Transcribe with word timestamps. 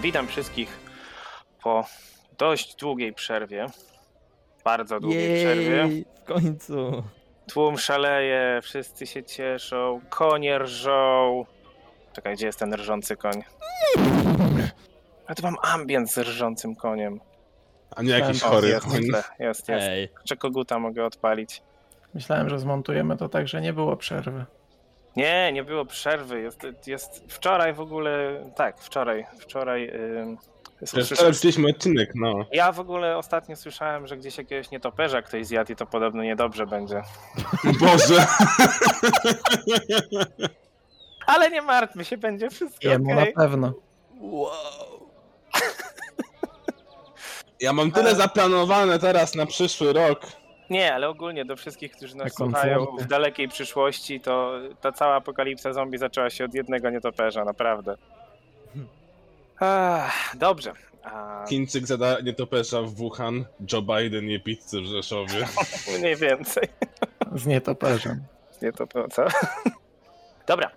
Witam 0.00 0.26
wszystkich 0.28 0.78
po 1.62 1.84
dość 2.38 2.74
długiej 2.76 3.12
przerwie. 3.12 3.66
Bardzo 4.64 5.00
długiej 5.00 5.44
przerwie. 5.44 5.76
Jej, 5.76 6.04
w 6.20 6.24
końcu. 6.24 7.02
Tłum 7.52 7.78
szaleje, 7.78 8.60
wszyscy 8.62 9.06
się 9.06 9.24
cieszą, 9.24 10.00
konie 10.10 10.58
rżą. 10.58 11.44
Czekaj, 12.12 12.34
gdzie 12.36 12.46
jest 12.46 12.58
ten 12.58 12.74
rżący 12.74 13.16
koń? 13.16 13.42
Ja 15.28 15.34
tu 15.34 15.42
mam 15.42 15.56
ambient 15.62 16.12
z 16.12 16.18
rżącym 16.18 16.74
koniem. 16.76 17.20
A 17.96 18.02
nie 18.02 18.10
jakiś 18.10 18.42
O, 18.42 18.48
chory 18.48 18.68
jest, 18.68 18.86
koń. 18.86 18.92
jest, 19.02 19.28
jest, 19.38 19.68
jest. 19.68 19.86
Ej, 19.88 20.08
Czy 20.24 20.36
koguta 20.36 20.78
mogę 20.78 21.04
odpalić? 21.04 21.62
Myślałem, 22.14 22.48
że 22.48 22.58
zmontujemy 22.58 23.16
to 23.16 23.28
tak, 23.28 23.48
że 23.48 23.60
nie 23.60 23.72
było 23.72 23.96
przerwy. 23.96 24.44
Nie, 25.16 25.52
nie 25.52 25.64
było 25.64 25.84
przerwy. 25.84 26.40
Jest, 26.40 26.66
jest 26.86 27.24
wczoraj 27.28 27.74
w 27.74 27.80
ogóle. 27.80 28.44
Tak, 28.56 28.78
wczoraj. 28.80 29.26
Wczoraj. 29.40 29.92
słyszałem- 30.84 31.06
wczoraj 31.16 31.32
wrzuciliśmy 31.32 31.68
odcinek, 31.70 32.10
no. 32.14 32.34
Ja 32.52 32.72
w 32.72 32.80
ogóle 32.80 33.16
ostatnio 33.16 33.56
słyszałem, 33.56 34.06
że 34.06 34.16
gdzieś 34.16 34.38
jakiegoś 34.38 34.70
nietoperza 34.70 35.22
ktoś 35.22 35.46
zjadł 35.46 35.72
i 35.72 35.76
to 35.76 35.86
podobno 35.86 36.22
niedobrze 36.22 36.66
będzie. 36.66 37.02
Boże! 37.80 38.26
Ale 41.26 41.50
nie 41.50 41.62
martwmy 41.62 42.04
się, 42.04 42.16
będzie 42.16 42.50
wszystko 42.50 42.88
Jemu 42.88 43.12
okej. 43.12 43.34
na 43.36 43.42
pewno. 43.42 43.72
wow. 44.20 44.50
Ja 47.60 47.72
mam 47.72 47.92
tyle 47.92 48.14
zaplanowane 48.14 48.98
teraz 48.98 49.34
na 49.34 49.46
przyszły 49.46 49.92
rok. 49.92 50.26
Nie, 50.70 50.94
ale 50.94 51.08
ogólnie 51.08 51.44
do 51.44 51.56
wszystkich, 51.56 51.92
którzy 51.92 52.16
nas 52.16 52.38
Na 52.38 52.46
słuchają 52.46 52.86
w 53.00 53.06
dalekiej 53.06 53.48
przyszłości, 53.48 54.20
to 54.20 54.52
ta 54.80 54.92
cała 54.92 55.14
apokalipsa 55.14 55.72
zombie 55.72 55.98
zaczęła 55.98 56.30
się 56.30 56.44
od 56.44 56.54
jednego 56.54 56.90
nietoperza, 56.90 57.44
naprawdę. 57.44 57.96
Ach, 59.60 60.36
dobrze. 60.36 60.72
A, 61.04 61.44
Chińczyk 61.48 61.86
zada 61.86 62.20
nietoperza 62.20 62.82
w 62.82 62.94
Wuhan, 62.94 63.44
Joe 63.72 63.82
Biden 63.82 64.28
je 64.28 64.40
pizzy 64.40 64.80
w 64.80 64.84
Rzeszowie. 64.84 65.46
mniej 66.00 66.16
więcej. 66.16 66.64
Z 67.34 67.46
nietoperzem. 67.46 68.24
Nie 68.62 68.72
to 68.72 68.86
to, 68.86 69.08
co? 69.08 69.24
Dobra. 70.46 70.70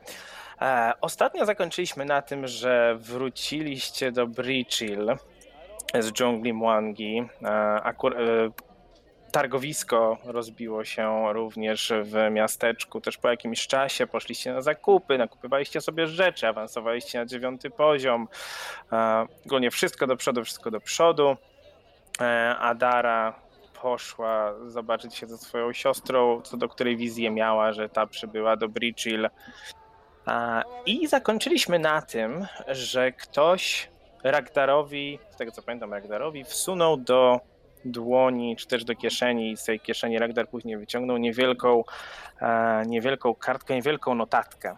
E, 0.62 0.94
ostatnio 1.02 1.46
zakończyliśmy 1.46 2.06
na 2.06 2.22
tym, 2.22 2.48
że 2.48 2.96
wróciliście 3.00 4.12
do 4.12 4.28
Breachill 4.28 5.16
z 6.00 6.12
dżungli 6.12 6.54
Mwangi. 6.54 7.24
E, 7.42 7.46
akur- 7.84 8.16
e, 8.16 8.50
targowisko 9.32 10.18
rozbiło 10.24 10.86
się 10.86 11.34
również 11.34 11.94
w 12.04 12.32
miasteczku. 12.32 13.02
Też 13.02 13.18
po 13.18 13.30
jakimś 13.30 13.68
czasie 13.68 14.08
poszliście 14.08 14.54
na 14.54 14.62
zakupy, 14.62 15.18
nakupywaliście 15.18 15.82
sobie 15.82 16.08
rzeczy, 16.08 16.48
awansowaliście 16.48 17.20
na 17.20 17.26
dziewiąty 17.26 17.70
poziom. 17.70 18.28
E, 18.92 19.26
ogólnie 19.46 19.72
wszystko 19.72 20.08
do 20.08 20.18
przodu, 20.18 20.44
wszystko 20.44 20.72
do 20.72 20.80
przodu. 20.80 21.38
E, 22.22 22.56
Adara 22.58 23.34
poszła 23.82 24.54
zobaczyć 24.68 25.16
się 25.16 25.28
ze 25.28 25.38
swoją 25.38 25.74
siostrą, 25.74 26.42
co 26.42 26.58
do 26.58 26.70
której 26.70 26.98
wizję 26.98 27.32
miała, 27.32 27.74
że 27.74 27.90
ta 27.90 28.08
przybyła 28.08 28.58
do 28.58 28.70
Bridgehill. 28.70 29.30
A, 30.26 30.64
I 30.86 31.08
zakończyliśmy 31.08 31.80
na 31.80 32.02
tym, 32.02 32.46
że 32.68 33.12
ktoś 33.12 33.90
Ragdarowi, 34.24 35.20
z 35.30 35.36
tego 35.36 35.52
co 35.52 35.62
pamiętam, 35.62 35.94
Ragdarowi 35.94 36.44
wsunął 36.44 36.98
do 36.98 37.40
dłoni, 37.86 38.56
czy 38.56 38.68
też 38.68 38.84
do 38.84 38.96
kieszeni, 38.96 39.52
i 39.52 39.58
z 39.58 39.64
tej 39.64 39.80
kieszeni 39.80 40.20
Ragdar 40.20 40.50
później 40.50 40.78
wyciągnął 40.78 41.18
niewielką, 41.18 41.84
e, 42.42 42.84
niewielką 42.86 43.36
kartkę, 43.36 43.76
niewielką 43.76 44.16
notatkę. 44.16 44.78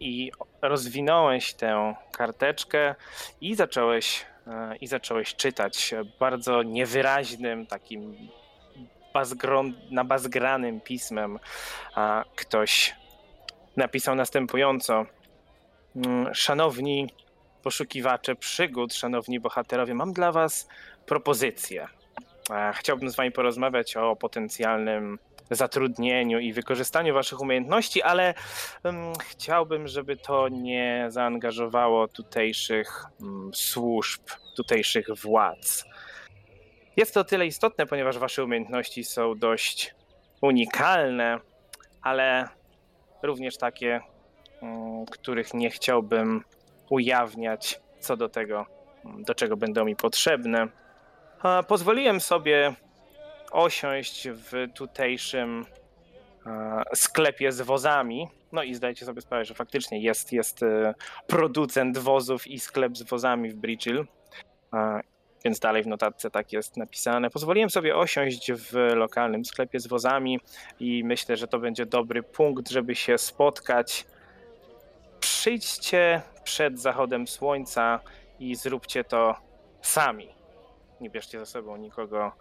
I 0.00 0.32
rozwinąłeś 0.62 1.54
tę 1.54 1.94
karteczkę 2.12 2.94
i 3.40 3.54
zacząłeś 3.54 4.26
e, 4.46 4.76
i 4.76 4.86
zacząłeś 4.86 5.34
czytać 5.34 5.94
bardzo 6.20 6.62
niewyraźnym, 6.62 7.66
takim 7.66 8.16
bazgron, 9.14 9.74
nabazgranym 9.90 10.80
pismem. 10.80 11.38
Ktoś 12.36 12.94
napisał 13.76 14.14
następująco: 14.14 15.06
Mm, 15.96 16.34
Szanowni 16.34 17.08
poszukiwacze 17.62 18.36
przygód, 18.36 18.94
szanowni 18.94 19.40
bohaterowie, 19.40 19.94
mam 19.94 20.12
dla 20.12 20.32
Was 20.32 20.68
propozycję. 21.06 21.88
E, 22.50 22.72
Chciałbym 22.74 23.10
z 23.10 23.16
Wami 23.16 23.32
porozmawiać 23.32 23.96
o 23.96 24.16
potencjalnym 24.16 25.18
zatrudnieniu 25.50 26.38
i 26.38 26.52
wykorzystaniu 26.52 27.14
Waszych 27.14 27.40
umiejętności, 27.40 28.02
ale 28.02 28.34
mm, 28.84 29.12
chciałbym, 29.30 29.88
żeby 29.88 30.16
to 30.16 30.48
nie 30.48 31.06
zaangażowało 31.08 32.08
tutejszych 32.08 33.04
mm, 33.20 33.50
służb, 33.54 34.22
tutejszych 34.56 35.06
władz. 35.22 35.84
Jest 36.96 37.14
to 37.14 37.20
o 37.20 37.24
tyle 37.24 37.46
istotne, 37.46 37.86
ponieważ 37.86 38.18
Wasze 38.18 38.44
umiejętności 38.44 39.04
są 39.04 39.38
dość 39.38 39.94
unikalne, 40.40 41.38
ale 42.02 42.48
również 43.22 43.56
takie, 43.56 44.00
mm, 44.62 45.06
których 45.06 45.54
nie 45.54 45.70
chciałbym 45.70 46.44
ujawniać 46.90 47.80
co 48.00 48.16
do 48.16 48.28
tego, 48.28 48.66
do 49.04 49.34
czego 49.34 49.56
będą 49.56 49.84
mi 49.84 49.96
potrzebne. 49.96 50.68
Pozwoliłem 51.68 52.20
sobie 52.20 52.74
osiąść 53.52 54.28
w 54.28 54.66
tutejszym 54.74 55.66
sklepie 56.94 57.52
z 57.52 57.60
wozami. 57.60 58.28
No 58.52 58.62
i 58.62 58.74
zdajcie 58.74 59.06
sobie 59.06 59.20
sprawę, 59.20 59.44
że 59.44 59.54
faktycznie 59.54 60.00
jest, 60.00 60.32
jest 60.32 60.62
e, 60.62 60.94
producent 61.26 61.98
wozów 61.98 62.46
i 62.46 62.60
sklep 62.60 62.96
z 62.96 63.02
wozami 63.02 63.50
w 63.50 63.54
Bridgehill. 63.54 64.06
E, 64.74 65.00
Więc 65.44 65.58
dalej 65.58 65.82
w 65.82 65.86
notatce 65.86 66.30
tak 66.30 66.52
jest 66.52 66.76
napisane. 66.76 67.30
Pozwoliłem 67.30 67.70
sobie 67.70 67.96
osiąść 67.96 68.52
w 68.52 68.72
lokalnym 68.94 69.44
sklepie 69.44 69.80
z 69.80 69.86
wozami 69.86 70.40
i 70.80 71.04
myślę, 71.04 71.36
że 71.36 71.48
to 71.48 71.58
będzie 71.58 71.86
dobry 71.86 72.22
punkt, 72.22 72.70
żeby 72.70 72.94
się 72.94 73.18
spotkać. 73.18 74.06
Przyjdźcie 75.20 76.22
przed 76.44 76.80
zachodem 76.80 77.28
słońca 77.28 78.00
i 78.38 78.54
zróbcie 78.54 79.04
to 79.04 79.36
sami. 79.82 80.41
Nie 81.02 81.10
bierzcie 81.10 81.38
ze 81.38 81.46
sobą 81.46 81.76
nikogo, 81.76 82.32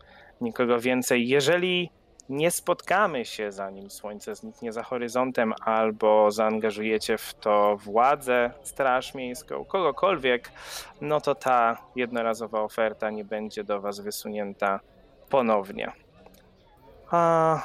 nikogo 0.42 0.80
więcej. 0.80 1.28
Jeżeli 1.28 1.92
nie 2.30 2.52
spotkamy 2.52 3.26
się 3.26 3.52
zanim 3.52 3.90
słońce 3.90 4.36
zniknie 4.36 4.74
za 4.74 4.84
horyzontem, 4.84 5.54
albo 5.62 6.32
zaangażujecie 6.32 7.18
w 7.18 7.34
to 7.34 7.78
władzę, 7.78 8.52
straż 8.64 9.14
miejską, 9.14 9.66
kogokolwiek, 9.66 10.52
no 11.02 11.22
to 11.22 11.36
ta 11.36 11.78
jednorazowa 11.96 12.62
oferta 12.62 13.10
nie 13.10 13.26
będzie 13.26 13.64
do 13.64 13.82
Was 13.82 14.00
wysunięta 14.00 14.80
ponownie. 15.30 15.92
A, 17.12 17.62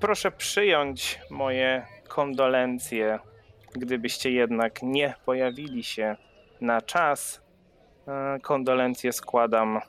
proszę 0.00 0.30
przyjąć 0.30 1.20
moje 1.30 1.86
kondolencje, 2.08 3.18
gdybyście 3.72 4.30
jednak 4.30 4.82
nie 4.82 5.14
pojawili 5.24 5.84
się 5.84 6.16
na 6.60 6.82
czas. 6.82 7.40
E, 8.08 8.38
Kondolencje 8.42 9.12
składam 9.12 9.80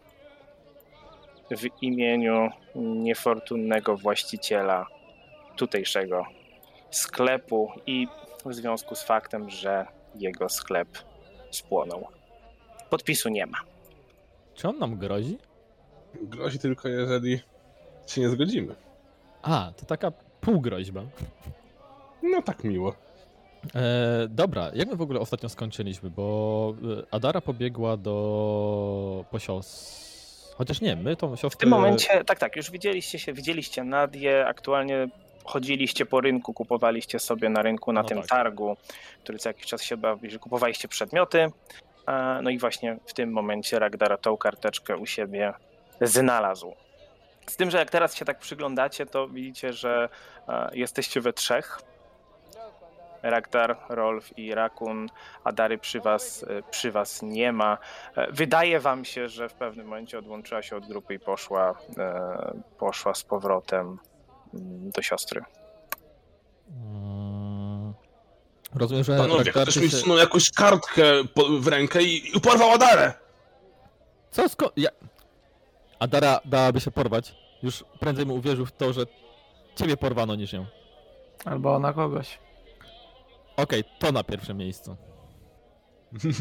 w 1.52 1.84
imieniu 1.84 2.50
niefortunnego 2.76 3.98
właściciela 3.98 4.88
tutejszego 5.56 6.26
sklepu 6.92 7.72
i 7.86 8.08
w 8.46 8.54
związku 8.54 8.96
z 8.96 9.04
faktem, 9.04 9.50
że 9.50 9.86
jego 10.16 10.50
sklep 10.50 10.88
spłonął. 11.52 12.08
Podpisu 12.90 13.30
nie 13.30 13.46
ma. 13.46 13.58
Czy 14.56 14.68
on 14.68 14.80
nam 14.80 14.98
grozi? 14.98 15.38
Grozi 16.22 16.60
tylko, 16.60 16.88
jeżeli 16.88 17.40
się 18.08 18.22
nie 18.22 18.30
zgodzimy. 18.30 18.76
A, 19.42 19.72
to 19.78 19.86
taka 19.86 20.12
półgroźba. 20.42 21.02
No 22.24 22.42
tak 22.42 22.64
miło. 22.64 22.96
E, 23.76 24.28
dobra, 24.30 24.72
jak 24.74 24.88
my 24.88 24.96
w 24.96 25.02
ogóle 25.02 25.20
ostatnio 25.20 25.50
skończyliśmy? 25.50 26.10
Bo 26.10 26.74
e, 27.00 27.14
Adara 27.14 27.42
pobiegła 27.42 27.98
do 27.98 29.26
po 29.32 29.40
sios... 29.40 30.09
Chociaż 30.60 30.82
nie, 30.82 30.96
my 30.96 31.16
tą 31.16 31.36
siostrę... 31.36 31.50
W 31.50 31.58
tym 31.58 31.70
momencie, 31.70 32.24
tak, 32.24 32.40
tak, 32.40 32.56
już 32.56 32.72
widzieliście 32.72 33.20
się, 33.20 33.34
widzieliście 33.34 33.84
Nadię, 33.84 34.46
aktualnie 34.48 35.08
chodziliście 35.44 36.06
po 36.06 36.22
rynku, 36.22 36.54
kupowaliście 36.54 37.20
sobie 37.20 37.50
na 37.50 37.62
rynku, 37.62 37.94
na 37.94 38.02
No 38.02 38.08
tym 38.08 38.18
tak. 38.18 38.28
targu, 38.28 38.78
który 39.24 39.40
co 39.40 39.50
jakiś 39.50 39.66
czas 39.66 39.84
się 39.84 39.98
bawi, 39.98 40.32
że 40.32 40.40
kupowaliście 40.40 40.88
przedmioty. 40.88 41.52
No 42.42 42.50
i 42.50 42.58
właśnie 42.58 42.98
w 43.06 43.14
tym 43.14 43.32
momencie 43.32 43.80
Ragdara 43.80 44.18
tą 44.18 44.38
karteczkę 44.38 44.98
u 44.98 45.06
siebie 45.06 45.54
znalazł. 46.02 46.74
Z 47.48 47.56
tym, 47.56 47.72
że 47.72 47.78
jak 47.78 47.90
teraz 47.90 48.16
się 48.16 48.26
tak 48.26 48.40
przyglądacie, 48.40 49.06
to 49.06 49.28
widzicie, 49.28 49.74
że 49.74 50.10
jesteście 50.74 51.22
we 51.22 51.34
trzech. 51.34 51.80
Ragdar, 53.24 53.78
Rolf 53.90 54.38
i 54.38 54.54
Rakun, 54.56 55.08
Adary 55.44 55.78
przy 55.78 56.00
was, 56.02 56.44
e, 56.44 56.64
przy 56.72 56.92
was 56.92 57.22
nie 57.22 57.52
ma. 57.52 57.78
E, 58.16 58.32
Wydaje 58.32 58.80
wam 58.80 59.06
się, 59.06 59.30
że 59.30 59.50
w 59.50 59.54
pewnym 59.54 59.86
momencie 59.88 60.20
odłączyła 60.20 60.62
się 60.62 60.76
od 60.76 60.88
grupy 60.88 61.14
i 61.14 61.20
poszła, 61.20 61.76
e, 61.98 62.54
poszła 62.78 63.14
z 63.14 63.24
powrotem 63.24 63.98
mm, 64.54 64.92
do 64.92 65.02
siostry. 65.02 65.42
Mm, 66.70 67.94
Rozumiem, 68.76 69.04
że 69.04 69.18
Panowie, 69.18 69.52
ktoś 69.52 69.76
mi 69.78 69.90
się- 69.90 69.98
wsunął 69.98 70.18
jakąś 70.18 70.52
kartkę 70.52 71.04
w 71.60 71.68
rękę 71.68 72.04
i, 72.04 72.38
i 72.38 72.42
porwał 72.42 72.72
Adarę! 72.72 73.14
Co 74.32 74.50
sko... 74.50 74.72
Ja... 74.78 74.90
Adara 76.00 76.40
dałaby 76.46 76.82
się 76.82 76.92
porwać. 76.92 77.36
Już 77.64 77.84
prędzej 78.00 78.26
mu 78.26 78.36
uwierzył 78.36 78.66
w 78.66 78.72
to, 78.72 78.94
że 78.94 79.02
ciebie 79.76 79.98
porwano 79.98 80.36
niż 80.36 80.54
ją. 80.54 80.66
Albo 81.46 81.76
ona 81.76 81.94
kogoś. 81.94 82.40
Okej, 83.62 83.84
to 84.00 84.12
na 84.12 84.24
pierwszym 84.24 84.58
miejscu. 84.58 84.96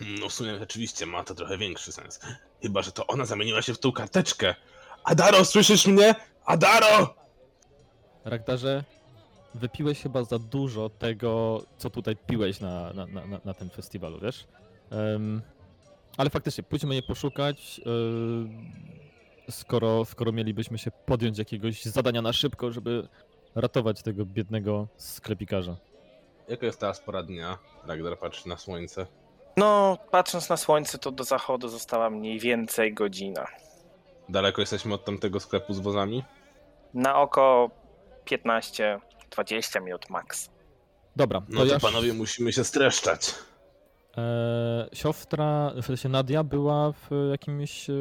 No 0.00 0.28
w 0.28 0.32
sumie 0.32 0.58
rzeczywiście 0.58 1.06
ma 1.06 1.24
to 1.24 1.34
trochę 1.34 1.58
większy 1.58 1.92
sens. 1.92 2.20
Chyba, 2.62 2.82
że 2.82 2.92
to 2.92 3.06
ona 3.06 3.24
zamieniła 3.26 3.62
się 3.62 3.74
w 3.74 3.78
tą 3.78 3.92
karteczkę. 3.92 4.54
Adaro, 5.04 5.44
słyszysz 5.44 5.86
mnie? 5.86 6.14
Adaro! 6.44 7.14
Ragdarze, 8.24 8.84
wypiłeś 9.54 10.02
chyba 10.02 10.24
za 10.24 10.38
dużo 10.38 10.88
tego, 10.90 11.62
co 11.78 11.90
tutaj 11.90 12.16
piłeś 12.16 12.60
na, 12.60 12.92
na, 12.92 13.06
na, 13.06 13.26
na- 13.26 13.40
na 13.44 13.54
tym 13.54 13.70
festiwalu, 13.70 14.20
wiesz? 14.20 14.44
Em, 14.90 15.42
ale 16.16 16.30
faktycznie, 16.30 16.64
pójdźmy 16.64 16.94
je 16.94 17.02
poszukać. 17.02 17.80
em, 17.86 18.72
skoro, 19.50 20.04
skoro 20.04 20.32
mielibyśmy 20.32 20.78
się 20.78 20.90
podjąć 20.90 21.38
jakiegoś 21.38 21.84
zadania 21.84 22.22
na 22.22 22.32
szybko, 22.32 22.72
żeby 22.72 23.08
ratować 23.54 24.02
tego 24.02 24.24
biednego 24.26 24.88
sklepikarza. 24.96 25.76
Jaka 26.48 26.66
jest 26.66 26.80
teraz 26.80 27.00
pora 27.00 27.22
dnia? 27.22 27.58
Ragnar 27.86 28.18
patrzy 28.18 28.48
na 28.48 28.56
słońce. 28.56 29.06
No, 29.56 29.98
patrząc 30.10 30.48
na 30.48 30.56
słońce, 30.56 30.98
to 30.98 31.12
do 31.12 31.24
zachodu 31.24 31.68
została 31.68 32.10
mniej 32.10 32.38
więcej 32.40 32.94
godzina. 32.94 33.46
Daleko 34.28 34.62
jesteśmy 34.62 34.94
od 34.94 35.04
tamtego 35.04 35.40
sklepu 35.40 35.74
z 35.74 35.80
wozami? 35.80 36.24
Na 36.94 37.16
oko 37.20 37.70
15-20 38.26 39.82
minut 39.82 40.10
max. 40.10 40.50
Dobra, 41.16 41.40
to, 41.40 41.46
No 41.48 41.60
to 41.60 41.66
ja... 41.66 41.78
panowie 41.80 42.12
musimy 42.12 42.52
się 42.52 42.64
streszczać. 42.64 43.34
E, 44.16 44.88
siostra, 44.92 45.72
w 45.82 45.86
sensie 45.86 46.08
Nadia 46.08 46.44
była 46.44 46.92
w 46.92 47.10
jakimś. 47.30 47.90
e, 47.90 47.92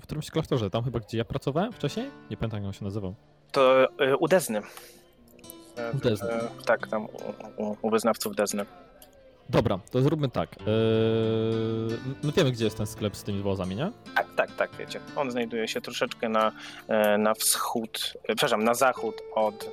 w 0.00 0.02
którymś 0.02 0.30
klasztorze, 0.30 0.70
tam 0.70 0.84
chyba 0.84 0.98
gdzie 1.00 1.18
ja 1.18 1.24
pracowałem 1.24 1.72
wcześniej? 1.72 2.10
Nie 2.30 2.36
pamiętam 2.36 2.60
jak 2.60 2.66
on 2.66 2.72
się 2.72 2.84
nazywał. 2.84 3.14
To 3.52 3.84
y, 3.84 4.16
u 4.16 4.28
Dezny. 4.28 4.62
U 5.94 5.98
Dezny. 5.98 6.28
Tak, 6.66 6.88
tam 6.88 7.04
u, 7.04 7.08
u, 7.62 7.76
u 7.82 7.90
wyznawców 7.90 8.36
Dezny. 8.36 8.66
Dobra, 9.50 9.78
to 9.90 10.02
zróbmy 10.02 10.28
tak. 10.28 10.52
E, 10.52 10.64
my 12.22 12.32
wiemy 12.36 12.52
gdzie 12.52 12.64
jest 12.64 12.76
ten 12.76 12.86
sklep 12.86 13.16
z 13.16 13.22
tymi 13.22 13.42
wozami, 13.42 13.76
nie? 13.76 13.92
Tak, 14.14 14.26
tak, 14.36 14.56
tak, 14.56 14.70
wiecie. 14.78 15.00
On 15.16 15.30
znajduje 15.30 15.68
się 15.68 15.80
troszeczkę 15.80 16.28
na, 16.28 16.52
e, 16.88 17.18
na 17.18 17.34
wschód, 17.34 18.14
przepraszam, 18.26 18.64
na 18.64 18.74
zachód 18.74 19.22
od 19.34 19.70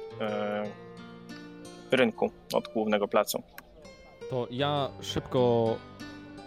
rynku, 1.91 2.31
od 2.53 2.67
głównego 2.67 3.07
placu. 3.07 3.43
To 4.29 4.47
ja 4.51 4.89
szybko 5.01 5.75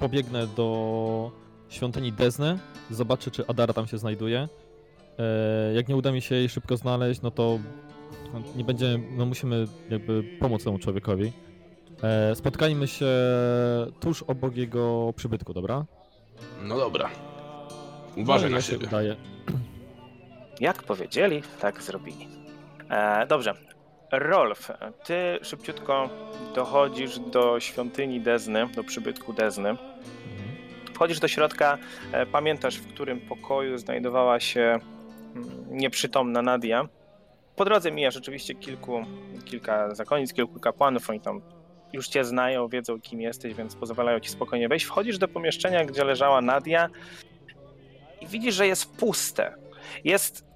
pobiegnę 0.00 0.46
do 0.46 1.30
świątyni 1.68 2.12
Dezny, 2.12 2.58
zobaczę 2.90 3.30
czy 3.30 3.46
Adara 3.46 3.72
tam 3.72 3.86
się 3.86 3.98
znajduje. 3.98 4.48
E, 5.18 5.74
jak 5.74 5.88
nie 5.88 5.96
uda 5.96 6.12
mi 6.12 6.22
się 6.22 6.34
jej 6.34 6.48
szybko 6.48 6.76
znaleźć, 6.76 7.22
no 7.22 7.30
to 7.30 7.58
nie 8.56 8.64
będziemy, 8.64 9.04
no 9.16 9.26
musimy 9.26 9.66
jakby 9.90 10.22
pomóc 10.40 10.64
temu 10.64 10.78
człowiekowi. 10.78 11.32
E, 12.02 12.34
spotkajmy 12.34 12.88
się 12.88 13.06
tuż 14.00 14.22
obok 14.22 14.56
jego 14.56 15.12
przybytku, 15.16 15.54
dobra? 15.54 15.84
No 16.62 16.76
dobra. 16.76 17.10
Uważaj 18.16 18.50
No, 18.50 18.56
na 18.56 18.62
siebie. 18.62 18.88
Jak 20.60 20.82
powiedzieli, 20.82 21.42
tak 21.60 21.82
zrobili. 21.82 22.28
E, 22.90 23.26
dobrze. 23.26 23.54
Rolf, 24.12 24.70
ty 25.04 25.38
szybciutko 25.42 26.08
dochodzisz 26.54 27.18
do 27.18 27.60
świątyni 27.60 28.20
Dezny, 28.20 28.68
do 28.74 28.84
przybytku 28.84 29.32
Dezny. 29.32 29.68
Mhm. 29.68 29.78
Wchodzisz 30.94 31.20
do 31.20 31.28
środka, 31.28 31.78
e, 32.12 32.26
pamiętasz, 32.26 32.76
w 32.76 32.86
którym 32.86 33.20
pokoju 33.20 33.78
znajdowała 33.78 34.40
się 34.40 34.78
nieprzytomna 35.70 36.42
Nadia. 36.42 36.88
Po 37.56 37.64
drodze 37.64 37.92
mijasz 37.92 38.16
oczywiście 38.16 38.54
kilku, 38.54 39.04
kilka 39.44 39.94
zakonic, 39.94 40.32
kilku 40.32 40.60
kapłanów, 40.60 41.10
oni 41.10 41.20
tam 41.20 41.40
już 41.92 42.08
cię 42.08 42.24
znają, 42.24 42.68
wiedzą 42.68 43.00
kim 43.00 43.20
jesteś, 43.20 43.54
więc 43.54 43.76
pozwalają 43.76 44.20
ci 44.20 44.30
spokojnie 44.30 44.68
wejść. 44.68 44.86
Wchodzisz 44.86 45.18
do 45.18 45.28
pomieszczenia, 45.28 45.84
gdzie 45.84 46.04
leżała 46.04 46.40
Nadia 46.40 46.88
i 48.20 48.26
widzisz, 48.26 48.54
że 48.54 48.66
jest 48.66 48.96
puste. 48.96 49.54
Jest... 50.04 50.48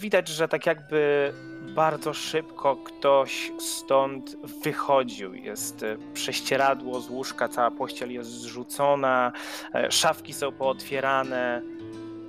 Widać, 0.00 0.28
że 0.28 0.48
tak 0.48 0.66
jakby 0.66 1.32
bardzo 1.74 2.14
szybko 2.14 2.76
ktoś 2.76 3.52
stąd 3.58 4.36
wychodził. 4.64 5.34
Jest 5.34 5.82
e, 5.82 5.96
prześcieradło 6.14 7.00
z 7.00 7.10
łóżka, 7.10 7.48
cała 7.48 7.70
pościel 7.70 8.12
jest 8.12 8.30
zrzucona, 8.30 9.32
e, 9.74 9.90
szafki 9.92 10.32
są 10.32 10.52
pootwierane. 10.52 11.62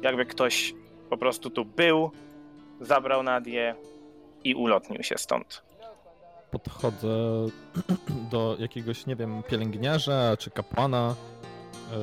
Jakby 0.01 0.25
ktoś 0.25 0.74
po 1.09 1.17
prostu 1.17 1.50
tu 1.50 1.65
był, 1.65 2.11
zabrał 2.81 3.23
Nadię 3.23 3.75
i 4.44 4.56
ulotnił 4.56 5.03
się 5.03 5.17
stąd. 5.17 5.61
Podchodzę 6.51 7.07
do 8.31 8.56
jakiegoś, 8.59 9.06
nie 9.06 9.15
wiem, 9.15 9.44
pielęgniarza 9.50 10.38
czy 10.38 10.51
kapłana 10.51 11.15
yy, 11.91 11.97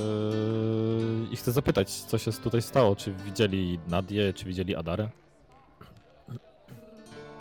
i 1.30 1.36
chcę 1.36 1.52
zapytać, 1.52 1.90
co 1.90 2.18
się 2.18 2.32
tutaj 2.32 2.62
stało. 2.62 2.96
Czy 2.96 3.12
widzieli 3.12 3.78
Nadię, 3.88 4.32
czy 4.32 4.44
widzieli 4.44 4.76
Adarę? 4.76 5.08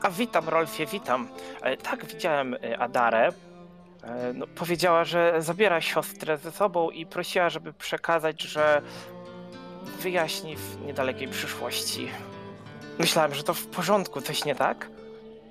A 0.02 0.10
witam, 0.10 0.50
Rolfie, 0.50 0.86
witam. 0.86 1.28
E, 1.62 1.78
Tak, 1.78 2.06
widziałem 2.06 2.54
e, 2.54 2.80
Adarę. 2.80 3.30
E, 4.04 4.34
No, 4.34 4.48
powiedziała, 4.48 5.04
że 5.04 5.36
zabiera 5.40 5.82
siostrę 5.82 6.38
ze 6.38 6.52
sobą 6.52 6.90
i 6.90 7.06
prosiła, 7.06 7.50
żeby 7.50 7.74
przekazać, 7.74 8.42
że 8.42 8.82
wyjaśni 10.02 10.56
w 10.58 10.86
niedalekiej 10.86 11.28
przyszłości. 11.28 12.08
Myślałem, 13.00 13.34
że 13.36 13.44
to 13.44 13.54
w 13.54 13.68
porządku, 13.68 14.22
coś 14.22 14.46
nie 14.46 14.56
tak? 14.56 14.90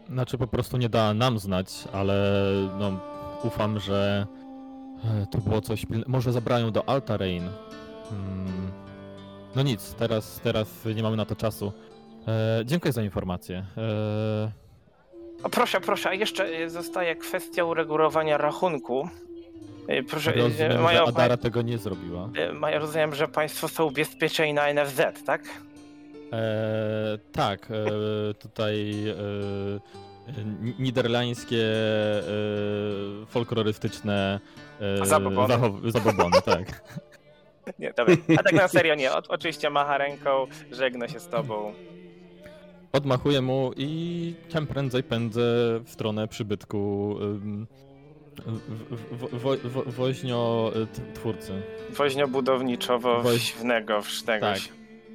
Znaczy 0.09 0.39
po 0.39 0.47
prostu 0.47 0.77
nie 0.77 0.89
dała 0.89 1.15
nam 1.15 1.39
znać, 1.39 1.69
ale 1.93 2.43
no 2.79 3.01
ufam, 3.45 3.81
że 3.81 4.27
e, 5.05 5.27
to 5.31 5.39
było 5.39 5.61
coś 5.61 5.87
pilne. 5.87 6.05
Może 6.09 6.33
zabrałem 6.33 6.65
ją 6.65 6.71
do 6.73 6.89
Altarain. 6.89 7.49
Hmm. 8.11 8.73
No 9.57 9.63
nic, 9.63 9.95
teraz, 9.95 10.41
teraz 10.41 10.69
nie 10.97 11.03
mamy 11.03 11.17
na 11.17 11.25
to 11.25 11.37
czasu. 11.37 11.73
E, 12.29 12.63
dziękuję 12.65 12.93
za 12.93 13.03
informację. 13.03 13.67
E, 13.79 14.53
A 15.43 15.49
proszę, 15.49 15.81
proszę, 15.81 16.09
a 16.09 16.15
jeszcze 16.15 16.45
e, 16.45 16.71
zostaje 16.71 17.17
kwestia 17.17 17.65
uregulowania 17.65 18.39
rachunku. 18.39 19.09
Proszę, 20.11 20.35
e, 20.35 20.37
rozumiem, 20.37 20.89
że 20.93 21.03
Adara 21.03 21.37
tego 21.37 21.63
nie 21.63 21.79
zrobiła. 21.79 22.29
e, 22.37 22.53
mają, 22.53 22.79
rozumiem, 22.79 23.15
że 23.15 23.29
Państwo 23.29 23.69
są 23.69 23.85
ubezpieczeni 23.85 24.55
na 24.55 24.69
NFZ, 24.75 25.01
tak? 25.27 25.43
E, 26.33 27.19
tak, 27.33 27.69
tutaj 28.39 28.91
e, 29.09 29.15
ni- 30.63 30.75
niderlandzkie 30.79 31.65
folklorystyczne 33.29 34.41
Zabobony. 35.03 35.55
zachow- 35.55 35.91
zabobony, 35.91 36.37
tak. 36.45 36.65
Nie, 37.79 37.93
dobra. 37.97 38.15
A 38.39 38.43
tak 38.43 38.53
na 38.53 38.69
serio 38.69 38.95
nie. 38.95 39.13
O, 39.13 39.23
oczywiście 39.29 39.71
macha 39.71 39.99
ręką, 39.99 40.47
żegna 40.73 41.09
się 41.09 41.21
z 41.21 41.29
Tobą. 41.29 41.73
Odmachuję 42.93 43.41
mu 43.43 43.71
i 43.77 44.35
czym 44.49 44.67
prędzej 44.67 45.03
pędzę 45.03 45.41
w 45.85 45.91
stronę 45.91 46.29
przybytku 46.29 47.17
wo, 49.33 49.57
wo, 49.65 49.83
woźnio 49.87 50.73
y, 50.77 51.15
twórcy. 51.15 51.63
Woźnio 51.91 52.29
budowniczowo 52.29 53.23
wśnego, 53.39 54.03
wsznego. 54.03 54.47
Tak. 54.47 54.59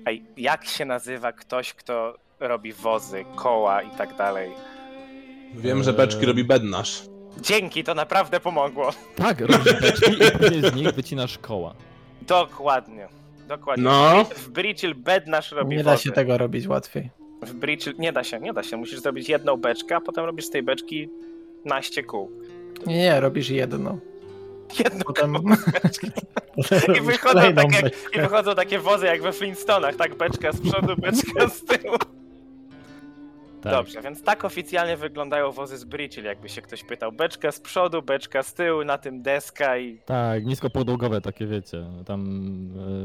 Ej, 0.05 0.23
jak 0.37 0.65
się 0.65 0.85
nazywa 0.85 1.31
ktoś, 1.31 1.73
kto 1.73 2.17
robi 2.39 2.73
wozy, 2.73 3.25
koła 3.35 3.81
i 3.81 3.89
tak 3.91 4.17
dalej? 4.17 4.51
Wiem, 5.55 5.83
że 5.83 5.93
beczki 5.93 6.25
robi 6.25 6.43
bednarz. 6.43 7.03
Dzięki, 7.41 7.83
to 7.83 7.93
naprawdę 7.95 8.39
pomogło. 8.39 8.89
Tak, 9.15 9.39
robisz 9.39 9.81
beczki 9.81 10.11
i 10.11 10.31
później 10.39 10.61
z 10.71 10.75
nich 10.75 10.91
wycinasz 10.91 11.37
koła. 11.37 11.73
Dokładnie. 12.21 13.07
Dokładnie. 13.47 13.83
No. 13.83 14.23
W 14.35 14.49
Bridgehill 14.49 14.95
bednasz 14.95 15.51
robi 15.51 15.77
Nie 15.77 15.83
da 15.83 15.91
wozy. 15.91 16.03
się 16.03 16.11
tego 16.11 16.37
robić 16.37 16.67
łatwiej. 16.67 17.09
W 17.41 17.53
Bridgehill 17.53 17.95
nie 17.99 18.13
da 18.13 18.23
się, 18.23 18.39
nie 18.39 18.53
da 18.53 18.63
się. 18.63 18.77
Musisz 18.77 18.99
zrobić 18.99 19.29
jedną 19.29 19.57
beczkę, 19.57 19.95
a 19.95 20.01
potem 20.01 20.25
robisz 20.25 20.45
z 20.45 20.49
tej 20.49 20.63
beczki 20.63 21.09
naście 21.65 22.03
kół. 22.03 22.31
Nie, 22.85 22.97
nie, 22.97 23.19
robisz 23.19 23.49
jedno. 23.49 23.97
Jedną 24.79 25.03
Potem, 25.03 25.35
I 26.97 27.01
wychodzą, 27.01 27.53
tak 27.53 27.73
jak. 27.73 28.15
I 28.15 28.19
wychodzą 28.19 28.55
takie 28.55 28.79
wozy 28.79 29.05
jak 29.05 29.21
we 29.21 29.33
Flintstonach, 29.33 29.95
tak? 29.95 30.15
Beczka 30.15 30.51
z 30.51 30.61
przodu, 30.61 30.95
beczka 30.97 31.49
z 31.49 31.65
tyłu. 31.65 31.97
Tak. 33.61 33.71
Dobrze, 33.71 34.01
więc 34.01 34.23
tak 34.23 34.45
oficjalnie 34.45 34.97
wyglądają 34.97 35.51
wozy 35.51 35.77
z 35.77 35.83
Bridgehill, 35.83 36.25
jakby 36.25 36.49
się 36.49 36.61
ktoś 36.61 36.83
pytał. 36.83 37.11
Beczka 37.11 37.51
z 37.51 37.59
przodu, 37.59 38.01
beczka 38.01 38.43
z 38.43 38.53
tyłu, 38.53 38.83
na 38.83 38.97
tym 38.97 39.21
deska 39.21 39.77
i... 39.77 39.97
Tak, 39.97 40.45
niskopodłogowe 40.45 41.21
takie 41.21 41.47
wiecie. 41.47 41.85
Tam. 42.05 42.23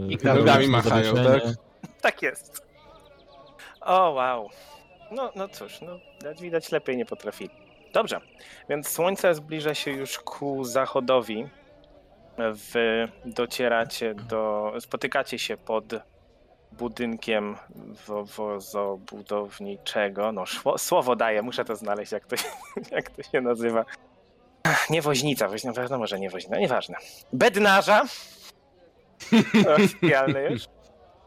I 0.09 0.19
e, 0.29 0.35
nogami 0.35 0.69
machają, 0.69 1.15
tak? 1.15 1.43
Tak 2.01 2.23
jest. 2.23 2.67
O, 3.81 4.11
wow. 4.11 4.49
No, 5.13 5.33
no 5.37 5.49
cóż, 5.49 5.81
no, 5.81 5.99
dać 6.23 6.43
widać 6.43 6.73
lepiej 6.73 6.97
nie 6.97 7.07
potrafili. 7.07 7.64
Dobrze, 7.95 8.21
więc 8.69 8.89
słońce 8.89 9.35
zbliża 9.35 9.75
się 9.75 9.91
już 9.91 10.19
ku 10.19 10.65
zachodowi. 10.65 11.49
Wy 12.73 13.09
docieracie 13.25 14.15
do. 14.15 14.73
spotykacie 14.81 15.39
się 15.39 15.57
pod 15.57 15.85
budynkiem 16.73 17.57
wozobudowniczego. 18.37 20.33
No, 20.33 20.47
szło, 20.47 20.79
słowo 20.79 21.17
daję, 21.17 21.43
muszę 21.43 21.65
to 21.65 21.77
znaleźć, 21.77 22.13
jak 22.13 22.27
to, 22.27 22.37
się- 22.37 22.49
jak 22.97 23.11
to 23.11 23.23
się 23.23 23.41
nazywa. 23.41 23.85
Ach, 24.63 24.91
Nie 24.91 25.03
woźnica, 25.03 25.49
woźnica, 25.49 25.83
wiadomo, 25.83 26.07
że 26.07 26.21
nie 26.21 26.31
woźnica, 26.31 26.57
nieważne. 26.59 26.97
Bednarza. 27.33 28.05
Oficjalny 29.77 30.49
już. 30.51 30.63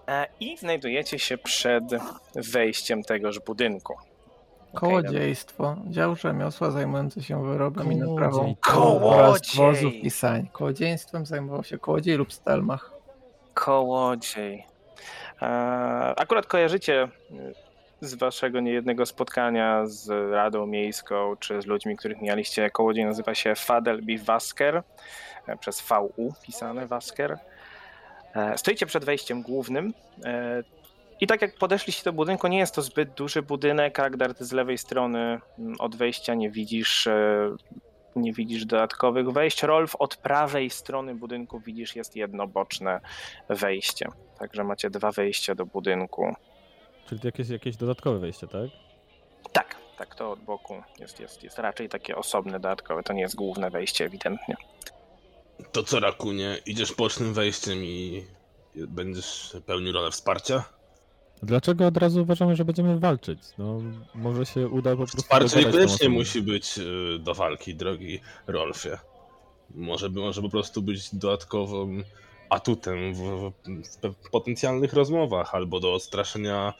E, 0.08 0.28
I 0.40 0.58
znajdujecie 0.58 1.20
się 1.20 1.38
przed 1.38 1.84
wejściem 2.36 3.04
tegoż 3.04 3.40
budynku. 3.40 3.96
Kołodziejstwo. 4.80 5.76
Dział 5.88 6.16
rzemiosła 6.16 6.72
zajmujący 6.72 7.24
się 7.24 7.44
wyrobami 7.46 7.96
na 7.96 8.16
prawą 8.16 8.56
Kołodziej. 8.62 9.20
oraz 9.20 9.56
wozów 9.56 9.94
i 9.94 10.10
sań. 10.10 10.48
Kołodziejstwem 10.52 11.26
zajmował 11.26 11.64
się 11.64 11.78
kołodziej 11.78 12.16
lub 12.18 12.34
stelmach. 12.34 12.92
Kołodziej. 13.54 14.66
E, 15.42 15.46
Akurat 16.18 16.46
kojarzycie 16.46 17.04
y, 17.32 17.54
z 18.02 18.16
waszego 18.16 18.60
niejednego 18.60 19.06
spotkania 19.06 19.86
z 19.86 20.10
Radą 20.32 20.66
Miejską, 20.66 21.36
czy 21.40 21.62
z 21.62 21.66
ludźmi, 21.66 21.98
których 21.98 22.22
mieliście. 22.22 22.70
Kołodziej 22.70 23.06
nazywa 23.06 23.36
się 23.36 23.56
Fadelby 23.56 24.18
Wasker, 24.18 24.84
e, 25.48 25.58
przez 25.58 25.82
VU 25.82 26.34
pisane 26.44 26.88
Wasker. 26.88 27.38
E, 28.36 28.58
Stoicie 28.58 28.86
przed 28.86 29.06
wejściem 29.06 29.42
głównym. 29.42 29.94
I 31.22 31.28
tak 31.28 31.42
jak 31.42 31.56
podeszliście 31.56 32.04
do 32.04 32.14
budynku, 32.14 32.48
nie 32.48 32.58
jest 32.58 32.76
to 32.76 32.82
zbyt 32.82 33.14
duży 33.14 33.42
budynek. 33.42 34.00
Agdart 34.00 34.40
z 34.40 34.52
lewej 34.52 34.78
strony 34.78 35.40
mm, 35.60 35.76
od 35.80 35.96
wejścia 35.96 36.34
nie 36.34 36.50
widzisz 36.50 37.08
e, 37.08 37.56
nie 38.16 38.34
widzisz 38.34 38.66
dodatkowych 38.66 39.30
wejść. 39.30 39.64
Rolf 39.64 39.96
od 39.96 40.18
prawej 40.18 40.70
strony 40.70 41.16
budynku 41.16 41.60
widzisz 41.60 41.96
jest 41.96 42.16
jednoboczne 42.16 43.02
wejście. 43.50 44.10
Także 44.40 44.64
macie 44.64 44.90
dwa 44.90 45.12
wejścia 45.12 45.56
do 45.56 45.66
budynku. 45.66 46.36
Czyli 47.10 47.22
to 47.22 47.28
jakieś, 47.28 47.50
jakieś 47.50 47.78
dodatkowe 47.78 48.20
wejście, 48.20 48.48
tak? 48.48 48.70
Tak, 49.52 49.76
tak, 49.98 50.16
to 50.16 50.32
od 50.32 50.40
boku 50.40 50.84
jest, 51.00 51.20
jest, 51.20 51.44
jest 51.44 51.60
raczej 51.60 51.90
takie 51.90 52.16
osobne, 52.16 52.52
dodatkowe. 52.52 53.04
To 53.04 53.14
nie 53.14 53.22
jest 53.22 53.36
główne 53.36 53.70
wejście 53.70 54.06
ewidentnie. 54.06 54.56
To 55.72 55.84
co, 55.84 56.00
Rakunie, 56.00 56.58
idziesz 56.66 56.96
bocznym 56.96 57.34
wejściem 57.34 57.84
i 57.84 58.26
będziesz 58.76 59.58
pełnił 59.66 59.94
rolę 59.94 60.12
wsparcia? 60.12 60.77
Dlaczego 61.44 61.88
od 61.88 61.98
razu 61.98 62.22
uważamy, 62.22 62.56
że 62.56 62.66
będziemy 62.66 63.00
walczyć? 63.00 63.40
No, 63.58 63.82
może 64.16 64.46
się 64.46 64.68
uda 64.68 64.92
po 64.92 64.98
prostu... 64.98 65.18
Wsparcie 65.18 65.60
niekoniecznie 65.60 66.10
musi 66.10 66.42
być 66.42 66.78
y, 66.78 67.20
do 67.20 67.34
walki, 67.34 67.76
drogi 67.76 68.20
Rolfie. 68.48 68.98
Może, 69.76 70.10
może 70.10 70.42
po 70.42 70.50
prostu 70.50 70.82
być 70.82 71.16
dodatkowym 71.16 72.04
atutem 72.50 73.14
w, 73.14 73.22
w, 73.22 74.26
w 74.26 74.30
potencjalnych 74.30 74.94
rozmowach 74.94 75.56
albo 75.56 75.80
do 75.80 75.94
odstraszenia 75.94 76.74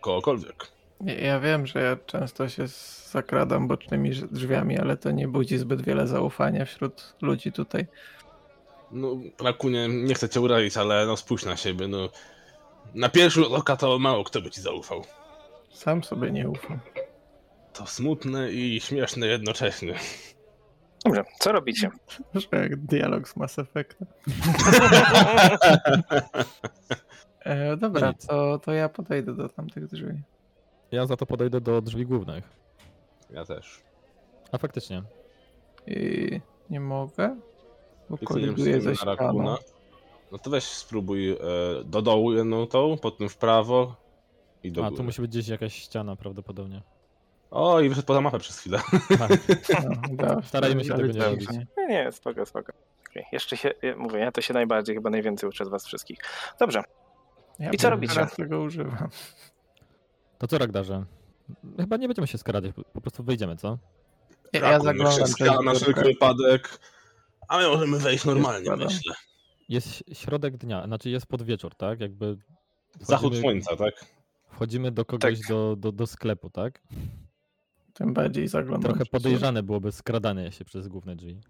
kogokolwiek. 0.00 0.68
Ja- 1.04 1.40
wiem, 1.40 1.66
że 1.66 1.82
ja 1.82 1.96
często 2.06 2.48
się 2.48 2.64
zakradam 3.10 3.68
bocznymi 3.68 4.10
drzwiami, 4.10 4.78
ale 4.78 4.96
to 4.96 5.10
nie 5.10 5.28
budzi 5.28 5.58
zbyt 5.58 5.82
wiele 5.82 6.06
zaufania 6.06 6.64
wśród 6.64 7.14
ludzi 7.22 7.52
tutaj. 7.52 7.86
No, 8.90 9.16
Rakunie, 9.42 9.88
nie 9.88 10.14
chcę 10.14 10.28
cię 10.28 10.40
urazić, 10.40 10.76
ale 10.76 11.06
no 11.06 11.16
spójrz 11.16 11.44
na 11.44 11.56
siebie, 11.56 11.88
no. 11.88 12.08
Na 12.94 13.08
pierwszy 13.08 13.40
rzut 13.40 13.52
oka 13.52 13.76
to 13.76 13.98
mało 13.98 14.24
kto 14.24 14.40
by 14.42 14.50
ci 14.50 14.60
zaufał. 14.60 15.02
Sam 15.70 16.04
sobie 16.04 16.30
nie 16.30 16.48
ufam. 16.48 16.80
To 17.72 17.86
smutne 17.86 18.52
i 18.52 18.80
śmieszne 18.80 19.26
jednocześnie. 19.26 19.94
Dobrze, 21.04 21.24
co 21.38 21.52
robicie? 21.52 21.90
Że 22.34 22.48
jak 22.52 22.76
dialog 22.76 23.28
z 23.28 23.36
Mass 23.36 23.58
Effecta. 23.58 24.06
E, 27.46 27.76
dobra, 27.76 28.12
to, 28.12 28.58
to 28.58 28.72
ja 28.72 28.88
podejdę 28.88 29.34
do 29.34 29.48
tamtych 29.48 29.86
drzwi. 29.86 30.22
Ja 30.90 31.06
za 31.06 31.16
to 31.16 31.26
podejdę 31.26 31.60
do 31.60 31.82
drzwi 31.82 32.06
głównych. 32.06 32.50
Ja 33.30 33.44
też. 33.44 33.82
A 34.52 34.58
faktycznie. 34.58 35.02
I 35.86 36.40
nie 36.70 36.80
mogę, 36.80 37.36
bo 38.10 38.18
czy 38.18 38.80
ze 38.80 38.96
ścianą. 38.96 39.56
No 40.32 40.38
to 40.38 40.50
weź 40.50 40.64
spróbuj 40.64 41.30
e, 41.30 41.36
do 41.84 42.02
dołu 42.02 42.32
jedną 42.32 42.66
tą, 42.66 42.98
potem 42.98 43.28
w 43.28 43.36
prawo 43.36 43.96
i 44.62 44.72
do 44.72 44.80
A, 44.80 44.84
góry. 44.84 44.96
tu 44.96 45.04
musi 45.04 45.22
być 45.22 45.30
gdzieś 45.30 45.48
jakaś 45.48 45.74
ściana 45.74 46.16
prawdopodobnie. 46.16 46.82
O, 47.50 47.80
i 47.80 47.88
wyszedł 47.88 48.06
poza 48.06 48.20
mapę 48.20 48.38
przez 48.38 48.58
chwilę. 48.58 48.80
A, 49.20 49.28
No, 50.26 50.42
Starajmy 50.42 50.84
się 50.84 50.94
tego 50.94 51.12
nie 51.12 51.20
robić. 51.20 51.48
Nie, 51.76 51.86
nie, 51.88 52.12
spoko, 52.12 52.46
spoko. 52.46 52.72
Jeszcze 53.32 53.56
się, 53.56 53.70
ja 53.82 53.96
mówię, 53.96 54.18
ja 54.18 54.32
to 54.32 54.40
się 54.40 54.54
najbardziej, 54.54 54.96
chyba 54.96 55.10
najwięcej 55.10 55.48
uczę 55.48 55.64
z 55.64 55.68
was 55.68 55.86
wszystkich. 55.86 56.18
Dobrze, 56.60 56.82
Ja 57.58 57.70
I 57.70 57.76
co 57.76 57.90
robicie? 57.90 58.14
Teraz 58.14 58.36
tego 58.36 58.60
używam. 58.60 59.08
To 60.38 60.46
co, 60.46 60.58
Ragdarze? 60.58 61.04
Chyba 61.76 61.96
nie 61.96 62.08
będziemy 62.08 62.26
się 62.26 62.38
skradać, 62.38 62.72
po- 62.92 63.00
prostu 63.00 63.22
wyjdziemy, 63.24 63.56
co? 63.56 63.78
Ja, 64.52 64.60
ja 64.70 64.80
zaglądam 64.80 65.64
na 65.64 65.74
wszelki 65.74 66.00
wypadek. 66.00 66.78
A 67.48 67.58
my 67.58 67.68
możemy 67.68 67.98
wejść 67.98 68.24
normalnie, 68.24 68.70
myślę. 68.76 69.14
Jest 69.68 70.04
środek 70.12 70.56
dnia, 70.56 70.86
znaczy 70.86 71.10
jest 71.10 71.26
podwieczór, 71.26 71.74
tak? 71.74 72.00
Jakby 72.00 72.36
Zachód 73.00 73.32
wchodzimy- 73.32 73.40
słońca, 73.40 73.76
tak? 73.76 73.94
Wchodzimy 74.48 74.90
do 74.90 75.04
kogoś 75.04 75.38
Tak. 75.40 75.48
do, 75.48 75.76
do, 75.76 75.92
do 75.92 76.06
sklepu, 76.06 76.50
tak? 76.50 76.82
Tym 77.94 78.14
bardziej 78.14 78.48
zaglądam. 78.48 78.90
Trochę 78.92 79.06
podejrzane 79.06 79.62
byłoby 79.62 79.92
skradanie 79.92 80.52
się 80.52 80.64
przez 80.64 80.88
główne 80.88 81.16
drzwi. 81.16 81.40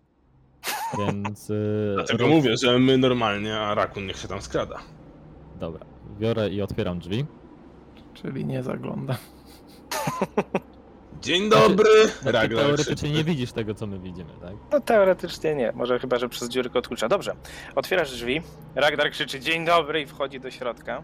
Więc. 0.98 1.48
Yy, 1.48 1.92
Dlatego 1.94 2.24
roz- 2.24 2.32
mówię, 2.36 2.56
że 2.56 2.78
my 2.78 2.98
normalnie, 2.98 3.58
a 3.58 3.74
Rakun 3.74 4.06
niech 4.06 4.16
się 4.16 4.28
tam 4.28 4.42
skrada. 4.42 4.78
Dobra, 5.60 5.86
biorę 6.18 6.50
i 6.50 6.62
otwieram 6.62 6.98
drzwi. 6.98 7.24
Czyli 8.14 8.44
nie 8.44 8.62
zaglądam. 8.62 9.16
Dzień 11.22 11.50
dobry! 11.50 11.90
Ty 12.24 12.32
Ragnar 12.32 12.64
teoretycznie 12.64 13.10
nie 13.10 13.24
widzisz 13.24 13.52
tego, 13.52 13.74
co 13.74 13.86
my 13.86 13.98
widzimy, 13.98 14.30
tak? 14.40 14.52
no 14.72 14.80
teoretycznie 14.80 15.54
nie, 15.54 15.72
może 15.72 15.98
chyba, 15.98 16.18
że 16.18 16.28
przez 16.28 16.48
dziurkę 16.48 16.78
od 16.78 16.88
klucza. 16.88 17.08
Dobrze, 17.08 17.32
otwierasz 17.74 18.10
drzwi, 18.10 18.42
Ragnar 18.74 19.10
krzyczy 19.10 19.40
dzień 19.40 19.64
dobry 19.64 20.00
i 20.00 20.06
wchodzi 20.06 20.40
do 20.40 20.50
środka. 20.50 21.02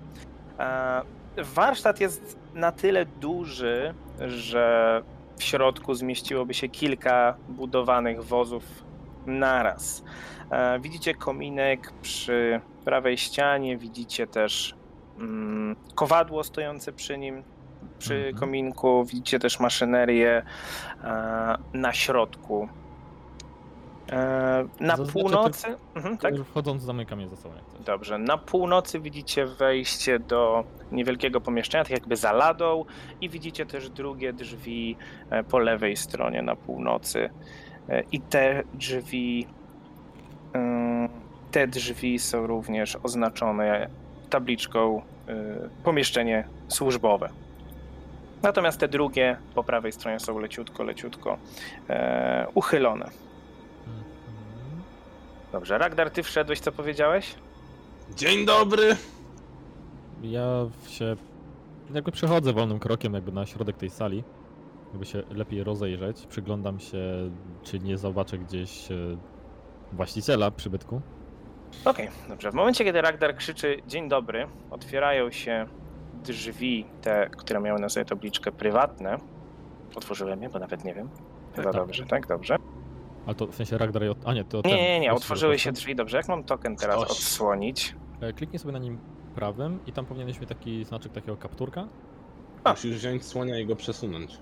E, 0.59 1.03
Warsztat 1.37 2.01
jest 2.01 2.39
na 2.55 2.73
tyle 2.73 3.07
duży, 3.07 3.95
że 4.27 5.03
w 5.39 5.43
środku 5.43 5.95
zmieściłoby 5.95 6.55
się 6.55 6.69
kilka 6.69 7.37
budowanych 7.49 8.25
wozów 8.25 8.65
naraz. 9.27 10.05
E, 10.51 10.81
Widzicie 10.81 11.15
kominek 11.15 11.93
przy 12.03 12.61
prawej 12.85 13.19
ścianie, 13.19 13.77
widzicie 13.77 14.27
też 14.27 14.75
mm, 15.19 15.77
kowadło 15.95 16.45
stojące 16.45 16.93
przy 16.93 17.19
nim, 17.19 17.43
przy 17.99 18.15
Mhm. 18.17 18.35
kominku, 18.37 19.05
widzicie 19.05 19.39
też 19.39 19.61
maszynerię 19.61 20.43
e, 21.05 21.55
na 21.73 21.93
środku. 21.93 22.69
E, 24.13 24.65
Na 24.81 24.97
Zaznaczę 24.97 25.13
północy. 25.13 25.67
Mhm, 25.95 26.19
tak? 26.19 26.35
Wchodząc 26.35 26.83
zamykam 26.83 27.21
je 27.21 27.29
za 27.29 27.37
sobą. 27.37 27.55
Dobrze. 27.85 28.19
Na 28.19 28.39
północy 28.39 29.01
widzicie 29.01 29.47
wejście 29.47 30.19
do 30.19 30.65
niewielkiego 30.93 31.41
pomieszczenia, 31.41 31.85
tak 31.85 31.91
jakby 31.93 32.17
za 32.17 32.33
ladą, 32.33 32.85
i 33.21 33.29
widzicie 33.29 33.67
też 33.67 33.91
drugie 33.91 34.33
drzwi 34.33 34.97
e, 35.31 35.45
po 35.45 35.59
lewej 35.59 35.97
stronie 35.97 36.43
na 36.43 36.57
północy. 36.57 37.31
I 38.13 38.21
te 38.21 38.63
drzwi. 38.75 39.47
ym, 40.57 41.09
Te 41.51 41.67
drzwi 41.67 42.19
są 42.19 42.47
również 42.47 42.97
oznaczone 43.03 43.89
tabliczką 44.31 45.03
pomieszczenie 45.85 46.45
służbowe. 46.69 47.29
Natomiast 48.43 48.81
te 48.81 48.89
drugie 48.89 49.37
po 49.55 49.65
prawej 49.65 49.93
stronie 49.93 50.21
są 50.21 50.39
leciutko, 50.39 50.83
leciutko 50.83 51.39
e, 51.89 52.47
uchylone. 52.55 53.11
Dobrze, 55.53 55.79
Ragnar, 55.79 56.11
ty 56.11 56.23
wszedłeś, 56.23 56.61
co 56.61 56.73
powiedziałeś? 56.73 57.35
Dzień 58.17 58.47
dobry! 58.47 58.97
Ja 60.23 60.67
się. 60.89 61.17
Jakby 61.95 62.13
przechodzę 62.13 62.53
wolnym 62.53 62.79
krokiem, 62.79 63.15
jakby 63.15 63.33
na 63.33 63.47
środek 63.47 63.77
tej 63.77 63.91
sali. 63.91 64.25
Jakby 64.89 65.07
się 65.07 65.23
lepiej 65.31 65.65
rozejrzeć. 65.65 66.27
Przyglądam 66.27 66.81
się, 66.81 67.31
czy 67.63 67.79
nie 67.79 67.99
zobaczę 67.99 68.39
gdzieś 68.39 68.91
e, 68.91 68.95
właściciela 69.93 70.51
przybytku. 70.51 71.01
Okej, 71.85 72.09
dobrze. 72.29 72.51
W 72.51 72.55
momencie, 72.55 72.85
kiedy 72.85 73.01
Ragnar 73.01 73.37
krzyczy 73.37 73.77
dzień 73.87 74.09
dobry, 74.09 74.47
otwierają 74.71 75.31
się 75.31 75.67
drzwi, 76.23 76.87
te, 77.03 77.31
które 77.37 77.61
miały 77.61 77.81
na 77.81 77.89
sobie 77.89 78.05
tabliczkę 78.05 78.53
prywatne. 78.53 79.19
Otworzyłem 79.97 80.43
je, 80.43 80.49
bo 80.49 80.59
nawet 80.59 80.85
nie 80.85 80.95
wiem. 80.95 81.09
Chyba 81.57 81.73
Tak. 81.73 81.83
dobrze, 81.83 82.07
tak? 82.07 82.27
Dobrze. 82.27 82.57
A 83.27 83.35
to 83.35 83.47
w 83.47 83.55
sensie 83.55 83.79
Ragdar. 83.79 84.03
A 84.25 84.35
nie, 84.35 84.45
to. 84.45 84.57
Nie, 84.57 84.63
ten, 84.63 84.73
nie, 84.73 85.01
nie, 85.01 85.13
otworzyły 85.13 85.59
się 85.59 85.73
drzwi, 85.73 85.97
dobrze. 85.97 86.17
Jak 86.17 86.29
mam 86.29 86.45
token 86.45 86.77
teraz 86.77 86.97
Ktoś. 86.97 87.11
odsłonić? 87.11 87.97
E, 88.21 88.33
Kliknij 88.33 88.59
sobie 88.59 88.73
na 88.73 88.79
nim 88.79 88.99
prawym 89.35 89.79
i 89.87 89.93
tam 89.93 90.07
powinieneś 90.07 90.41
mieć 90.41 90.49
taki 90.49 90.85
znaczek 90.85 91.13
takiego 91.13 91.37
kapturka. 91.37 91.85
A. 92.65 92.71
Musisz 92.71 92.97
wziąć 92.97 93.25
słonia 93.25 93.59
i 93.59 93.67
go 93.67 93.77
przesunąć. 93.77 94.39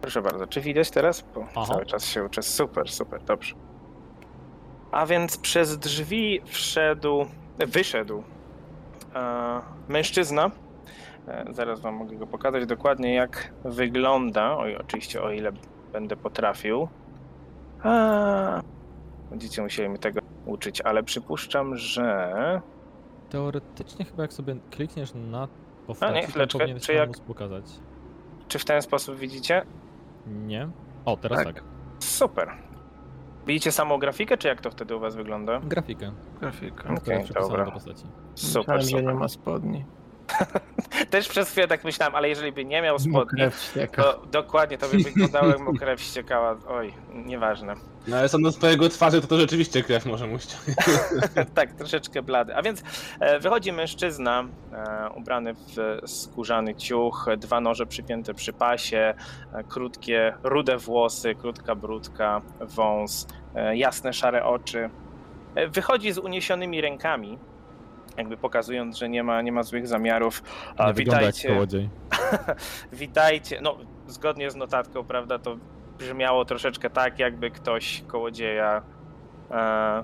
Proszę 0.00 0.22
bardzo, 0.22 0.46
czy 0.46 0.60
widać 0.60 0.90
teraz? 0.90 1.24
Bo 1.34 1.44
Aha. 1.56 1.64
cały 1.68 1.86
czas 1.86 2.04
się 2.06 2.24
uczę. 2.24 2.42
Super, 2.42 2.88
super, 2.90 3.22
dobrze. 3.22 3.54
A 4.92 5.06
więc 5.06 5.38
przez 5.38 5.78
drzwi 5.78 6.40
wszedł, 6.44 7.26
wyszedł 7.58 8.22
e, 9.14 9.60
mężczyzna. 9.88 10.50
E, 11.28 11.44
zaraz 11.50 11.80
wam 11.80 11.94
mogę 11.94 12.16
go 12.16 12.26
pokazać 12.26 12.66
dokładnie, 12.66 13.14
jak 13.14 13.52
wygląda. 13.64 14.56
Oj, 14.58 14.76
oczywiście, 14.76 15.22
o 15.22 15.30
ile 15.30 15.52
będę 15.92 16.16
potrafił. 16.16 16.88
A, 17.82 18.62
będziecie 19.30 19.62
musieli 19.62 19.88
mi 19.88 19.98
tego 19.98 20.20
uczyć, 20.46 20.80
ale 20.80 21.02
przypuszczam, 21.02 21.76
że. 21.76 22.60
Teoretycznie 23.30 24.04
chyba 24.04 24.22
jak 24.22 24.32
sobie 24.32 24.56
klikniesz 24.70 25.12
na 25.14 25.48
postaci, 25.86 26.14
nie, 26.14 26.22
to 26.22 26.28
chwileczkę, 26.28 26.58
powinieneś 26.58 26.82
czy 26.82 26.92
jak- 26.92 27.08
móc 27.08 27.20
pokazać. 27.20 27.64
Czy 28.48 28.58
w 28.58 28.64
ten 28.64 28.82
sposób 28.82 29.16
widzicie? 29.16 29.62
Nie? 30.26 30.68
O, 31.04 31.16
teraz 31.16 31.44
Tak. 31.44 31.54
tak. 31.54 31.64
Super. 31.98 32.50
Widzicie 33.46 33.72
samą 33.72 33.98
grafikę, 33.98 34.36
czy 34.38 34.48
jak 34.48 34.60
to 34.60 34.70
wtedy 34.70 34.96
u 34.96 35.00
was 35.00 35.16
wygląda? 35.16 35.60
Grafikę, 35.60 36.12
Grafika. 36.40 36.76
która 36.82 36.94
Okej, 36.94 37.24
przypisana 37.24 37.48
dobra. 37.48 37.64
do 37.64 37.72
postaci. 37.72 38.04
Super, 38.34 38.58
Myślałem, 38.60 38.82
że 38.82 38.88
super. 38.88 39.04
nie 39.04 39.14
ma 39.14 39.28
spodni. 39.28 39.84
Też 41.10 41.28
przez 41.28 41.50
chwilę 41.50 41.68
tak 41.68 41.84
myślałem, 41.84 42.14
ale 42.14 42.28
jeżeli 42.28 42.52
by 42.52 42.64
nie 42.64 42.82
miał 42.82 42.98
spodni, 42.98 43.42
to 43.96 44.22
dokładnie 44.32 44.78
to 44.78 44.88
by 44.88 44.98
wyglądało 44.98 45.46
jak 45.46 45.60
mu 45.60 45.74
krew 45.74 46.00
ściekała. 46.00 46.56
Oj, 46.68 46.94
nieważne. 47.14 47.74
No 48.08 48.16
ale 48.16 48.28
sądząc 48.28 48.56
po 48.56 48.66
jego 48.66 48.88
twarzy, 48.88 49.20
to 49.20 49.26
to 49.26 49.40
rzeczywiście 49.40 49.82
krew 49.82 50.06
może 50.06 50.26
mu 50.26 50.38
ściągnąć. 50.38 50.78
tak, 51.54 51.72
troszeczkę 51.72 52.22
blady. 52.22 52.56
A 52.56 52.62
więc 52.62 52.82
e, 53.20 53.40
wychodzi 53.40 53.72
mężczyzna 53.72 54.44
e, 54.72 55.10
ubrany 55.10 55.54
w 55.54 56.00
skórzany 56.10 56.74
ciuch, 56.74 57.26
dwa 57.38 57.60
noże 57.60 57.86
przypięte 57.86 58.34
przy 58.34 58.52
pasie, 58.52 59.14
e, 59.52 59.64
krótkie, 59.64 60.34
rude 60.42 60.76
włosy, 60.78 61.34
krótka 61.34 61.74
brudka, 61.74 62.42
wąs, 62.60 63.26
jasne, 63.74 64.12
szare 64.12 64.44
oczy. 64.44 64.90
Wychodzi 65.68 66.12
z 66.12 66.18
uniesionymi 66.18 66.80
rękami, 66.80 67.38
jakby 68.16 68.36
pokazując, 68.36 68.98
że 68.98 69.08
nie 69.08 69.22
ma, 69.22 69.42
nie 69.42 69.52
ma 69.52 69.62
złych 69.62 69.88
zamiarów. 69.88 70.42
Nie 70.86 70.94
witajcie. 70.94 71.66
Witajcie. 72.92 73.60
No, 73.62 73.76
zgodnie 74.06 74.50
z 74.50 74.56
notatką, 74.56 75.04
prawda, 75.04 75.38
to 75.38 75.56
brzmiało 75.98 76.44
troszeczkę 76.44 76.90
tak, 76.90 77.18
jakby 77.18 77.50
ktoś 77.50 78.02
kołodzieja, 78.06 78.82
e, 79.50 80.02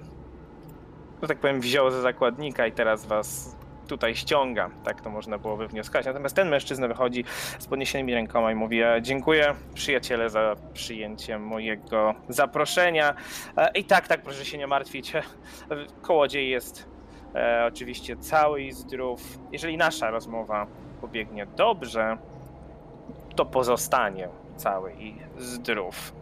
że 1.22 1.28
tak 1.28 1.38
powiem, 1.38 1.60
wziął 1.60 1.90
ze 1.90 2.00
zakładnika 2.02 2.66
i 2.66 2.72
teraz 2.72 3.06
was 3.06 3.56
tutaj 3.88 4.16
ściąga. 4.16 4.70
Tak 4.84 5.00
to 5.00 5.10
można 5.10 5.38
było 5.38 5.56
wywnioskować. 5.56 6.06
Natomiast 6.06 6.36
ten 6.36 6.48
mężczyzna 6.48 6.88
wychodzi 6.88 7.24
z 7.58 7.66
podniesionymi 7.66 8.14
rękoma 8.14 8.52
i 8.52 8.54
mówi: 8.54 8.82
e, 8.82 9.02
Dziękuję, 9.02 9.54
przyjaciele, 9.74 10.30
za 10.30 10.56
przyjęcie 10.72 11.38
mojego 11.38 12.14
zaproszenia. 12.28 13.14
E, 13.56 13.70
I 13.74 13.84
tak, 13.84 14.08
tak, 14.08 14.22
proszę 14.22 14.44
się 14.44 14.58
nie 14.58 14.66
martwić. 14.66 15.12
Kołodziej 16.02 16.50
jest 16.50 16.91
e, 17.34 17.64
oczywiście 17.66 18.16
cały 18.16 18.62
i 18.62 18.72
zdrów. 18.72 19.38
Jeżeli 19.52 19.76
nasza 19.76 20.10
rozmowa 20.10 20.66
pobiegnie 21.00 21.46
dobrze, 21.46 22.18
to 23.36 23.46
pozostanie 23.46 24.28
cały 24.56 24.92
i 24.92 25.14
zdrów. 25.38 26.12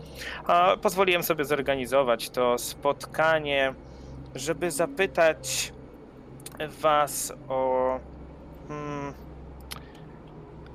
Pozwoliłem 0.83 1.23
sobie 1.23 1.45
zorganizować 1.45 2.31
to 2.31 2.59
spotkanie, 2.59 3.75
żeby 4.35 4.71
zapytać 4.71 5.73
Was 6.69 7.32
o 7.49 7.99
hmm, 8.69 9.15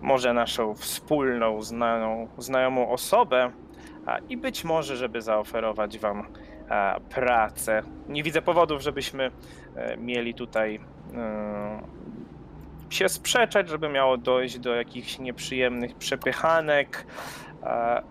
może 0.02 0.34
naszą 0.34 0.76
wspólną, 0.76 1.62
znaną, 1.62 2.28
znajomą 2.38 2.90
osobę 2.90 3.52
i 4.30 4.38
być 4.38 4.64
może, 4.64 4.98
żeby 4.98 5.22
zaoferować 5.22 6.00
Wam 6.00 6.28
pracę. 7.10 7.84
Nie 8.10 8.24
widzę 8.24 8.42
powodów, 8.42 8.82
żebyśmy 8.82 9.32
e, 9.76 9.98
mieli 9.98 10.34
tutaj 10.34 10.80
e, 11.16 11.82
się 12.90 13.10
sprzeczać, 13.10 13.70
żeby 13.70 13.90
miało 13.90 14.18
dojść 14.18 14.60
do 14.60 14.76
jakichś 14.76 15.20
nieprzyjemnych 15.20 15.96
przepychanek, 15.96 17.06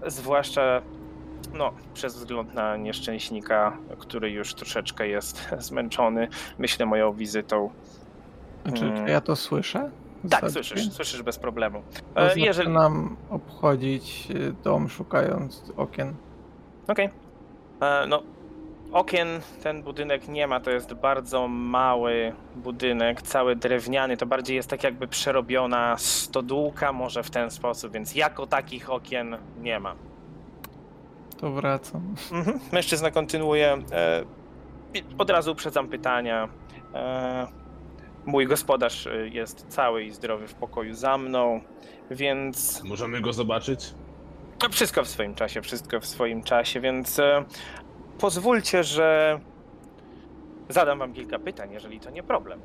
zwłaszcza 0.06 0.82
no, 1.52 1.72
przez 1.94 2.14
wzgląd 2.16 2.54
na 2.54 2.76
nieszczęśnika, 2.76 3.76
który 3.98 4.30
już 4.30 4.54
troszeczkę 4.54 5.08
jest 5.08 5.48
zmęczony, 5.58 6.28
myślę, 6.58 6.86
moją 6.86 7.12
wizytą. 7.12 7.70
Mm. 8.64 9.06
czy 9.06 9.12
ja 9.12 9.20
to 9.20 9.36
słyszę? 9.36 9.90
Tak, 10.30 10.50
słyszysz, 10.50 10.92
słyszysz 10.92 11.22
bez 11.22 11.38
problemu. 11.38 11.82
To 12.14 12.20
E, 12.20 12.24
znaczy 12.24 12.40
jeżeli... 12.40 12.68
nam 12.68 13.16
obchodzić 13.30 14.28
dom 14.64 14.88
szukając 14.88 15.72
okien. 15.76 16.14
Okej. 16.88 17.10
E, 17.80 18.06
No, 18.06 18.22
okien 18.94 19.40
ten 19.62 19.82
budynek 19.82 20.28
nie 20.28 20.46
ma, 20.46 20.60
to 20.60 20.70
jest 20.70 20.94
bardzo 20.94 21.48
mały 21.48 22.32
budynek, 22.56 23.22
cały 23.22 23.56
drewniany, 23.56 24.16
to 24.16 24.26
bardziej 24.26 24.56
jest 24.56 24.70
tak 24.70 24.84
jakby 24.84 25.08
przerobiona 25.08 25.96
stodółka, 25.98 26.92
może 26.92 27.22
w 27.22 27.30
ten 27.30 27.50
sposób, 27.50 27.92
więc 27.92 28.14
jako 28.14 28.46
takich 28.46 28.90
okien 28.90 29.36
nie 29.60 29.80
ma. 29.80 29.94
To 31.40 31.50
wracam. 31.50 32.14
Mhm. 32.32 32.60
Mężczyzna 32.72 33.10
kontynuuje. 33.10 33.78
E, 33.92 34.24
od 35.18 35.30
razu 35.30 35.52
uprzedzam 35.52 35.88
pytania. 35.88 36.48
E, 36.94 37.46
mój 38.26 38.46
gospodarz 38.46 39.06
e, 39.06 39.28
jest 39.28 39.66
cały 39.68 40.04
i 40.04 40.10
zdrowy 40.10 40.48
w 40.48 40.54
pokoju 40.54 40.94
za 40.94 41.18
mną, 41.18 41.60
więc 42.10 42.84
Możemy 42.84 43.20
go 43.20 43.32
zobaczyć? 43.32 43.94
no, 44.62 44.68
wszystko 44.68 45.04
w 45.04 45.08
swoim 45.08 45.34
czasie, 45.34 45.62
wszystko 45.62 46.00
w 46.00 46.06
swoim 46.06 46.42
czasie, 46.42 46.80
więc 46.80 47.18
e, 47.18 47.44
pozwólcie, 48.18 48.84
że 48.84 49.40
zadam 50.68 50.98
wam 50.98 51.12
kilka 51.12 51.38
pytań, 51.38 51.72
jeżeli 51.72 52.00
to 52.00 52.10
nie 52.10 52.22
problem. 52.22 52.60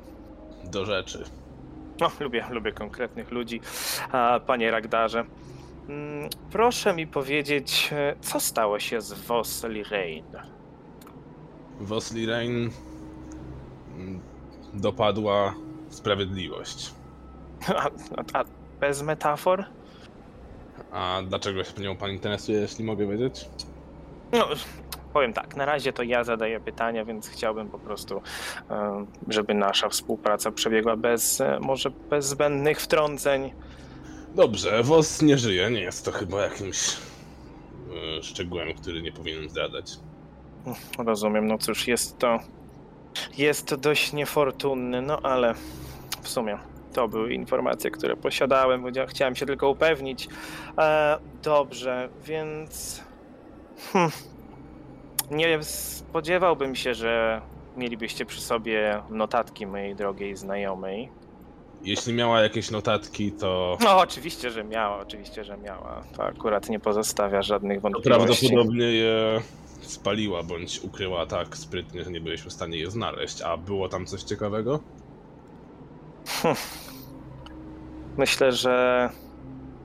Do 0.64 0.84
rzeczy. 0.84 1.24
No, 2.00 2.10
lubię, 2.20 2.44
lubię 2.50 2.72
konkretnych 2.72 3.30
ludzi, 3.30 3.60
a, 4.12 4.40
panie 4.46 4.70
Ragdarze. 4.70 5.24
Mm, 5.88 6.28
Proszę 6.50 6.94
mi 6.94 7.06
powiedzieć, 7.06 7.90
e, 7.92 8.14
co 8.20 8.40
stało 8.40 8.78
się 8.78 9.00
z 9.00 9.12
Vosli 9.12 9.84
Rain? 9.84 10.24
Wosli 11.80 12.26
Rain 12.26 12.70
mm, 13.96 14.20
dopadła 14.74 15.54
sprawiedliwość. 15.88 16.94
A, 17.68 17.72
a, 17.86 17.90
a 18.40 18.44
bez 18.80 19.02
metafor? 19.02 19.64
A 20.92 21.20
dlaczego 21.28 21.64
się 21.64 21.82
nią 21.82 21.96
pan 21.96 22.10
interesuje, 22.10 22.60
jeśli 22.60 22.84
mogę 22.84 23.06
wiedzieć? 23.06 23.48
No, 24.32 24.46
powiem 25.12 25.32
tak, 25.32 25.56
na 25.56 25.64
razie 25.64 25.92
to 25.92 26.02
ja 26.02 26.24
zadaję 26.24 26.60
pytania, 26.60 27.04
więc 27.04 27.28
chciałbym 27.28 27.68
po 27.68 27.78
prostu, 27.78 28.22
e, 28.70 29.06
żeby 29.28 29.54
nasza 29.54 29.88
współpraca 29.88 30.50
przebiegła 30.52 30.96
bez, 30.96 31.40
e, 31.40 31.58
może 31.60 31.90
bez 31.90 32.26
zbędnych 32.26 32.80
wtrąceń. 32.80 33.52
Dobrze, 34.34 34.82
Wos 34.82 35.22
nie 35.22 35.38
żyje, 35.38 35.70
nie 35.70 35.80
jest 35.80 36.04
to 36.04 36.12
chyba 36.12 36.42
jakimś 36.42 36.96
e, 38.18 38.22
szczegółem, 38.22 38.74
który 38.74 39.02
nie 39.02 39.12
powinien 39.12 39.48
zdradzać. 39.48 39.92
Rozumiem, 40.98 41.46
no 41.46 41.58
cóż, 41.58 41.88
jest 41.88 42.18
to, 42.18 42.38
jest 43.38 43.66
to 43.66 43.76
dość 43.76 44.12
niefortunny, 44.12 45.02
no 45.02 45.20
ale 45.22 45.54
w 46.22 46.28
sumie 46.28 46.58
to 46.92 47.08
były 47.08 47.34
informacje, 47.34 47.90
które 47.90 48.16
posiadałem, 48.16 48.84
chciałem 49.08 49.36
się 49.36 49.46
tylko 49.46 49.70
upewnić. 49.70 50.28
E, 50.78 51.18
dobrze, 51.42 52.08
więc 52.24 53.02
hmm, 53.92 54.10
nie 55.30 55.62
spodziewałbym 55.62 56.74
się, 56.76 56.94
że 56.94 57.42
mielibyście 57.76 58.26
przy 58.26 58.40
sobie 58.40 59.02
notatki 59.10 59.66
mojej 59.66 59.96
drogiej 59.96 60.36
znajomej. 60.36 61.08
Jeśli 61.82 62.12
miała 62.12 62.40
jakieś 62.40 62.70
notatki, 62.70 63.32
to 63.32 63.78
No, 63.80 63.98
oczywiście, 63.98 64.50
że 64.50 64.64
miała, 64.64 64.98
oczywiście, 64.98 65.44
że 65.44 65.56
miała. 65.56 66.02
To 66.16 66.24
akurat 66.24 66.68
nie 66.68 66.80
pozostawia 66.80 67.42
żadnych 67.42 67.80
wątpliwości. 67.80 68.48
prawdopodobnie 68.48 68.84
je 68.84 69.40
spaliła 69.80 70.42
bądź 70.42 70.80
ukryła 70.84 71.26
tak 71.26 71.56
sprytnie, 71.56 72.04
że 72.04 72.10
nie 72.10 72.20
byliśmy 72.20 72.50
w 72.50 72.52
stanie 72.52 72.78
je 72.78 72.90
znaleźć. 72.90 73.42
A 73.42 73.56
było 73.56 73.88
tam 73.88 74.06
coś 74.06 74.22
ciekawego? 74.22 74.80
Myślę, 78.18 78.52
że 78.52 79.08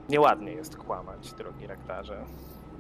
nieładnie 0.10 0.52
jest 0.52 0.78
kłamać, 0.78 1.34
drogi 1.34 1.68
rektarze. 1.68 2.26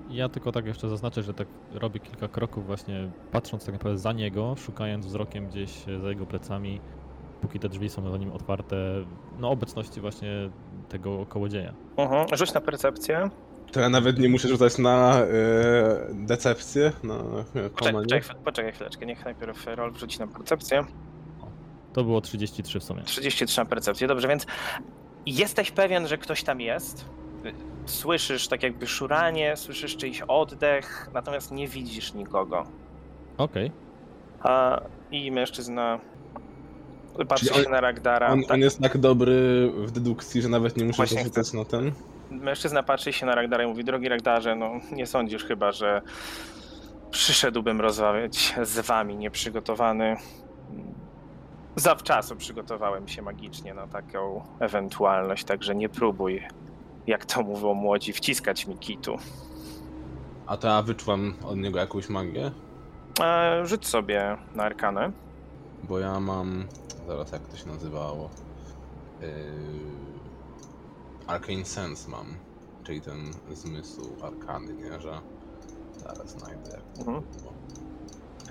Ja 0.09 0.29
tylko 0.29 0.51
tak 0.51 0.65
jeszcze 0.65 0.89
zaznaczę, 0.89 1.23
że 1.23 1.33
tak 1.33 1.47
robię 1.73 1.99
kilka 1.99 2.27
kroków 2.27 2.65
właśnie 2.65 3.11
patrząc 3.31 3.65
tak 3.65 3.73
naprawdę 3.73 3.99
za 3.99 4.13
niego, 4.13 4.55
szukając 4.57 5.05
wzrokiem 5.05 5.47
gdzieś 5.47 5.89
e, 5.89 5.99
za 5.99 6.09
jego 6.09 6.25
plecami, 6.25 6.81
póki 7.41 7.59
te 7.59 7.69
drzwi 7.69 7.89
są 7.89 8.11
za 8.11 8.17
nim 8.17 8.31
otwarte, 8.31 8.75
no 9.39 9.49
obecności 9.49 10.01
właśnie 10.01 10.49
tego 10.89 11.25
kołodzieja. 11.25 11.73
Mhm. 11.97 12.27
Rzuć 12.37 12.53
na 12.53 12.61
percepcję. 12.61 13.29
To 13.71 13.79
ja 13.79 13.89
nawet 13.89 14.19
nie 14.19 14.29
muszę 14.29 14.47
rzucać 14.47 14.77
na 14.77 15.19
e, 15.19 15.27
decepcję, 16.13 16.91
na 17.03 17.17
Poczekaj, 17.75 17.93
poczekaj, 18.03 18.35
poczekaj 18.43 18.71
chwileczkę, 18.71 19.05
niech 19.05 19.25
najpierw 19.25 19.67
Rol 19.67 19.91
wrzuci 19.91 20.19
na 20.19 20.27
percepcję. 20.27 20.85
To 21.93 22.03
było 22.03 22.21
33 22.21 22.79
w 22.79 22.83
sumie. 22.83 23.03
33 23.03 23.59
na 23.59 23.65
percepcję, 23.65 24.07
dobrze, 24.07 24.27
więc 24.27 24.45
Jesteś 25.25 25.71
pewien, 25.71 26.07
że 26.07 26.17
ktoś 26.17 26.43
tam 26.43 26.61
jest? 26.61 27.05
Słyszysz 27.85 28.47
tak 28.47 28.63
jakby 28.63 28.87
szuranie, 28.87 29.57
słyszysz 29.57 29.97
czyjś 29.97 30.21
oddech, 30.21 31.09
natomiast 31.13 31.51
nie 31.51 31.67
widzisz 31.67 32.13
nikogo. 32.13 32.63
Okej. 33.37 33.71
A, 34.39 34.81
I 35.11 35.31
mężczyzna 35.31 35.99
patrzy 37.27 37.45
Czyli 37.45 37.57
on- 37.57 37.63
się 37.63 37.69
na 37.69 37.81
Ragdara. 37.81 38.27
On, 38.27 38.41
tak, 38.41 38.51
on 38.51 38.59
jest 38.59 38.79
tak 38.79 38.97
dobry 38.97 39.69
w 39.77 39.91
dedukcji, 39.91 40.41
że 40.41 40.49
nawet 40.49 40.77
nie 40.77 40.85
muszę 40.85 40.97
Właśnie 40.97 41.59
na 41.59 41.65
ten. 41.65 41.91
Mężczyzna 42.31 42.83
patrzy 42.83 43.13
się 43.13 43.25
na 43.25 43.35
Ragdara 43.35 43.63
i 43.63 43.67
mówi, 43.67 43.83
drogi 43.83 44.09
Ragdarze, 44.09 44.55
no 44.55 44.71
nie 44.91 45.07
sądzisz 45.07 45.43
chyba, 45.43 45.71
że 45.71 46.01
przyszedłbym 47.11 47.81
rozmawiać 47.81 48.55
z 48.63 48.79
wami 48.79 49.17
nieprzygotowany. 49.17 50.17
Zawczasu 51.75 52.35
przygotowałem 52.35 53.07
się 53.07 53.21
magicznie 53.21 53.73
na 53.73 53.87
taką 53.87 54.43
ewentualność, 54.59 55.43
także 55.43 55.75
nie 55.75 55.89
próbuj, 55.89 56.43
jak 57.07 57.25
to 57.25 57.43
mówią 57.43 57.73
młodzi, 57.73 58.13
wciskać 58.13 58.67
mi 58.67 58.77
kitu. 58.77 59.15
A 60.47 60.57
to 60.57 60.67
ja 60.67 60.81
wyczuwam 60.81 61.33
od 61.45 61.57
niego 61.57 61.79
jakąś 61.79 62.09
magię, 62.09 62.51
E, 63.21 63.61
rzuć 63.65 63.87
sobie 63.87 64.37
na 64.55 64.63
arkanę. 64.63 65.11
bo 65.83 65.99
ja 65.99 66.19
mam. 66.19 66.65
Zaraz 67.07 67.31
jak 67.31 67.47
to 67.47 67.57
się 67.57 67.67
nazywało. 67.67 68.29
Yy... 69.21 69.27
Arcane 71.27 71.65
Sense 71.65 72.09
mam. 72.09 72.25
Czyli 72.83 73.01
ten 73.01 73.17
zmysł 73.51 74.01
arkany, 74.23 74.73
nie? 74.73 74.99
Że. 75.01 75.21
Zaraz 75.97 76.29
znajdę 76.39 76.69
jak 76.69 76.81
to 76.93 76.99
Mhm. 76.99 77.21
było. 77.41 77.53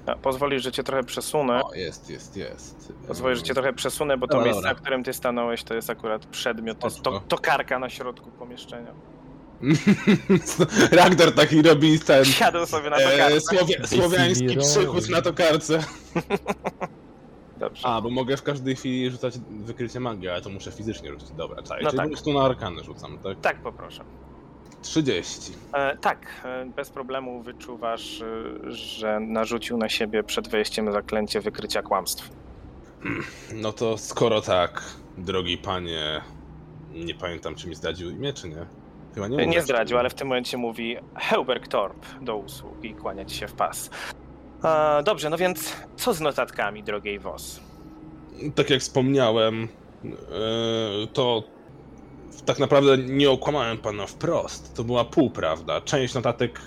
A, 0.07 0.17
Pozwolisz, 0.17 0.63
że 0.63 0.73
cię 0.73 0.83
trochę 0.83 1.03
przesunę. 1.03 1.65
O, 1.65 1.75
jest, 1.75 2.11
jest, 2.11 2.37
jest. 2.37 2.93
Pozwolisz, 3.09 3.39
że 3.39 3.45
cię 3.45 3.55
trochę 3.55 3.73
przesunę, 3.73 4.17
bo 4.17 4.27
to 4.27 4.31
Dobra, 4.33 4.45
miejsce, 4.45 4.63
dobra. 4.63 4.73
na 4.73 4.81
którym 4.81 5.05
ty 5.05 5.13
stanąłeś, 5.13 5.65
to 5.65 5.75
jest 5.75 5.91
akurat 5.91 6.27
przedmiot, 6.27 6.79
to 6.79 6.87
jest 6.87 7.03
to, 7.03 7.21
tokarka 7.29 7.79
na 7.79 7.91
środku 7.91 8.31
pomieszczenia. 8.31 8.93
Ragnar 10.93 11.33
taki 11.33 11.63
robi 11.63 12.01
ten. 12.01 12.25
Siadł 12.25 12.67
sobie 12.67 12.91
na 12.91 12.97
tokarce. 12.97 13.37
E, 13.37 13.41
słowia, 13.41 13.87
słowiański 13.87 14.57
przychód 14.57 15.09
na 15.09 15.23
tokarce. 15.23 15.79
Dobrze. 17.57 17.87
A, 17.89 18.01
bo 18.01 18.11
mogę 18.11 18.37
w 18.37 18.43
każdej 18.43 18.77
chwili 18.77 19.11
rzucać 19.11 19.35
wykrycie 19.51 20.01
magii, 20.01 20.29
ale 20.29 20.41
to 20.41 20.51
muszę 20.51 20.73
fizycznie 20.73 21.11
rzucić. 21.11 21.31
Dobra, 21.31 21.63
czaj. 21.63 21.83
No 21.83 21.91
Czyli 21.91 21.99
tak. 21.99 22.07
po 22.07 22.13
prostu 22.13 22.33
na 22.33 22.43
arkanę 22.43 22.85
rzucam, 22.85 23.19
tak? 23.19 23.41
Tak, 23.41 23.63
poproszę. 23.63 24.05
30. 24.85 25.53
E, 25.73 25.97
tak, 25.97 26.27
e, 26.45 26.67
bez 26.77 26.91
problemu 26.91 27.43
wyczuwasz, 27.43 28.21
e, 28.21 28.73
że 28.73 29.21
narzucił 29.21 29.77
na 29.77 29.89
siebie 29.89 30.23
przed 30.23 30.49
wejściem 30.49 30.93
zaklęcie 30.93 31.41
wykrycia 31.41 31.83
kłamstw. 31.83 32.31
No 33.55 33.73
to 33.73 33.99
skoro 33.99 34.41
tak, 34.41 34.83
drogi 35.19 35.59
panie, 35.59 36.21
nie 36.95 37.15
pamiętam 37.15 37.55
czy 37.55 37.69
mi 37.69 37.75
zdradził 37.75 38.11
imię, 38.11 38.33
czy 38.33 38.49
nie? 38.49 38.67
Chyba 39.15 39.29
nie 39.29 39.37
Nie, 39.37 39.47
mówię, 39.47 39.63
zdradził, 39.63 39.99
ale 39.99 40.11
w 40.11 40.15
tym 40.15 40.29
momencie 40.29 40.57
mówi 40.57 40.97
Heuberg 41.17 41.69
Torp 41.69 42.07
do 42.21 42.37
usług 42.37 42.85
i 42.85 42.95
kłania 42.95 43.25
ci 43.25 43.37
się 43.37 43.49
w 43.49 43.53
pas. 43.53 43.91
E, 44.65 45.03
dobrze, 45.03 45.31
no 45.31 45.37
więc 45.37 45.77
co 45.97 46.15
z 46.15 46.21
notatkami, 46.21 46.83
drogiej 46.83 47.19
Wos? 47.19 47.61
Tak 48.55 48.71
jak 48.71 48.81
wspomniałem, 48.81 49.69
e, 50.05 50.09
to 51.13 51.43
tak 52.47 52.59
naprawdę 52.59 52.99
nie 52.99 53.31
okłamałem 53.31 53.79
pana 53.79 54.07
wprost. 54.07 54.75
To 54.75 54.85
była 54.85 55.05
półprawda. 55.05 55.81
Część 55.81 56.15
notatek 56.15 56.61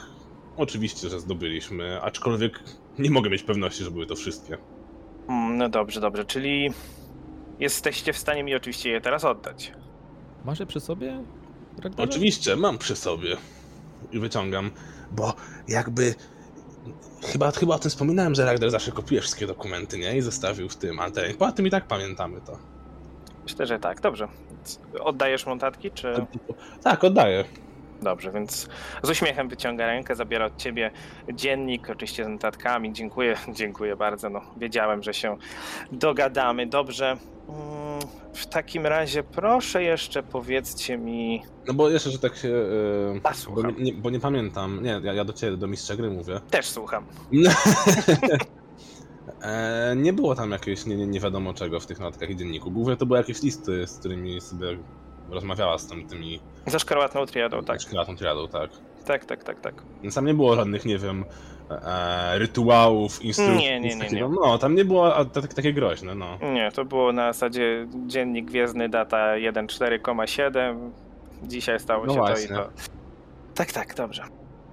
oczywiście, 0.57 1.09
że 1.09 1.19
zdobyliśmy, 1.19 2.01
aczkolwiek 2.01 2.59
nie 2.99 3.09
mogę 3.11 3.29
mieć 3.29 3.43
pewności, 3.43 3.83
że 3.83 3.91
były 3.91 4.05
to 4.05 4.15
wszystkie. 4.15 4.57
Mm, 5.29 5.57
no 5.57 5.69
dobrze, 5.69 6.01
dobrze, 6.01 6.25
czyli 6.25 6.69
jesteście 7.59 8.13
w 8.13 8.17
stanie 8.17 8.43
mi 8.43 8.55
oczywiście 8.55 8.89
je 8.89 9.01
teraz 9.01 9.25
oddać. 9.25 9.71
Masz 10.45 10.59
je 10.59 10.65
przy 10.65 10.79
sobie? 10.79 11.23
Oczywiście, 11.97 12.55
mam 12.55 12.77
przy 12.77 12.95
sobie. 12.95 13.37
I 14.11 14.19
wyciągam, 14.19 14.71
bo 15.11 15.33
jakby. 15.67 16.15
Chyba, 17.23 17.51
chyba 17.51 17.75
o 17.75 17.79
tym 17.79 17.91
wspominałem, 17.91 18.35
że 18.35 18.45
Ragnar 18.45 18.71
zawsze 18.71 18.91
kopiuje 18.91 19.21
wszystkie 19.21 19.47
dokumenty, 19.47 19.97
nie? 19.99 20.17
I 20.17 20.21
zostawił 20.21 20.69
w 20.69 20.75
tym, 20.75 20.99
ale 20.99 21.11
ten- 21.11 21.37
poza 21.37 21.51
tym 21.51 21.67
i 21.67 21.69
tak 21.69 21.87
pamiętamy 21.87 22.41
to. 22.41 22.57
Myślę, 23.47 23.65
że 23.65 23.79
tak, 23.79 24.01
dobrze. 24.01 24.27
Oddajesz 24.99 25.45
notatki, 25.45 25.91
czy... 25.91 26.13
Tak, 26.83 27.03
oddaję. 27.03 27.45
Dobrze, 28.01 28.31
więc 28.31 28.69
z 29.03 29.09
uśmiechem 29.09 29.49
wyciąga 29.49 29.85
rękę, 29.87 30.15
zabiera 30.15 30.45
od 30.45 30.57
ciebie 30.57 30.91
dziennik, 31.33 31.89
oczywiście 31.89 32.25
z 32.25 32.27
notatkami. 32.27 32.93
Dziękuję, 32.93 33.35
dziękuję 33.59 33.95
bardzo. 33.95 34.29
No, 34.29 34.41
wiedziałem, 34.57 35.03
że 35.03 35.13
się 35.13 35.37
dogadamy. 35.91 36.67
Dobrze. 36.67 37.17
Mm, 37.49 37.99
W 38.33 38.45
takim 38.45 38.85
razie 38.85 39.23
proszę 39.23 39.83
jeszcze 39.83 40.23
powiedzcie 40.23 40.97
mi. 40.97 41.43
No 41.67 41.73
bo 41.73 41.89
jeszcze, 41.89 42.09
że 42.09 42.19
tak 42.19 42.35
się. 42.35 42.47
Yy, 42.47 43.21
A, 43.23 43.29
bo, 43.29 43.35
słucham. 43.35 43.75
nie, 43.77 43.83
nie, 43.83 43.93
bo 43.93 44.09
nie 44.09 44.19
pamiętam. 44.19 44.83
Nie, 44.83 44.99
ja, 45.03 45.13
ja 45.13 45.25
do 45.25 45.33
ciebie, 45.33 45.57
do 45.57 45.67
mistrza 45.67 45.95
gry 45.95 46.09
mówię. 46.09 46.39
Też 46.51 46.65
słucham. 46.69 47.05
e, 49.41 49.95
nie 49.95 50.13
było 50.13 50.35
tam 50.35 50.51
jakiegoś 50.51 50.85
nie, 50.85 50.95
nie, 50.95 51.07
nie 51.07 51.19
wiadomo 51.19 51.53
czego 51.53 51.79
w 51.79 51.85
tych 51.85 51.99
notatkach 51.99 52.29
i 52.29 52.35
dzienniku. 52.35 52.71
Głównie 52.71 52.97
to 52.97 53.05
były 53.05 53.19
jakieś 53.19 53.43
listy, 53.43 53.87
z 53.87 53.99
którymi 53.99 54.41
sobie 54.41 54.77
rozmawiała 55.29 55.77
z 55.77 55.87
tym, 55.87 56.07
tymi 56.07 56.39
Za 56.65 56.79
szkarłatną 56.79 57.25
triadą, 57.25 57.63
tak. 57.63 57.81
szkieletą 57.81 58.15
triadą, 58.15 58.47
tak. 58.47 58.69
Tak, 59.05 59.25
tak, 59.25 59.43
tak, 59.43 59.59
tak. 59.61 59.73
Więc 60.03 60.15
tam 60.15 60.25
nie 60.25 60.33
było 60.33 60.55
żadnych, 60.55 60.85
nie 60.85 60.97
wiem, 60.97 61.25
e, 61.71 62.39
rytuałów, 62.39 63.21
instrukcji. 63.21 63.57
Nie, 63.57 63.79
nie, 63.79 63.95
nie, 63.95 64.09
nie. 64.09 64.27
No, 64.27 64.57
tam 64.57 64.75
nie 64.75 64.85
było 64.85 65.15
a, 65.15 65.25
tak, 65.25 65.53
takie 65.53 65.73
groźne, 65.73 66.15
no. 66.15 66.37
Nie, 66.53 66.71
to 66.71 66.85
było 66.85 67.11
na 67.13 67.33
zasadzie 67.33 67.87
dziennik 68.07 68.45
gwiezdny, 68.45 68.89
data 68.89 69.17
1.4,7. 69.35 70.89
Dzisiaj 71.43 71.79
stało 71.79 72.05
No 72.05 72.13
się 72.13 72.19
to 72.19 72.25
właśnie. 72.25 72.45
i 72.45 72.59
to. 72.59 72.69
Tak, 73.55 73.71
tak, 73.71 73.95
dobrze. 73.95 74.23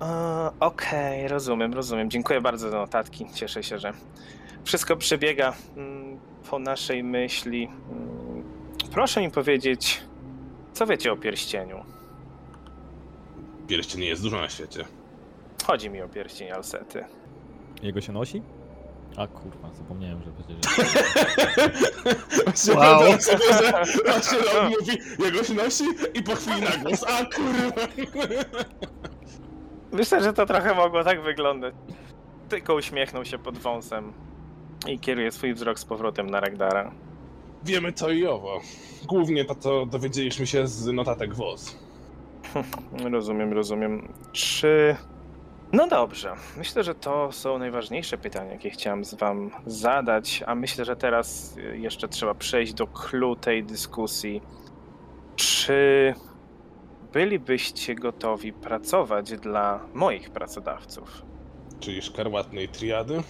E, 0.02 0.50
Okej, 0.60 1.28
rozumiem, 1.28 1.74
rozumiem. 1.74 2.10
Dziękuję 2.10 2.40
bardzo 2.40 2.70
za 2.70 2.76
notatki. 2.78 3.26
Cieszę 3.34 3.62
się, 3.62 3.78
że 3.78 3.92
wszystko 4.64 4.96
przebiega 4.96 5.52
mm, 5.76 6.18
po 6.50 6.58
naszej 6.58 7.04
myśli. 7.04 7.68
Mm, 7.90 8.44
Proszę 8.92 9.20
mi 9.20 9.30
powiedzieć, 9.30 10.00
co 10.72 10.86
wiecie 10.86 11.12
o 11.12 11.16
pierścieniu? 11.16 11.84
Pierścień 13.68 14.00
nie 14.00 14.06
jest 14.08 14.22
dużo 14.22 14.40
na 14.40 14.48
świecie. 14.48 14.84
Chodzi 15.66 15.90
mi 15.90 16.02
o 16.02 16.08
pierścień 16.08 16.50
Alsety. 16.50 17.04
Jego 17.82 18.00
się 18.00 18.12
nosi? 18.12 18.42
A 19.16 19.26
kurwa, 19.26 19.70
zapomniałem, 19.74 20.22
że 20.22 20.30
przecież... 20.32 20.56
Właśnie 22.44 22.74
Wow. 22.74 22.98
wyobrażam 22.98 23.20
sobie, 23.20 23.54
że 23.84 23.98
właśnie 24.04 24.38
Rob 24.38 24.70
mówi, 24.80 24.98
jego 25.24 25.44
się 25.44 25.54
nosi 25.54 25.84
i 26.14 26.22
po 26.22 26.34
chwili 26.36 26.60
na 26.60 26.76
głos, 26.76 27.04
a 27.08 27.24
kurwa. 27.34 27.86
Myślę, 29.92 30.22
że 30.22 30.32
to 30.32 30.46
trochę 30.46 30.74
mogło 30.74 31.04
tak 31.04 31.22
wyglądać. 31.22 31.74
Tylko 32.48 32.74
uśmiechnął 32.74 33.24
się 33.24 33.38
pod 33.38 33.58
wąsem 33.58 34.12
i 34.86 34.98
kieruje 34.98 35.32
swój 35.32 35.54
wzrok 35.54 35.78
z 35.78 35.84
powrotem 35.84 36.30
na 36.30 36.40
Ragdara. 36.40 36.92
Wiemy 37.64 37.92
to 37.92 38.10
i 38.10 38.26
owo. 38.26 38.60
Głównie 39.06 39.44
to, 39.44 39.54
co 39.54 39.86
dowiedzieliśmy 39.86 40.46
się 40.46 40.66
z 40.66 40.86
notatek 40.86 41.34
WOS. 41.34 41.78
Rozumiem, 43.12 43.52
rozumiem. 43.52 44.12
Czy. 44.32 44.96
No 45.72 45.86
dobrze. 45.88 46.34
Myślę, 46.56 46.84
że 46.84 46.94
to 46.94 47.32
są 47.32 47.58
najważniejsze 47.58 48.18
pytania, 48.18 48.52
jakie 48.52 48.70
chciałem 48.70 49.04
z 49.04 49.14
Wam 49.14 49.50
zadać, 49.66 50.42
a 50.46 50.54
myślę, 50.54 50.84
że 50.84 50.96
teraz 50.96 51.56
y, 51.56 51.78
jeszcze 51.78 52.08
trzeba 52.08 52.34
przejść 52.34 52.74
do 52.74 52.86
clou 52.86 53.36
tej 53.36 53.64
dyskusji. 53.64 54.42
Czy 55.36 56.14
bylibyście 57.12 57.94
gotowi 57.94 58.52
pracować 58.52 59.32
dla 59.32 59.80
moich 59.94 60.30
pracodawców? 60.30 61.22
Czyli 61.80 62.02
szkarłatnej 62.02 62.68
triady. 62.68 63.22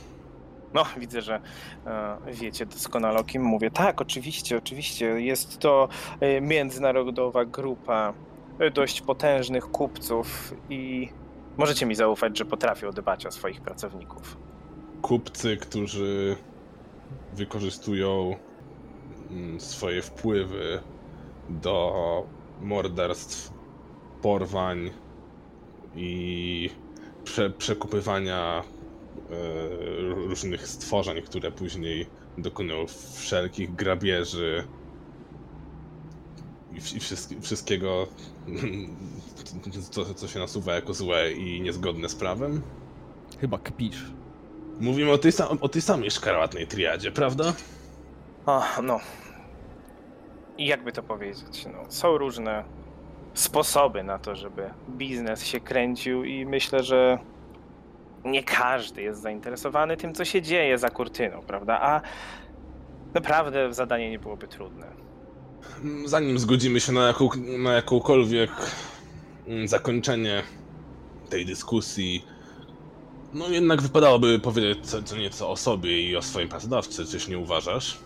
No, 0.75 0.85
widzę, 0.97 1.23
że 1.23 1.41
e, 1.87 2.17
wiecie 2.33 2.67
doskonale 2.67 3.21
o 3.21 3.25
kim 3.25 3.43
mówię. 3.43 3.71
Tak, 3.71 4.01
oczywiście, 4.01 4.57
oczywiście. 4.59 5.07
Jest 5.07 5.59
to 5.59 5.89
e, 6.21 6.41
międzynarodowa 6.41 7.45
grupa 7.45 8.15
e, 8.59 8.71
dość 8.71 9.01
potężnych 9.01 9.65
kupców 9.65 10.55
i 10.71 11.09
możecie 11.57 11.87
mi 11.87 11.95
zaufać, 11.95 12.39
że 12.39 12.45
potrafią 12.45 12.91
dbać 12.91 13.27
o 13.27 13.31
swoich 13.31 13.61
pracowników. 13.61 14.37
Kupcy, 15.03 15.57
którzy 15.57 16.37
wykorzystują 17.33 18.37
mm, 19.31 19.61
swoje 19.61 20.03
wpływy 20.03 20.81
do 21.49 22.27
morderstw, 22.61 23.53
porwań 24.23 24.91
i 25.97 26.71
prze, 27.25 27.51
przekupywania 27.51 28.63
różnych 30.29 30.69
stworzeń, 30.69 31.23
które 31.23 31.51
później 31.53 32.07
dokonują 32.39 32.87
wszelkich 33.15 33.75
grabieży 33.75 34.65
i, 36.73 36.81
wsz- 36.81 36.97
i 36.97 37.01
wszystkie- 37.01 37.41
wszystkiego, 37.41 38.07
co, 39.91 40.15
co 40.15 40.29
się 40.29 40.39
nasuwa 40.39 40.75
jako 40.75 40.95
złe 40.95 41.33
i 41.33 41.61
niezgodne 41.61 42.09
z 42.09 42.15
prawem. 42.15 42.63
Chyba 43.41 43.59
kpisz. 43.59 44.05
Mówimy 44.81 45.11
o 45.13 45.19
tej, 45.19 45.33
sam, 45.33 45.59
o 45.61 45.69
tej 45.69 45.83
samej 45.83 46.11
szkarłatnej 46.11 46.67
triadzie, 46.67 47.13
prawda? 47.13 47.55
O, 48.47 48.63
no. 48.83 49.01
jakby 50.59 50.93
to 50.93 51.03
powiedzieć, 51.03 51.67
no, 51.73 51.85
są 51.89 52.19
różne 52.19 52.65
sposoby 53.35 54.03
na 54.03 54.19
to, 54.19 54.37
żeby 54.37 54.71
biznes 54.89 55.45
się 55.47 55.61
kręcił 55.61 56.25
i 56.25 56.47
myślę, 56.47 56.83
że 56.83 57.19
nie 58.25 58.43
każdy 58.43 59.03
jest 59.03 59.23
zainteresowany 59.23 59.97
tym, 59.97 60.15
co 60.15 60.25
się 60.25 60.43
dzieje 60.43 60.79
za 60.79 60.91
kurtyną, 60.91 61.43
prawda? 61.47 61.81
A 61.81 62.01
naprawdę 63.15 63.75
zadanie 63.75 64.11
nie 64.11 64.19
byłoby 64.19 64.49
trudne. 64.49 64.87
Zanim 66.05 66.39
zgodzimy 66.39 66.81
się 66.81 66.93
na, 66.93 67.07
jaką, 67.07 67.29
na 67.59 67.73
jakąkolwiek 67.73 68.51
mm, 69.47 69.69
zakończenie 69.69 70.43
tej 71.31 71.47
dyskusji, 71.47 72.25
no 73.35 73.49
jednak 73.49 73.83
wypadałoby 73.83 74.39
powiedzieć 74.39 74.79
co, 74.83 75.03
co 75.03 75.17
nieco 75.17 75.51
o 75.51 75.57
sobie 75.57 76.03
i 76.03 76.17
o 76.17 76.23
swoim 76.23 76.49
pracodawcy, 76.49 77.07
czyż 77.07 77.29
nie 77.29 77.39
uważasz? 77.39 77.99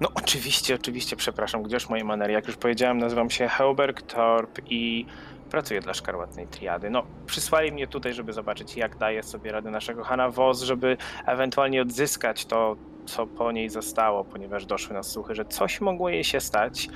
No 0.00 0.08
oczywiście, 0.14 0.74
oczywiście, 0.74 1.16
przepraszam, 1.16 1.62
gdzież 1.62 1.88
moje 1.88 2.04
manery? 2.04 2.32
Jak 2.32 2.46
już 2.46 2.56
powiedziałem, 2.56 2.98
nazywam 2.98 3.30
się 3.30 3.48
Helberg 3.48 4.02
Torp 4.02 4.60
i 4.66 5.06
pracuję 5.50 5.80
dla 5.80 5.94
Szkarłatnej 5.94 6.46
Triady. 6.46 6.90
No, 6.90 7.02
przysłali 7.26 7.72
mnie 7.72 7.86
tutaj, 7.86 8.14
żeby 8.14 8.32
zobaczyć, 8.32 8.76
jak 8.76 8.96
daje 8.96 9.22
sobie 9.22 9.52
radę 9.52 9.70
naszego 9.70 10.04
Hana 10.04 10.30
Woz, 10.30 10.62
żeby 10.62 10.96
ewentualnie 11.26 11.82
odzyskać 11.82 12.46
to, 12.46 12.76
co 13.06 13.26
po 13.26 13.52
niej 13.52 13.68
zostało, 13.68 14.24
ponieważ 14.24 14.66
doszły 14.66 14.94
nas 14.94 15.10
słuchy, 15.10 15.34
że 15.34 15.44
coś 15.44 15.80
mogło 15.80 16.08
jej 16.08 16.24
się 16.24 16.40
stać. 16.40 16.88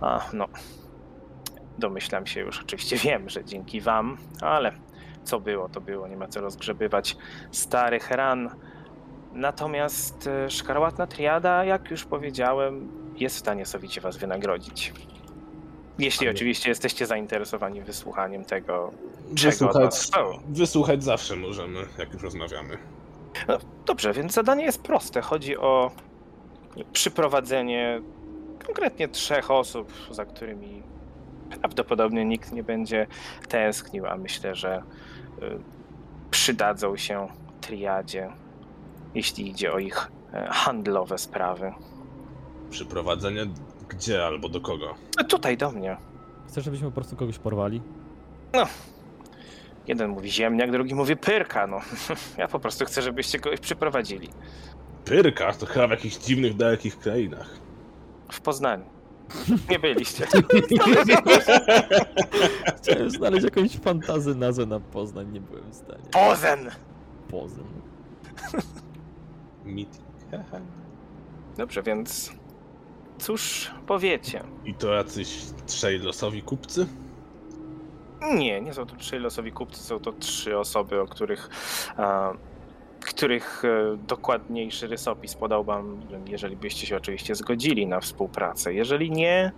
A, 0.00 0.20
no, 0.32 0.48
domyślam 1.78 2.26
się 2.26 2.40
już, 2.40 2.60
oczywiście 2.60 2.96
wiem, 3.08 3.28
że 3.28 3.44
dzięki 3.44 3.80
wam, 3.80 4.16
ale 4.40 4.72
co 5.24 5.40
było, 5.40 5.68
to 5.68 5.80
było, 5.80 6.08
nie 6.08 6.16
ma 6.16 6.28
co 6.28 6.40
rozgrzebywać 6.40 7.16
starych 7.50 8.10
ran. 8.10 8.50
Natomiast 9.32 10.26
e, 10.26 10.50
Szkarłatna 10.50 11.06
Triada, 11.06 11.64
jak 11.64 11.90
już 11.90 12.04
powiedziałem, 12.04 12.88
jest 13.16 13.36
w 13.36 13.38
stanie 13.38 13.66
sowicie 13.66 14.00
was 14.00 14.16
wynagrodzić. 14.16 14.92
Jeśli 15.98 16.26
Ale- 16.26 16.34
oczywiście 16.36 16.68
jesteście 16.68 17.06
zainteresowani 17.06 17.80
wysłuchaniem 17.82 18.44
tego, 18.44 18.90
czego 19.34 19.50
Wysłuchać, 19.52 19.94
chcą. 19.94 20.38
wysłuchać 20.48 21.04
zawsze 21.04 21.36
możemy, 21.36 21.80
jak 21.98 22.12
już 22.12 22.22
rozmawiamy. 22.22 22.78
Dobrze, 23.86 24.12
więc 24.12 24.32
zadanie 24.32 24.64
jest 24.64 24.82
proste. 24.82 25.20
Chodzi 25.20 25.56
o 25.56 25.90
przyprowadzenie 26.92 28.00
konkretnie 28.66 29.08
trzech 29.08 29.50
osób, 29.50 29.92
za 30.10 30.24
którymi 30.24 30.82
prawdopodobnie 31.60 32.24
nikt 32.24 32.52
nie 32.52 32.62
będzie 32.62 33.06
tęsknił, 33.48 34.06
a 34.06 34.16
myślę, 34.16 34.54
że 34.54 34.82
y, 35.42 35.58
przydadzą 36.30 36.96
się 36.96 37.28
triadzie, 37.60 38.30
jeśli 39.14 39.48
idzie 39.50 39.72
o 39.72 39.78
ich 39.78 40.10
e, 40.32 40.48
handlowe 40.50 41.18
sprawy. 41.18 41.72
Przyprowadzenie 42.70 43.46
gdzie 43.88 44.24
albo 44.26 44.48
do 44.48 44.60
kogo? 44.60 44.94
No 45.18 45.24
Tutaj 45.24 45.56
do 45.56 45.70
mnie. 45.70 45.96
Chcesz, 46.48 46.64
żebyśmy 46.64 46.88
po 46.88 46.94
prostu 46.94 47.16
kogoś 47.16 47.38
porwali? 47.38 47.82
Jeden 49.86 50.10
mówi 50.10 50.30
ziemniak, 50.30 50.70
drugi 50.70 50.94
mówi 50.94 51.16
pyrka. 51.16 51.66
No, 51.66 51.80
ja 52.38 52.48
po 52.48 52.58
prostu 52.58 52.84
chcę, 52.84 53.02
żebyście 53.02 53.38
kogoś 53.38 53.60
przyprowadzili. 53.60 54.28
Pyrka 55.04 55.52
to 55.52 55.66
chyba 55.66 55.86
w 55.86 55.90
jakichś 55.90 56.16
dziwnych, 56.16 56.56
dalekich 56.56 56.98
krainach. 56.98 57.50
W 58.32 58.40
Poznaniu. 58.40 58.84
Nie 59.70 59.78
byliście. 59.78 60.26
Chciałem 62.76 63.10
znaleźć 63.10 63.44
jakąś 63.44 63.76
fantazy 63.76 64.34
nazwę 64.34 64.66
na 64.66 64.80
Poznań, 64.80 65.32
nie 65.32 65.40
byłem 65.40 65.70
w 65.70 65.74
stanie. 65.74 66.02
Pozen! 66.12 66.70
Poznań. 67.30 67.66
Meeting. 69.64 70.04
Dobrze, 71.58 71.82
więc 71.82 72.32
cóż 73.18 73.70
powiecie? 73.86 74.42
I 74.64 74.74
to 74.74 74.92
jacyś 74.92 75.38
trzej 75.66 75.98
losowi 75.98 76.42
kupcy? 76.42 76.86
Nie, 78.34 78.60
nie 78.60 78.74
są 78.74 78.86
to 78.86 78.96
trzy 78.96 79.18
losowi 79.18 79.52
kupcy, 79.52 79.82
są 79.82 79.98
to 80.00 80.12
trzy 80.12 80.58
osoby, 80.58 81.00
o 81.00 81.06
których, 81.06 81.48
a, 81.96 82.32
których 83.00 83.62
e, 83.64 83.96
dokładniejszy 83.96 84.86
rysopis 84.86 85.34
podał 85.34 85.64
wam, 85.64 86.00
jeżeli 86.26 86.56
byście 86.56 86.86
się 86.86 86.96
oczywiście 86.96 87.34
zgodzili 87.34 87.86
na 87.86 88.00
współpracę. 88.00 88.74
Jeżeli 88.74 89.10
nie, 89.10 89.52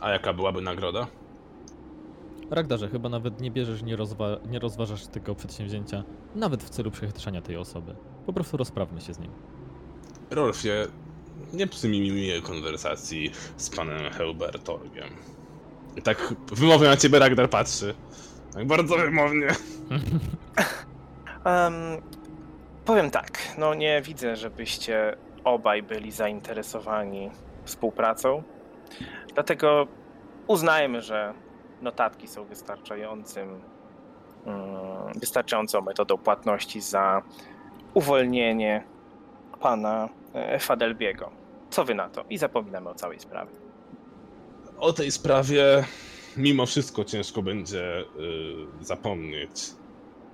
A 0.00 0.10
jaka 0.10 0.32
byłaby 0.32 0.62
nagroda? 0.62 1.06
Ragdarze, 2.50 2.88
chyba 2.88 3.08
nawet 3.08 3.40
nie 3.40 3.50
bierzesz, 3.50 3.82
nie, 3.82 3.96
rozwa- 3.96 4.48
nie 4.50 4.58
rozważasz 4.58 5.06
tego 5.06 5.34
przedsięwzięcia, 5.34 6.02
nawet 6.34 6.62
w 6.62 6.70
celu 6.70 6.90
przechytrzenia 6.90 7.42
tej 7.42 7.56
osoby. 7.56 7.94
Po 8.26 8.32
prostu 8.32 8.56
rozprawmy 8.56 9.00
się 9.00 9.14
z 9.14 9.18
nim. 9.18 9.30
Rolfie, 10.30 10.86
nie 11.52 11.66
miłej 12.00 12.42
konwersacji 12.42 13.30
z 13.56 13.70
panem 13.70 14.12
Heubertorgiem. 14.12 15.08
I 15.96 16.02
tak 16.02 16.34
wymownie 16.52 16.88
na 16.88 16.96
ciebie 16.96 17.18
Ragnar 17.18 17.50
patrzy. 17.50 17.94
Tak 18.54 18.66
bardzo 18.66 18.96
wymownie. 18.96 19.48
Em, 21.44 21.74
powiem 22.84 23.10
tak, 23.10 23.38
no 23.58 23.74
nie 23.74 24.02
widzę, 24.02 24.36
żebyście 24.36 25.16
obaj 25.44 25.82
byli 25.82 26.10
zainteresowani 26.10 27.30
współpracą. 27.64 28.42
Dlatego 29.34 29.86
uznajmy, 30.46 31.02
że 31.02 31.34
notatki 31.82 32.28
są 32.28 32.44
wystarczającym, 32.44 33.60
mm, 34.46 35.12
wystarczającą 35.20 35.80
metodą 35.80 36.18
płatności 36.18 36.80
za 36.80 37.22
uwolnienie 37.94 38.84
pana 39.64 40.08
e, 40.34 40.58
Fadelbiego. 40.58 41.30
Co 41.70 41.84
wy 41.84 41.94
na 41.94 42.08
to? 42.08 42.24
I 42.30 42.38
zapominamy 42.38 42.90
o 42.90 42.94
całej 42.94 43.20
sprawie. 43.20 43.52
O 44.78 44.92
tej 44.92 45.10
sprawie 45.10 45.84
mimo 46.36 46.66
wszystko 46.66 47.04
ciężko 47.04 47.42
będzie 47.42 48.00
y, 48.00 48.04
zapomnieć. 48.80 49.50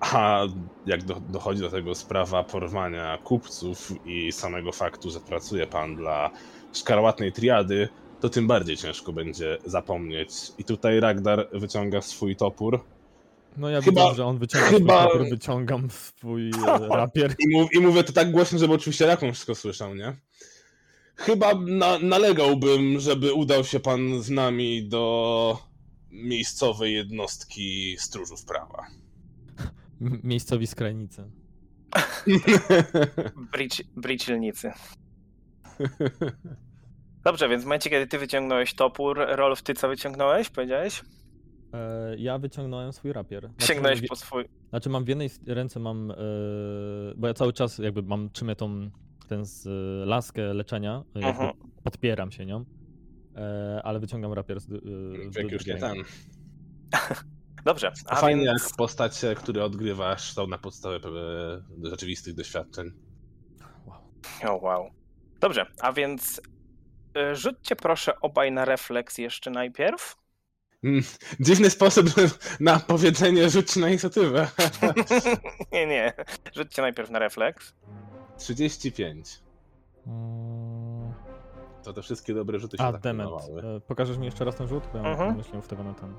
A 0.00 0.42
jak 0.86 1.04
do, 1.04 1.14
dochodzi 1.14 1.60
do 1.60 1.70
tego 1.70 1.94
sprawa 1.94 2.44
porwania 2.44 3.18
kupców 3.18 3.92
i 4.06 4.32
samego 4.32 4.72
faktu, 4.72 5.10
że 5.10 5.20
pracuje 5.20 5.66
pan 5.66 5.96
dla 5.96 6.30
szkarłatnej 6.72 7.32
triady, 7.32 7.88
to 8.20 8.28
tym 8.28 8.46
bardziej 8.46 8.76
ciężko 8.76 9.12
będzie 9.12 9.58
zapomnieć. 9.64 10.30
I 10.58 10.64
tutaj 10.64 11.00
Ragnar 11.00 11.48
wyciąga 11.52 12.00
swój 12.00 12.36
topór 12.36 12.80
No 13.56 13.68
ja 13.70 13.80
Chyba- 13.80 14.02
widzę, 14.04 14.16
że 14.16 14.26
on 14.26 14.38
wyciąga 14.38 14.66
chyba- 14.66 15.00
swój 15.02 15.12
topór, 15.12 15.30
wyciągam 15.30 15.90
swój 15.90 16.50
e, 16.50 16.78
rapier. 16.96 17.34
I, 17.38 17.56
mów, 17.56 17.72
I 17.74 17.80
mówię 17.80 18.04
to 18.04 18.12
tak 18.12 18.30
głośno, 18.30 18.58
żeby 18.58 18.74
oczywiście 18.74 19.06
Rakon 19.06 19.32
wszystko 19.32 19.54
słyszał, 19.54 19.94
nie? 19.94 20.16
Chyba 21.16 21.54
na, 21.54 21.98
nalegałbym, 21.98 23.00
żeby 23.00 23.32
udał 23.32 23.64
się 23.64 23.80
pan 23.80 24.22
z 24.22 24.30
nami 24.30 24.88
do 24.88 25.58
miejscowej 26.10 26.94
jednostki 26.94 27.96
stróżów 27.98 28.44
prawa. 28.44 28.86
M- 30.00 30.20
Miejscowi 30.24 30.66
z 30.66 30.74
krajnicy. 30.74 31.24
Bridge. 33.52 33.80
Dobrze, 37.24 37.48
więc 37.48 37.62
w 37.62 37.66
momencie, 37.66 37.90
kiedy 37.90 38.06
ty 38.06 38.18
wyciągnąłeś 38.18 38.74
topór, 38.74 39.18
Rolf, 39.28 39.62
ty 39.62 39.74
co 39.74 39.88
wyciągnąłeś, 39.88 40.48
powiedziałeś? 40.50 41.02
E, 41.72 42.16
ja 42.18 42.38
wyciągnąłem 42.38 42.92
swój 42.92 43.12
rapier. 43.12 43.48
Znaczy, 43.48 43.66
Sięgnąłeś 43.66 44.06
po 44.08 44.16
swój... 44.16 44.44
Znaczy 44.70 44.88
mam 44.88 45.04
w 45.04 45.08
jednej 45.08 45.30
ręce 45.46 45.80
mam, 45.80 46.10
e, 46.10 46.14
bo 47.16 47.26
ja 47.26 47.34
cały 47.34 47.52
czas 47.52 47.78
jakby 47.78 48.02
mam 48.02 48.30
trzymę 48.30 48.56
tą 48.56 48.90
tę 49.28 49.44
z, 49.44 49.66
e, 49.66 50.06
laskę 50.06 50.54
leczenia, 50.54 51.02
e, 51.16 51.18
Mhm. 51.28 51.50
podpieram 51.84 52.30
się 52.32 52.46
nią, 52.46 52.64
e, 53.36 53.80
ale 53.84 54.00
wyciągam 54.00 54.32
rapier 54.32 54.60
z, 54.60 54.72
e, 54.72 54.76
z 55.32 55.36
Jak 55.36 55.50
już 55.52 55.66
nie 55.66 55.76
ten. 55.76 55.96
Dobrze, 57.64 57.92
a 58.06 58.16
Fajnie 58.16 58.44
więc... 58.44 58.62
jak 58.62 58.76
postacie, 58.76 59.34
które 59.34 59.64
odgrywasz 59.64 60.32
są 60.32 60.46
na 60.46 60.58
podstawie 60.58 60.98
rzeczywistych 61.82 62.34
doświadczeń. 62.34 62.90
Wow. 63.86 63.98
O, 64.56 64.64
wow. 64.66 64.90
Dobrze, 65.40 65.66
a 65.80 65.92
więc 65.92 66.40
rzućcie 67.32 67.76
proszę 67.76 68.20
obaj 68.20 68.52
na 68.52 68.64
refleks 68.64 69.18
jeszcze 69.18 69.50
najpierw. 69.50 70.16
Mm, 70.84 71.02
Dziwny 71.40 71.70
sposób 71.70 72.06
na 72.60 72.80
powiedzenie 72.80 73.50
rzuć 73.50 73.76
na 73.76 73.88
inicjatywę. 73.88 74.48
nie, 75.72 75.86
nie. 75.86 76.12
Rzućcie 76.56 76.82
najpierw 76.82 77.10
na 77.10 77.18
refleks. 77.18 77.74
35. 78.38 79.28
Mm, 80.06 81.12
To 81.84 81.92
te 81.92 82.02
wszystkie 82.02 82.34
dobre 82.34 82.58
rzuty 82.58 82.76
się 82.76 82.82
A, 82.84 82.92
tak 82.92 83.00
dement. 83.00 83.30
podobały. 83.30 83.76
E, 83.76 83.80
Pokażesz 83.80 84.18
mi 84.18 84.24
jeszcze 84.26 84.44
raz 84.44 84.56
ten 84.56 84.68
rzut? 84.68 84.84
Bo 84.92 84.98
ja 84.98 85.04
Mhm. 85.04 85.28
mam 85.28 85.38
myślę 85.38 85.62
w 85.62 85.66
tego 85.68 85.82
na 85.84 85.94
ten. 85.94 86.14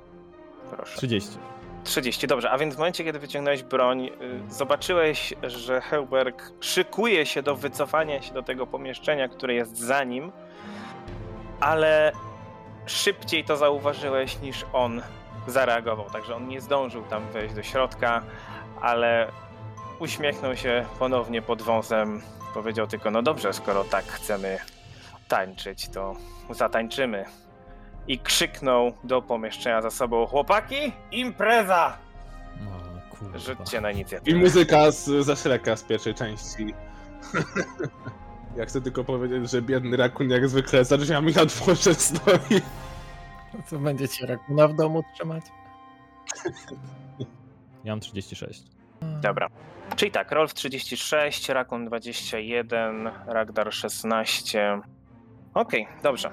Proszę. 0.69 0.97
30. 0.97 1.37
30, 1.83 2.27
dobrze. 2.27 2.51
A 2.51 2.57
więc 2.57 2.75
w 2.75 2.77
momencie, 2.77 3.03
kiedy 3.03 3.19
wyciągnąłeś 3.19 3.63
broń, 3.63 4.05
y, 4.05 4.11
zobaczyłeś, 4.53 5.33
że 5.43 5.81
Heuberg 5.81 6.51
szykuje 6.59 7.25
się 7.25 7.43
do 7.43 7.55
wycofania 7.55 8.21
się 8.21 8.33
do 8.33 8.43
tego 8.43 8.67
pomieszczenia, 8.67 9.27
które 9.29 9.53
jest 9.53 9.77
za 9.77 10.03
nim, 10.03 10.31
ale 11.59 12.11
szybciej 12.91 13.43
to 13.45 13.57
zauważyłeś 13.57 14.39
niż 14.39 14.65
on 14.73 15.01
zareagował. 15.47 16.09
Także 16.09 16.35
on 16.35 16.47
nie 16.47 16.61
zdążył 16.61 17.03
tam 17.03 17.27
wejść 17.27 17.55
do 17.55 17.63
środka, 17.63 18.21
ale 18.81 19.31
uśmiechnął 19.99 20.55
się 20.55 20.85
ponownie 20.99 21.41
pod 21.41 21.61
wąsem. 21.61 22.21
Powiedział 22.53 22.87
tylko, 22.87 23.11
no 23.11 23.21
dobrze, 23.21 23.53
skoro 23.53 23.83
tak 23.83 24.05
chcemy 24.05 24.57
tańczyć, 25.27 25.89
to 25.89 26.15
zatańczymy. 26.49 27.25
I 28.07 28.19
krzyknął 28.19 28.93
do 29.03 29.21
pomieszczenia 29.21 29.81
za 29.81 29.89
sobą: 29.91 30.27
Chłopaki, 30.27 30.93
impreza! 31.11 31.97
O, 32.67 33.15
kurwa. 33.15 33.37
Rzućcie 33.39 33.81
na 33.81 33.91
I 33.91 33.95
inicjatywę. 33.95 34.37
muzyka 34.37 34.91
z, 34.91 35.25
ze 35.25 35.35
Shreka 35.35 35.75
z 35.75 35.83
pierwszej 35.83 36.13
części. 36.15 36.73
ja 38.55 38.65
chcę 38.65 38.81
tylko 38.81 39.03
powiedzieć, 39.03 39.51
że 39.51 39.61
biedny 39.61 39.97
rakun 39.97 40.29
jak 40.29 40.49
zwykle 40.49 40.85
za 40.85 40.97
drzwiami 40.97 41.33
na 41.33 41.45
dworze 41.45 41.93
stoi. 41.93 42.61
No 43.53 43.59
Co 43.65 43.79
będziecie 43.79 44.25
rakuna 44.25 44.67
w 44.67 44.75
domu 44.75 45.03
trzymać? 45.13 45.43
Ja 47.83 47.93
mam 47.93 47.99
36. 47.99 48.63
Dobra. 49.01 49.47
Czyli 49.95 50.11
tak, 50.11 50.31
Rolf 50.31 50.53
36, 50.53 51.49
Rakun 51.49 51.85
21, 51.85 53.09
Ragdar 53.27 53.73
16. 53.73 54.81
Okej, 55.53 55.87
dobrze. 56.03 56.31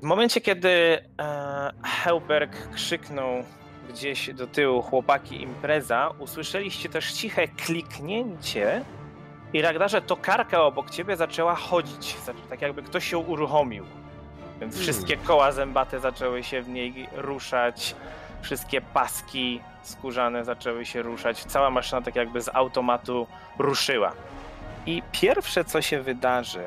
W 0.00 0.02
momencie, 0.02 0.40
kiedy 0.40 0.68
e, 0.68 1.70
Helberg 1.82 2.70
krzyknął 2.74 3.44
gdzieś 3.88 4.34
do 4.34 4.46
tyłu 4.46 4.82
chłopaki 4.82 5.42
impreza, 5.42 6.10
usłyszeliście 6.18 6.88
też 6.88 7.12
ciche 7.12 7.48
kliknięcie 7.48 8.84
i 9.52 9.62
Ragdarze 9.62 10.02
tokarka 10.02 10.62
obok 10.62 10.90
ciebie 10.90 11.16
zaczęła 11.16 11.54
chodzić, 11.54 12.16
za- 12.24 12.32
tak 12.50 12.62
jakby 12.62 12.82
ktoś 12.82 13.12
ją 13.12 13.18
uruchomił. 13.18 13.84
Więc 14.60 14.74
Hmm. 14.74 14.82
wszystkie 14.82 15.16
koła 15.16 15.52
zębate 15.52 16.00
zaczęły 16.00 16.42
się 16.42 16.62
w 16.62 16.68
niej 16.68 17.08
ruszać, 17.12 17.94
wszystkie 18.42 18.80
paski 18.80 19.60
skórzane 19.82 20.44
zaczęły 20.44 20.86
się 20.86 21.02
ruszać, 21.02 21.44
cała 21.44 21.70
maszyna 21.70 22.02
tak 22.02 22.16
jakby 22.16 22.40
z 22.42 22.48
automatu 22.48 23.26
ruszyła. 23.58 24.12
I 24.86 25.02
pierwsze 25.12 25.64
co 25.64 25.82
się 25.82 26.00
wydarzy, 26.02 26.64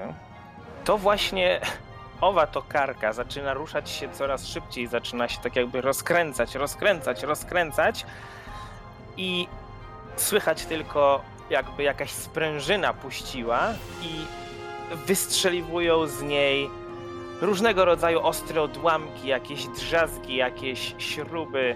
to 0.85 0.97
właśnie 0.97 1.59
owa 2.21 2.47
tokarka 2.47 3.13
zaczyna 3.13 3.53
ruszać 3.53 3.89
się 3.89 4.09
coraz 4.09 4.47
szybciej, 4.47 4.87
zaczyna 4.87 5.27
się 5.27 5.39
tak 5.41 5.55
jakby 5.55 5.81
rozkręcać, 5.81 6.55
rozkręcać, 6.55 7.23
rozkręcać 7.23 8.05
i 9.17 9.47
słychać 10.15 10.65
tylko 10.65 11.21
jakby 11.53 11.83
jakaś 11.83 12.11
sprężyna 12.11 12.93
puściła 12.93 13.67
i 14.01 14.07
wystrzeliwują 15.07 16.07
z 16.07 16.21
niej 16.21 16.69
różnego 17.41 17.85
rodzaju 17.85 18.19
ostre 18.21 18.61
odłamki, 18.61 19.27
jakieś 19.27 19.67
drzazgi, 19.67 20.35
jakieś 20.35 20.95
śruby. 20.97 21.75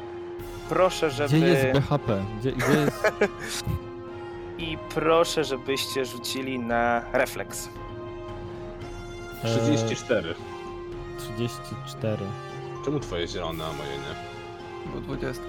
Proszę, 0.69 1.11
żeby... 1.11 1.37
Gdzie 1.37 1.47
jest 1.47 1.65
BHP? 1.79 2.25
Gdzie, 2.39 2.51
gdzie 2.51 2.71
jest... 2.79 3.11
I 4.57 4.77
proszę, 4.93 5.43
żebyście 5.43 6.05
rzucili 6.05 6.59
na 6.59 7.01
refleks. 7.13 7.69
e, 9.43 9.57
34. 9.59 10.35
34. 11.17 12.17
Czemu 12.85 12.99
twoje 12.99 13.27
zielone, 13.27 13.63
a 13.65 13.73
moje 13.73 13.89
nie? 13.89 14.15
Bo 14.93 14.99
dwudziestka. 15.01 15.45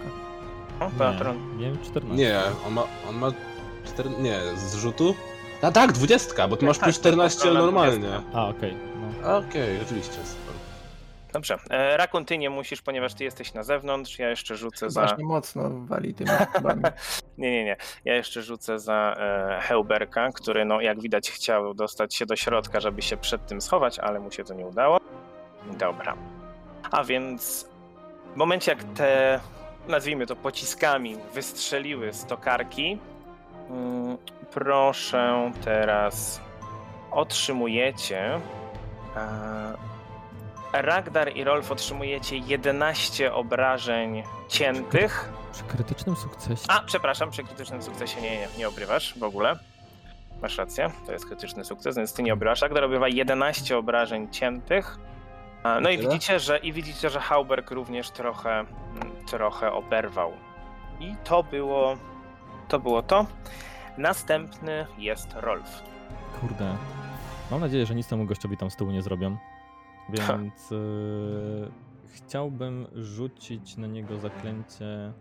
O, 0.80 0.84
Nie, 0.84 0.90
patron. 0.98 1.58
miałem 1.58 1.78
14. 1.84 2.16
Nie, 2.16 2.40
on 2.66 2.72
ma, 2.72 2.82
on 3.10 3.16
ma 3.18 3.30
4, 3.88 4.10
nie, 4.10 4.40
z 4.56 4.74
rzutu? 4.74 5.14
A 5.62 5.70
tak, 5.70 5.92
20, 5.92 6.48
bo 6.48 6.56
ty 6.56 6.66
masz 6.66 6.78
Tak, 6.78 6.84
plus 6.84 6.96
to 6.96 7.00
14 7.00 7.38
kontrola 7.38 7.64
normalnie. 7.64 7.98
20. 7.98 8.38
A, 8.38 8.48
okej. 8.48 8.76
No. 9.22 9.36
Okej, 9.36 9.80
oczywiście, 9.82 10.12
super. 10.12 10.54
Dobrze. 11.32 11.58
E, 11.70 11.96
Rakun, 11.96 12.24
ty 12.24 12.38
nie 12.38 12.50
musisz, 12.50 12.82
ponieważ 12.82 13.14
ty 13.14 13.24
jesteś 13.24 13.54
na 13.54 13.62
zewnątrz. 13.62 14.18
Ja 14.18 14.30
jeszcze 14.30 14.56
rzucę 14.56 14.90
za... 14.90 15.00
Ważnie 15.00 15.24
mocno 15.24 15.70
wali 15.70 16.14
tymi. 16.14 16.30
Nie, 17.38 17.50
nie, 17.52 17.64
nie. 17.64 17.76
Ja 18.04 18.14
jeszcze 18.14 18.42
rzucę 18.42 18.78
za 18.78 19.16
e, 19.18 19.60
Heuberka, 19.62 20.32
który, 20.32 20.64
no, 20.64 20.80
jak 20.80 21.00
widać, 21.00 21.30
chciał 21.30 21.74
dostać 21.74 22.14
się 22.14 22.26
do 22.26 22.36
środka, 22.36 22.80
żeby 22.80 23.02
się 23.02 23.16
przed 23.16 23.46
tym 23.46 23.60
schować, 23.60 23.98
ale 23.98 24.20
mu 24.20 24.30
się 24.30 24.44
to 24.44 24.54
nie 24.54 24.66
udało. 24.66 25.00
Dobra. 25.78 26.16
A 26.90 27.04
więc 27.04 27.68
w 28.34 28.36
momencie, 28.36 28.72
jak 28.72 28.84
te, 28.84 29.40
nazwijmy 29.88 30.26
to 30.26 30.36
pociskami, 30.36 31.16
wystrzeliły 31.34 32.12
z 32.12 32.24
tokarki, 32.24 32.98
proszę 34.50 35.52
teraz 35.64 36.40
otrzymujecie. 37.10 38.40
E, 39.16 39.88
Ragdar 40.72 41.36
i 41.36 41.44
Rolf 41.44 41.72
otrzymujecie 41.72 42.36
11 42.36 43.34
obrażeń 43.34 44.22
ciętych. 44.48 45.32
Przy 45.52 45.62
krytycznym 45.64 46.16
sukcesie. 46.16 46.64
A, 46.68 46.80
przepraszam, 46.80 47.30
przy 47.30 47.44
krytycznym 47.44 47.82
sukcesie 47.82 48.20
nie, 48.20 48.30
nie, 48.30 48.48
nie 48.58 48.68
obrywasz 48.68 49.18
w 49.18 49.22
ogóle. 49.22 49.58
Masz 50.42 50.58
rację, 50.58 50.90
to 51.06 51.12
jest 51.12 51.26
krytyczny 51.26 51.64
sukces, 51.64 51.96
więc 51.96 52.12
ty 52.14 52.22
nie 52.22 52.32
obrywasz. 52.32 52.62
Agdar 52.62 52.84
obrywa 52.84 53.08
11 53.08 53.78
obrażeń 53.78 54.30
ciętych. 54.30 54.98
No 55.82 55.90
i 55.90 55.98
widzicie, 55.98 56.40
że 56.40 56.58
i 56.58 56.72
widzicie, 56.72 57.10
że 57.10 57.20
Hauberg 57.20 57.70
również 57.70 58.10
trochę, 58.10 58.50
mm, 58.50 59.26
trochę 59.26 59.72
oberwał. 59.72 60.32
I 61.00 61.14
to 61.24 61.42
było 61.42 61.96
to. 62.68 62.80
Było 62.80 63.02
to. 63.02 63.26
Następny 63.98 64.86
jest 64.98 65.28
Rolf. 65.36 65.82
Kurde. 66.40 66.74
Mam 67.50 67.60
nadzieję, 67.60 67.86
że 67.86 67.94
nic 67.94 68.08
temu 68.08 68.26
gościowi 68.26 68.56
tam 68.56 68.70
z 68.70 68.76
tyłu 68.76 68.90
nie 68.90 69.02
zrobią. 69.02 69.36
Więc 70.08 70.70
yy, 70.70 71.70
chciałbym 72.06 72.86
rzucić 72.94 73.76
na 73.76 73.86
niego 73.86 74.18
zaklęcie 74.18 75.12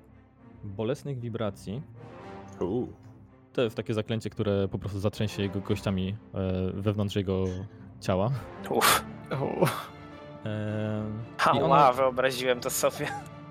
bolesnych 0.64 1.20
wibracji. 1.20 1.82
Uuu. 2.60 2.94
To 3.54 3.62
jest 3.62 3.76
takie 3.76 3.94
zaklęcie, 3.94 4.30
które 4.30 4.68
po 4.68 4.80
prostu 4.80 5.00
zatrzęsie 5.00 5.44
jego 5.44 5.62
kościami 5.62 6.16
e, 6.34 6.72
wewnątrz 6.74 7.16
jego 7.16 7.44
ciała. 8.02 8.30
Uff, 8.70 9.06
O, 9.32 9.68
E, 10.46 11.62
ono, 11.62 11.94
wyobraziłem 11.94 12.60
to 12.60 12.70
sobie. 12.70 13.08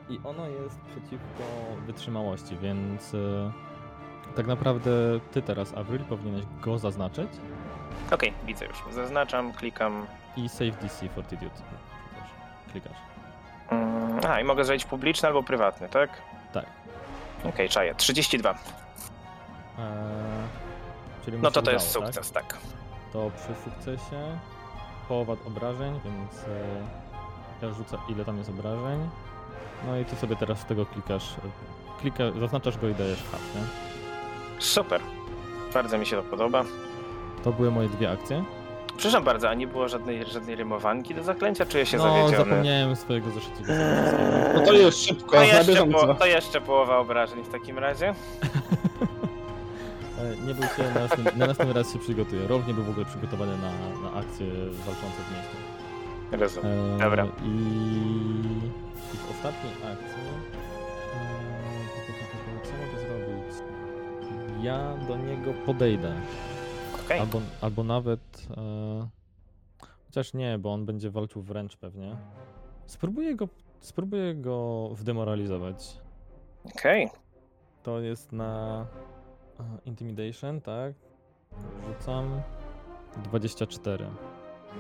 I 0.09 0.21
ono 0.25 0.49
jest 0.49 0.81
przeciwko 0.81 1.43
wytrzymałości, 1.87 2.57
więc 2.57 3.15
e, 3.15 3.53
tak 4.37 4.47
naprawdę 4.47 4.91
ty 5.33 5.43
teraz, 5.43 5.75
Avril, 5.77 6.05
powinieneś 6.05 6.45
go 6.61 6.79
zaznaczyć 6.79 7.29
Okej, 8.11 8.33
widzę 8.47 8.67
już. 8.67 8.83
Zaznaczam, 8.95 9.53
klikam. 9.53 10.07
i 10.37 10.49
save 10.49 10.77
DC 10.83 11.09
Fortitude. 11.09 11.51
Też 11.51 12.31
klikasz. 12.73 12.97
Mm, 13.71 14.21
A, 14.29 14.41
i 14.41 14.45
mogę 14.45 14.65
zrobić 14.65 14.85
publiczny 14.85 15.29
albo 15.29 15.43
prywatny, 15.43 15.89
tak? 15.89 16.11
Tak. 16.53 16.67
Okej, 17.45 17.69
czaję. 17.69 17.95
32. 17.95 18.51
E, 18.51 18.55
czyli 21.25 21.37
mu 21.37 21.43
No 21.43 21.49
się 21.49 21.55
to 21.55 21.63
to 21.63 21.71
jest 21.71 21.91
udało, 21.97 22.07
tak? 22.07 22.15
sukces, 22.15 22.33
tak. 22.33 22.59
To 23.13 23.31
przy 23.37 23.71
sukcesie 23.71 24.39
połowa 25.09 25.33
obrażeń, 25.47 26.01
więc 26.05 26.45
e, 26.45 27.67
ja 27.67 27.73
rzucę 27.75 27.97
ile 28.09 28.25
tam 28.25 28.39
jest 28.39 28.51
obrażeń. 28.51 29.09
No 29.87 29.97
i 29.99 30.05
ty 30.05 30.17
sobie 30.17 30.37
teraz 30.37 30.59
z 30.59 30.65
tego 30.65 30.87
klikasz, 30.87 31.33
e, 31.39 31.41
klika, 32.01 32.25
zaznaczasz 32.41 32.79
go 32.79 32.89
i 32.89 32.95
dajesz 32.95 33.23
hap, 33.33 33.41
nie? 33.55 33.86
Super. 34.59 35.01
Bardzo 35.75 35.99
mi 35.99 36.07
się 36.07 36.17
to 36.17 36.23
podoba. 36.23 36.65
To 37.45 37.53
były 37.53 37.71
moje 37.71 37.89
dwie 37.89 38.11
akcje. 38.11 38.45
Przepraszam 38.97 39.25
bardzo, 39.25 39.49
a 39.51 39.55
nie 39.55 39.67
było 39.67 39.89
żadnej, 39.89 40.25
żadnej 40.25 40.57
rymowanki 40.57 41.15
do 41.15 41.23
zaklęcia? 41.23 41.67
Czuję 41.67 41.87
się 41.87 41.97
no, 41.97 42.03
zawiedziony. 42.03 42.37
zapomniałem 42.51 42.97
swojego 42.97 43.31
zeszytu. 43.31 43.63
No 44.55 44.61
to 44.61 44.73
jest 44.73 45.05
szybko, 45.07 45.37
To 45.37 45.43
jeszcze, 45.43 45.87
po, 45.87 46.15
to 46.15 46.27
jeszcze 46.27 46.61
połowa 46.61 46.99
obrażeń 46.99 47.43
w 47.45 47.49
takim 47.49 47.79
razie. 47.79 48.15
Nie 50.47 50.55
był 50.55 50.63
się, 50.63 50.83
na 50.95 51.01
następny, 51.01 51.33
na 51.37 51.47
następny 51.47 51.75
raz 51.75 51.93
się 51.93 51.99
przygotuję. 51.99 52.47
Rolf 52.47 52.67
nie 52.67 52.75
był 52.75 52.85
w 52.85 52.91
ogóle 52.91 53.07
przygotowany 53.07 53.53
na, 53.53 53.71
na 54.11 54.19
akcje 54.19 54.47
walczące 54.87 55.17
w 55.29 55.33
mieście. 55.37 55.57
Rozumiem. 56.45 56.97
E, 56.97 56.99
Dobra. 56.99 57.27
I, 57.45 57.49
I 59.15 59.17
w 59.17 59.31
ostatniej 59.31 59.73
akcji. 59.93 60.23
Ja 64.67 64.97
do 65.09 65.17
niego 65.17 65.53
podejdę. 65.67 66.13
Okej. 67.05 67.21
Albo, 67.21 67.41
albo 67.61 67.85
nawet. 67.85 68.21
E, 68.57 69.09
chociaż 70.07 70.35
nie, 70.35 70.59
bo 70.59 70.73
on 70.73 70.87
będzie 70.87 71.11
walczył 71.11 71.43
wręcz 71.43 71.77
pewnie. 71.77 72.17
Spróbuję 72.87 73.35
go, 73.35 73.49
spróbuję 73.81 74.35
go 74.35 74.89
wdemoralizować. 74.93 75.97
Okej. 76.65 77.09
To 77.83 78.01
jest 78.01 78.33
na 78.33 78.87
e, 79.61 79.65
Intimidation, 79.85 80.61
tak? 80.61 80.95
Rzucam 81.89 82.43
24. 83.17 84.07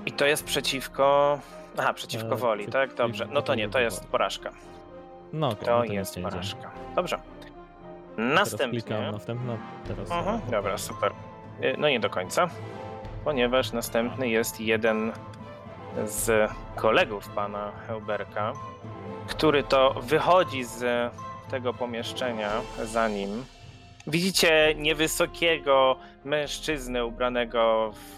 I 0.07 0.12
to 0.12 0.26
jest 0.26 0.45
przeciwko... 0.45 1.39
Aha, 1.76 1.95
przeciwko 1.95 2.34
E, 2.34 2.37
woli, 2.37 2.66
tak? 2.66 2.95
Dobrze. 2.95 3.28
No 3.32 3.43
to 3.43 3.55
nie, 3.55 3.68
to 3.68 3.80
jest 3.80 4.05
porażka. 4.05 4.51
No, 5.32 5.49
okej, 5.49 5.64
To 5.66 5.78
no 5.78 5.84
nic 5.84 5.93
jest 5.93 6.14
porażka. 6.20 6.70
Dobrze. 6.97 7.18
Teraz 8.17 8.35
Następnie... 8.53 9.12
następna, 9.12 9.57
teraz. 9.89 10.11
Mhm, 10.11 10.37
e, 10.49 10.51
dobra, 10.51 10.79
super. 10.79 11.12
Y, 11.64 11.75
No 11.79 11.89
nie 11.89 12.01
do 12.01 12.11
końca, 12.11 12.49
ponieważ 13.25 13.73
następny 13.73 14.29
jest 14.29 14.61
jeden 14.61 15.12
z 16.05 16.51
kolegów 16.77 17.29
pana 17.29 17.73
Heuberka, 17.87 18.53
który 19.27 19.62
to 19.62 19.95
wychodzi 20.03 20.64
z 20.64 21.12
tego 21.51 21.75
pomieszczenia 21.75 22.51
za 22.85 23.09
nim. 23.09 23.45
Widzicie 24.07 24.75
niewysokiego 24.77 25.97
mężczyznę 26.25 27.07
ubranego 27.07 27.93
w 27.93 28.17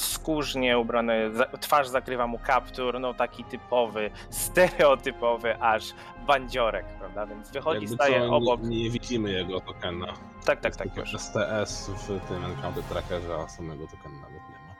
skórznie 0.00 0.78
ubrany, 0.78 1.30
twarz 1.60 1.88
zakrywa 1.88 2.26
mu 2.26 2.38
kaptur, 2.38 3.00
no 3.00 3.14
taki 3.14 3.44
typowy, 3.44 4.10
stereotypowy 4.30 5.56
aż 5.60 5.84
bandziorek, 6.26 6.86
prawda? 6.98 7.26
Więc 7.26 7.50
wychodzi, 7.50 7.80
Jakby 7.80 7.94
staje 7.94 8.20
co, 8.20 8.36
obok. 8.36 8.62
Nie, 8.62 8.82
nie 8.84 8.90
widzimy 8.90 9.32
jego 9.32 9.60
tokena. 9.60 10.06
Tak, 10.44 10.60
tak, 10.60 10.76
tak, 10.76 10.96
już. 10.96 11.14
STS 11.14 11.90
w 11.90 12.06
tym 12.28 12.44
Encounter 12.44 12.82
Trackerze, 12.84 13.34
a 13.34 13.48
samego 13.48 13.86
tokena 13.86 14.14
nawet 14.14 14.32
nie 14.32 14.38
ma. 14.68 14.76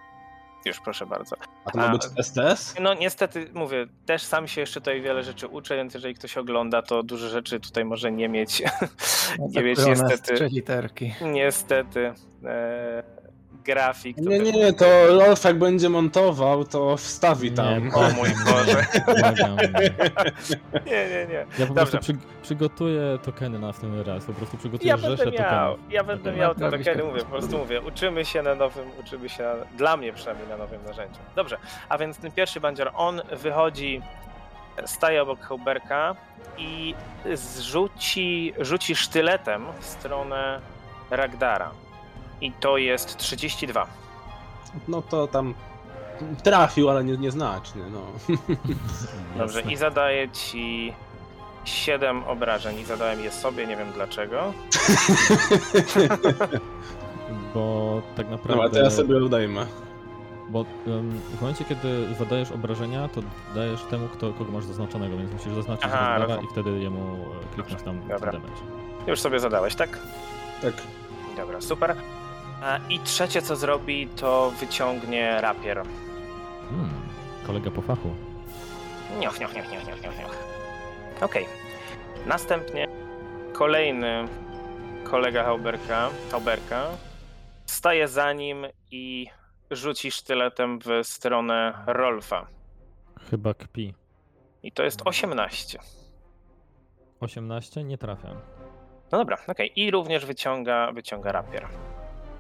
Już, 0.65 0.81
proszę 0.81 1.07
bardzo. 1.07 1.37
A 1.65 1.71
to 1.71 1.79
ma 1.79 1.87
A- 1.87 1.93
być 1.93 2.03
STS? 2.19 2.75
No 2.81 2.95
niestety, 2.95 3.51
mówię, 3.55 3.87
też 4.07 4.23
sam 4.23 4.49
się 4.49 4.61
jeszcze 4.61 4.81
tutaj 4.81 5.03
wiele 5.03 5.23
rzeczy 5.23 5.49
uczę, 5.49 5.77
więc 5.77 5.95
jeżeli 5.95 6.15
ktoś 6.15 6.37
ogląda, 6.37 6.83
to 6.83 7.03
dużo 7.03 7.29
rzeczy 7.29 7.61
tutaj 7.61 7.85
może 7.85 8.13
nie 8.13 8.29
mieć, 8.29 8.61
nie 9.55 9.63
mieć 9.63 9.79
Atakują 9.79 9.97
nas 9.97 10.11
niestety, 10.11 10.35
trzy 10.35 10.49
literki. 10.49 11.15
niestety 11.23 12.13
e, 12.45 13.03
grafik. 13.67 14.17
to 14.17 14.23
Nie, 14.23 14.39
nie, 14.39 14.53
nie, 14.53 14.73
to 14.73 15.07
Rolf 15.07 15.45
jak 15.45 15.59
będzie 15.59 15.89
montował, 15.89 16.65
to 16.65 16.97
wstawi 16.97 17.53
tam. 17.53 17.85
Nie, 17.89 17.95
O 17.95 18.11
mój 18.11 18.29
Boże. 18.47 18.87
Nie, 20.87 21.09
nie, 21.09 21.27
nie. 21.27 21.47
Ja 21.59 21.67
po 21.67 21.75
Dobrze. 21.75 21.75
prostu 21.75 21.99
przy, 21.99 22.17
przygotuję 22.43 23.19
tokeny 23.25 23.59
na 23.59 23.73
ten 23.73 24.01
raz, 24.01 24.25
po 24.25 24.33
prostu 24.33 24.57
przygotuję 24.57 24.89
Ja 24.91 24.97
rzesze 24.97 25.25
będę 25.25 25.31
miał, 25.41 25.73
tokenów. 25.75 25.93
ja 25.93 26.05
będę 26.05 26.33
miał 26.33 26.55
te 26.55 26.71
tokeny, 26.71 27.01
to. 27.03 27.07
mówię, 27.07 27.21
po 27.21 27.27
prostu 27.31 27.59
mówię, 27.59 27.81
uczymy 27.81 28.25
się 28.25 28.43
na 28.43 28.55
nowym, 28.55 28.85
uczymy 29.01 29.29
się, 29.29 29.43
na, 29.43 29.55
dla 29.77 29.97
mnie 29.97 30.13
przynajmniej 30.13 30.49
na 30.49 30.57
nowym 30.57 30.85
narzędziu. 30.85 31.19
Dobrze, 31.37 31.59
a 31.89 31.99
więc 31.99 32.19
ten 32.19 32.33
pierwszy 32.33 32.61
bandzior, 32.61 32.91
on 32.95 33.23
wychodzi, 33.33 34.03
staje 34.87 35.23
obok 35.23 35.41
Hauberka 35.41 36.15
i 36.59 36.95
zrzuci, 37.35 38.53
rzuci 38.59 38.97
sztyletem 38.97 39.67
w 39.81 39.85
stronę 39.87 40.61
Ragdara. 41.11 41.71
I 42.41 42.53
to 42.53 42.77
jest 42.77 43.17
32. 43.17 43.87
No 44.89 45.03
to 45.03 45.27
tam 45.27 45.55
trafił, 46.43 46.91
ale 46.91 47.05
nie, 47.05 47.17
nieznacznie, 47.17 47.83
no. 47.93 48.03
Dobrze, 49.39 49.61
i 49.61 49.77
zadaje 49.77 50.29
ci 50.29 50.93
7 51.65 52.25
obrażeń 52.25 52.79
i 52.79 52.85
zadałem 52.85 53.21
je 53.21 53.33
sobie, 53.33 53.67
nie 53.67 53.77
wiem 53.77 53.93
dlaczego. 53.93 54.53
Bo 57.55 58.03
tak 58.17 58.31
naprawdę... 58.31 58.63
Dobra, 58.63 58.69
to 58.69 58.85
ja 58.85 58.91
sobie 58.91 59.17
odejmę. 59.17 59.67
Bo 60.49 60.61
em, 60.87 61.21
w 61.37 61.41
momencie, 61.41 61.65
kiedy 61.65 62.15
zadajesz 62.15 62.53
obrażenia, 62.53 63.09
to 63.09 63.21
dajesz 63.55 63.83
temu, 63.83 64.09
kto, 64.09 64.33
kogo 64.33 64.53
masz 64.53 64.65
zaznaczonego, 64.65 65.17
więc 65.17 65.33
musisz 65.33 65.55
zaznaczyć 65.55 65.85
Aha, 65.93 66.27
i 66.45 66.47
wtedy 66.53 66.71
jemu 66.71 67.01
e, 67.53 67.55
kliknąć 67.55 67.83
tam 67.83 68.01
Dobra. 68.09 68.33
damage. 68.33 68.63
Już 69.07 69.21
sobie 69.21 69.41
zadałeś, 69.41 69.75
tak? 69.75 69.99
Tak. 70.63 70.75
Dobra, 71.37 71.61
super. 71.61 71.97
I 72.89 73.01
trzecie 73.01 73.43
co 73.43 73.57
zrobi, 73.57 74.07
to 74.07 74.51
wyciągnie 74.61 75.41
rapier. 75.41 75.83
Hmm, 76.71 77.09
kolega 77.47 77.71
po 77.71 77.83
fachu. 77.83 78.11
Nioch, 79.21 79.41
nioch, 79.41 79.55
nioch, 79.55 79.73
nioch, 79.73 79.87
nioch, 79.87 80.03
nioch, 80.03 80.19
nioch. 80.19 80.37
Okej. 81.21 81.47
Następnie 82.27 82.89
kolejny 83.53 84.29
kolega 85.05 85.45
Hauberka, 85.45 86.11
Hauberka 86.31 86.87
staje 87.67 88.09
za 88.09 88.33
nim 88.33 88.67
i 88.91 89.27
rzuci 89.71 90.11
sztyletem 90.11 90.79
w 90.79 91.07
stronę 91.07 91.85
Rolfa. 91.87 92.47
Chyba 93.31 93.55
kpi. 93.55 93.95
I 94.63 94.73
to 94.73 94.83
jest 94.83 95.03
18. 95.05 95.79
18 97.21 97.85
nie 97.85 97.99
trafia. 97.99 98.29
No 99.13 99.19
dobra, 99.19 99.37
okej. 99.49 99.73
I 99.77 99.91
również 99.91 100.27
wyciąga, 100.27 100.93
wyciąga 100.93 101.33
rapier. 101.33 101.69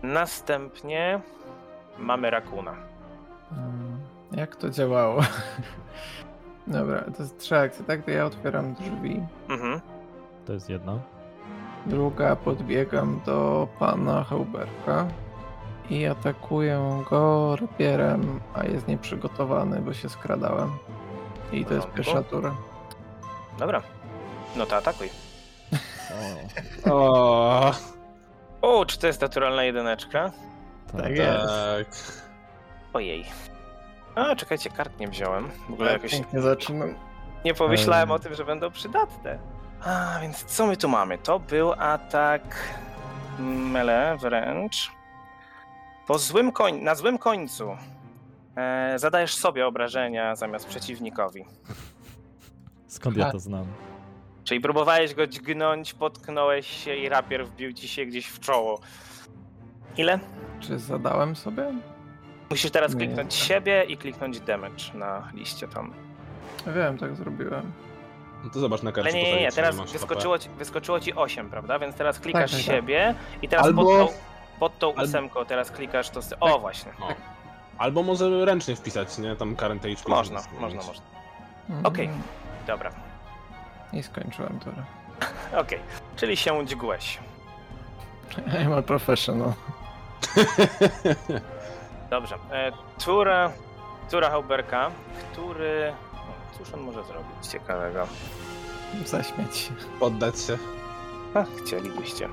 Następnie 0.02 1.20
mamy 1.98 2.30
Rakuna. 2.30 2.74
Mm, 3.52 4.00
Jak 4.32 4.56
to 4.56 4.70
działało? 4.70 5.20
Dobra, 6.66 7.00
to 7.16 7.22
jest 7.22 7.38
trzy 7.38 7.58
akcje, 7.58 7.84
tak? 7.84 8.04
To 8.04 8.10
ja 8.10 8.24
otwieram 8.24 8.74
drzwi. 8.74 9.22
Mhm. 9.48 9.80
To 10.46 10.52
jest 10.52 10.70
jedna. 10.70 10.98
Druga 11.86 12.36
podbiegam 12.36 13.20
do 13.26 13.68
pana 13.78 14.24
Hauberka 14.24 15.06
i 15.90 16.06
atakuję 16.06 17.02
go 17.10 17.56
rapierem, 17.56 18.40
a 18.54 18.64
jest 18.64 18.88
nieprzygotowany, 18.88 19.80
bo 19.80 19.94
się 19.94 20.08
skradałem. 20.08 20.70
I 21.52 21.64
to 21.64 21.74
jest 21.74 21.90
pierwsza 21.92 22.22
tura. 22.22 22.54
Dobra. 23.58 23.82
No 24.56 24.66
to 24.66 24.76
atakuj. 24.76 25.10
O, 26.90 26.90
O, 26.94 27.72
O, 28.66 28.86
czy 28.86 28.98
to 28.98 29.06
jest 29.06 29.20
naturalna 29.20 29.64
jedyneczka? 29.64 30.32
Tak 30.98 31.10
jest. 31.16 31.46
tak. 31.46 31.86
Ojej. 32.92 33.24
A, 34.14 34.36
czekajcie, 34.36 34.70
kart 34.70 34.98
nie 35.00 35.08
wziąłem. 35.08 35.50
W 35.68 35.72
ogóle 35.72 35.92
Tak, 35.92 36.02
jakoś 36.02 36.12
pięknie 36.12 36.40
zaczynam. 36.40 36.94
nie 37.44 37.54
pomyślałem 37.54 38.08
Em. 38.08 38.10
o 38.10 38.18
tym, 38.18 38.34
że 38.34 38.44
będą 38.44 38.70
przydatne. 38.70 39.38
A, 39.84 40.18
więc 40.22 40.44
co 40.44 40.66
my 40.66 40.76
tu 40.76 40.88
mamy? 40.88 41.18
To 41.18 41.38
był 41.40 41.72
atak 41.72 42.42
mele 43.38 44.16
wręcz. 44.20 44.90
Po 46.06 46.18
złym 46.18 46.52
koń... 46.52 46.80
Na 46.80 46.94
złym 46.94 47.18
końcu 47.18 47.76
e, 48.56 48.98
zadajesz 48.98 49.34
sobie 49.34 49.66
obrażenia 49.66 50.36
zamiast 50.36 50.66
przeciwnikowi. 50.68 51.44
skąd 52.86 53.16
ja 53.16 53.30
to 53.30 53.38
znam? 53.38 53.66
Czyli 54.46 54.60
próbowałeś 54.60 55.14
go 55.14 55.26
dźgnąć, 55.26 55.94
potknąłeś 55.94 56.66
się 56.84 56.94
i 56.94 57.08
rapier 57.08 57.46
wbił 57.46 57.72
ci 57.72 57.88
się 57.88 58.06
gdzieś 58.06 58.26
w 58.26 58.40
czoło. 58.40 58.80
Ile? 59.96 60.18
Czy 60.60 60.78
zadałem 60.78 61.36
sobie? 61.36 61.72
Musisz 62.50 62.70
teraz 62.70 62.94
Nie. 62.94 62.98
kliknąć 63.06 63.34
siebie 63.34 63.84
i 63.88 63.96
kliknąć 63.96 64.40
damage 64.40 64.84
na 64.94 65.28
liście 65.34 65.68
tam. 65.68 65.92
Wiem, 66.66 66.98
tak 66.98 67.16
zrobiłem. 67.16 67.72
No 68.44 68.50
to 68.50 68.60
zobacz 68.60 68.82
na 68.82 68.92
karcie. 68.92 69.10
Ale 69.10 69.18
nie, 69.22 69.32
nie, 69.34 69.40
nie, 69.40 69.52
teraz 69.52 69.92
wyskoczyło 69.92 70.38
ci, 70.38 70.48
wyskoczyło 70.48 71.00
ci 71.00 71.14
8, 71.14 71.50
prawda? 71.50 71.78
Więc 71.78 71.96
teraz 71.96 72.18
klikasz 72.20 72.50
tak, 72.52 72.60
tak. 72.60 72.74
siebie 72.74 73.14
i 73.42 73.48
teraz 73.48 73.66
Albo- 73.66 73.84
pod 73.84 74.08
tą, 74.08 74.08
pod 74.60 74.78
tą 74.78 75.02
ósemką 75.04 75.44
teraz 75.44 75.70
klikasz 75.70 76.10
to... 76.10 76.20
O, 76.40 76.50
Tak. 76.52 76.60
właśnie. 76.60 76.92
O. 77.00 77.08
Albo 77.78 78.02
może 78.02 78.44
ręcznie 78.44 78.76
wpisać, 78.76 79.18
nie? 79.18 79.36
Tam 79.36 79.56
current 79.56 79.82
HP. 79.82 79.94
Można, 80.10 80.42
można, 80.60 80.82
można. 80.82 81.04
Okej. 81.84 82.06
Mm, 82.06 82.22
Dobra, 82.66 82.90
I 83.96 84.02
skończyłem 84.02 84.60
turę. 84.60 84.82
okej. 85.60 85.78
Czyli 86.16 86.36
się 86.36 86.66
dźgłeś. 86.66 87.18
I'm 88.64 88.78
a 88.78 88.82
professional. 88.82 89.52
Dobrze. 92.10 92.34
E, 92.52 92.72
tura, 93.04 93.52
tura 94.10 94.30
Hauberka, 94.30 94.90
który... 95.32 95.92
no, 96.14 96.58
Cóż 96.58 96.74
on 96.74 96.80
może 96.80 97.04
zrobić 97.04 97.46
ciekawego? 97.52 98.06
Zaśmiać 99.04 99.56
się. 99.56 99.72
Poddać 100.00 100.40
się. 100.40 100.58
A, 101.34 101.44
chcielibyście. 101.64 102.28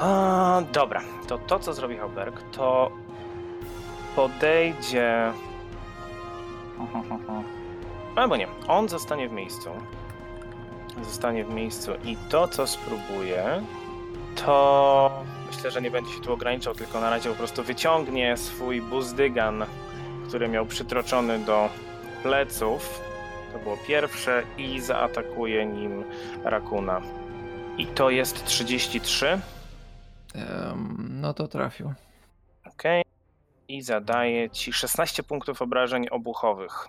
A, 0.00 0.60
dobra, 0.72 1.00
to 1.28 1.38
to 1.38 1.58
co 1.58 1.74
zrobi 1.74 1.96
Hauberg, 1.96 2.42
to 2.52 2.90
podejdzie. 4.16 5.32
Albo 8.16 8.36
nie, 8.36 8.48
on 8.68 8.88
zostanie 8.88 9.28
w 9.28 9.32
miejscu. 9.32 9.70
Zostanie 11.04 11.44
w 11.44 11.54
miejscu 11.54 11.90
i 12.04 12.16
to 12.30 12.48
co 12.48 12.66
spróbuje, 12.66 13.62
to 14.44 15.24
myślę, 15.46 15.70
że 15.70 15.82
nie 15.82 15.90
będzie 15.90 16.12
się 16.14 16.20
tu 16.20 16.32
ograniczał, 16.32 16.74
tylko 16.74 17.00
na 17.00 17.10
razie 17.10 17.30
po 17.30 17.36
prostu 17.36 17.62
wyciągnie 17.62 18.36
swój 18.36 18.80
buzdygan, 18.82 19.64
który 20.28 20.48
miał 20.48 20.66
przytroczony 20.66 21.38
do 21.38 21.68
pleców. 22.22 23.00
To 23.52 23.58
było 23.58 23.76
pierwsze 23.86 24.42
i 24.58 24.80
zaatakuje 24.80 25.66
nim 25.66 26.04
Rakuna. 26.44 27.00
I 27.78 27.86
to 27.86 28.10
jest 28.10 28.44
33. 28.44 29.26
Em, 30.34 31.08
no 31.20 31.34
to 31.34 31.48
trafił. 31.48 31.92
Ok. 32.66 32.82
I 33.68 33.82
zadaje 33.82 34.50
ci 34.50 34.72
16 34.72 35.22
punktów 35.22 35.62
obrażeń 35.62 36.08
obuchowych. 36.10 36.88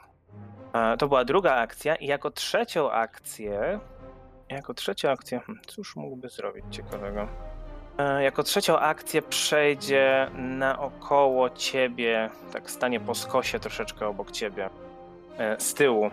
E, 0.74 0.97
To 0.97 1.08
była 1.08 1.26
druga 1.26 1.56
akcja. 1.56 1.95
I 1.95 2.06
jako 2.08 2.32
trzecią 2.32 2.91
akcję. 2.91 3.80
Jako 4.54 4.74
trzecią 4.74 5.10
akcję. 5.10 5.39
hmm, 5.39 5.64
Cóż 5.68 5.95
mógłby 5.95 6.30
zrobić 6.30 6.66
ciekawego? 6.72 7.28
E, 7.97 8.24
Jako 8.24 8.43
trzecią 8.43 8.80
akcję 8.80 9.22
przejdzie 9.22 10.30
naokoło 10.36 11.49
ciebie, 11.49 12.30
tak 12.54 12.72
stanie 12.72 12.99
po 12.99 13.16
skosie 13.16 13.60
troszeczkę 13.60 14.08
obok 14.08 14.32
ciebie, 14.32 14.70
e, 15.38 15.60
z 15.60 15.74
tyłu, 15.74 16.10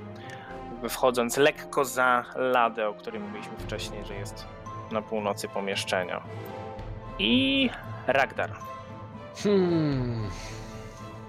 wchodząc 0.88 1.36
lekko 1.36 1.84
za 1.84 2.24
ladę, 2.36 2.88
o 2.88 2.95
której 2.95 3.20
mówiliśmy 3.20 3.57
wcześniej, 3.59 4.05
że 4.05 4.14
jest 4.14 4.47
na 4.93 5.03
północy 5.03 5.49
pomieszczenia. 5.49 6.20
I 7.18 7.70
Ragdar. 8.07 8.51
Hmm. 9.45 10.28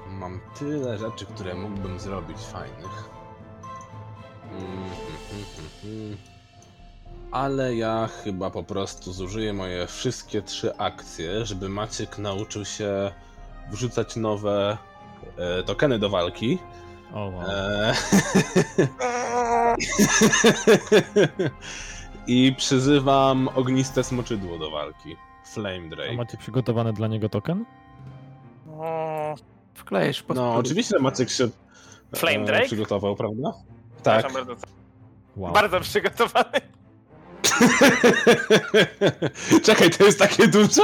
Mam 0.07 0.39
tyle 0.59 0.97
rzeczy, 0.97 1.25
które 1.25 1.53
mógłbym 1.53 1.99
zrobić 1.99 2.37
fajnych. 2.37 3.09
Mm, 4.51 4.61
hmm, 5.29 5.45
hmm. 5.81 6.17
Ale 7.31 7.75
ja 7.75 8.09
chyba 8.23 8.49
po 8.49 8.63
prostu 8.63 9.13
zużyję 9.13 9.53
moje 9.53 9.87
wszystkie 9.87 10.41
trzy 10.41 10.77
akcje, 10.77 11.45
żeby 11.45 11.69
Maciek 11.69 12.17
nauczył 12.17 12.65
się 12.65 13.11
wrzucać 13.71 14.15
nowe 14.15 14.77
e, 15.37 15.63
tokeny 15.63 15.99
do 15.99 16.09
walki. 16.09 16.57
O, 17.13 17.19
wow. 17.19 17.41
E, 17.47 17.93
I 22.27 22.55
przyzywam 22.57 23.49
ogniste 23.55 24.03
smoczydło 24.03 24.57
do 24.57 24.71
walki. 24.71 25.15
Flame 25.45 25.85
A 25.87 25.89
Drake. 25.89 26.13
macie 26.13 26.37
przygotowany 26.37 26.93
dla 26.93 27.07
niego 27.07 27.29
token? 27.29 27.65
Mm, 28.67 29.35
Wklejesz 29.73 30.23
pod 30.23 30.37
No, 30.37 30.55
oczywiście 30.55 30.99
Maciek 30.99 31.29
się 31.29 31.49
Flame 32.15 32.37
e, 32.37 32.45
Drake? 32.45 32.65
przygotował, 32.65 33.15
prawda? 33.15 33.53
Tak. 34.03 34.33
Bardzo, 34.33 34.55
Wow. 35.35 35.53
bardzo 35.53 35.79
przygotowany. 35.79 36.61
Czekaj, 39.65 39.89
to 39.89 40.05
jest 40.05 40.19
takie 40.19 40.47
duże? 40.47 40.81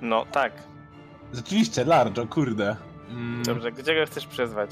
No 0.00 0.26
tak. 0.32 0.52
Rzeczywiście, 1.32 1.84
large, 1.84 2.22
o 2.22 2.26
kurde. 2.26 2.76
Mm, 3.10 3.42
Dobrze, 3.42 3.72
gdzie 3.72 3.94
go 3.94 4.06
chcesz 4.06 4.26
przyzwać? 4.26 4.70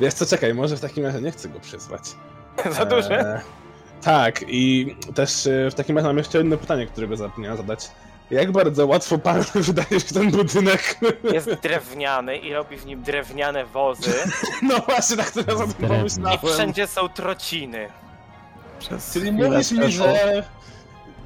Wiesz 0.00 0.14
co, 0.14 0.26
czekaj, 0.26 0.54
może 0.54 0.76
w 0.76 0.80
takim 0.80 1.04
razie 1.06 1.20
nie 1.20 1.30
chcę 1.30 1.48
go 1.48 1.60
przyzwać. 1.60 2.02
Za 2.76 2.84
duże? 2.84 3.20
E, 3.20 3.40
tak, 4.02 4.44
i 4.48 4.96
też 5.14 5.46
e, 5.46 5.70
w 5.70 5.74
takim 5.74 5.96
razie 5.96 6.08
mam 6.08 6.18
jeszcze 6.18 6.38
jedno 6.38 6.56
pytanie, 6.56 6.86
którego 6.86 7.16
zapomniałem 7.16 7.56
zadać. 7.56 7.90
Jak 8.30 8.52
bardzo 8.52 8.86
łatwo 8.86 9.18
pan 9.18 9.42
wydaje 9.54 10.00
się 10.00 10.14
ten 10.14 10.30
budynek? 10.30 10.98
Jest 11.32 11.50
drewniany 11.62 12.36
i 12.36 12.52
robi 12.52 12.76
w 12.76 12.86
nim 12.86 13.02
drewniane 13.02 13.66
wozy. 13.66 14.12
No 14.62 14.78
właśnie, 14.78 15.16
tak 15.16 15.30
teraz 15.30 15.60
o 15.60 15.66
tym. 15.66 15.88
I 16.34 16.38
wszędzie 16.52 16.86
są 16.86 17.08
trociny. 17.08 17.88
Przez 18.78 19.12
Czyli 19.12 19.32
mówisz 19.32 19.72
mi, 19.72 19.92
że 19.92 20.44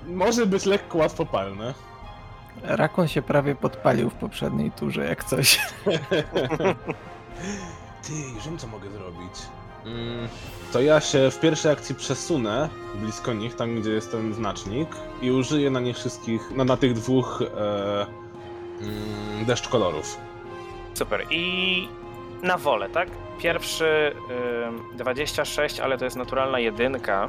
może 0.07 0.46
być 0.46 0.66
lekko 0.66 0.98
łatwopalne. 0.98 1.74
Rakon 2.62 3.09
się 3.09 3.22
prawie 3.22 3.55
podpalił 3.55 4.11
w 4.11 4.14
poprzedniej 4.14 4.70
turze, 4.70 5.05
jak 5.05 5.24
coś. 5.24 5.59
Ty, 8.03 8.12
już 8.34 8.44
wiem 8.44 8.59
co 8.59 8.66
mogę 8.66 8.90
zrobić. 8.90 9.32
Mm, 9.86 10.28
to 10.72 10.80
ja 10.80 11.00
się 11.00 11.30
w 11.30 11.40
pierwszej 11.40 11.72
akcji 11.72 11.94
przesunę 11.94 12.68
blisko 12.94 13.32
nich, 13.32 13.57
tam 13.57 13.80
gdzie 13.80 13.90
jest 13.90 14.11
ten 14.11 14.34
znacznik 14.34 14.88
i 15.22 15.30
użyję 15.30 15.70
na 15.70 15.80
nich 15.80 15.96
wszystkich, 15.96 16.42
no 16.57 16.64
na 16.64 16.76
tych 16.76 16.92
dwóch 16.92 17.42
e, 17.42 18.07
mm, 18.80 19.44
deszcz 19.44 19.68
kolorów. 19.68 20.16
Super. 20.94 21.26
I 21.30 21.88
na 22.43 22.59
wolę, 22.59 22.88
tak? 22.88 23.09
Pierwszy 23.38 24.14
ym, 24.68 24.82
26, 24.97 25.80
ale 25.80 25.99
to 25.99 26.05
jest 26.05 26.16
naturalna 26.16 26.59
jedynka, 26.59 27.28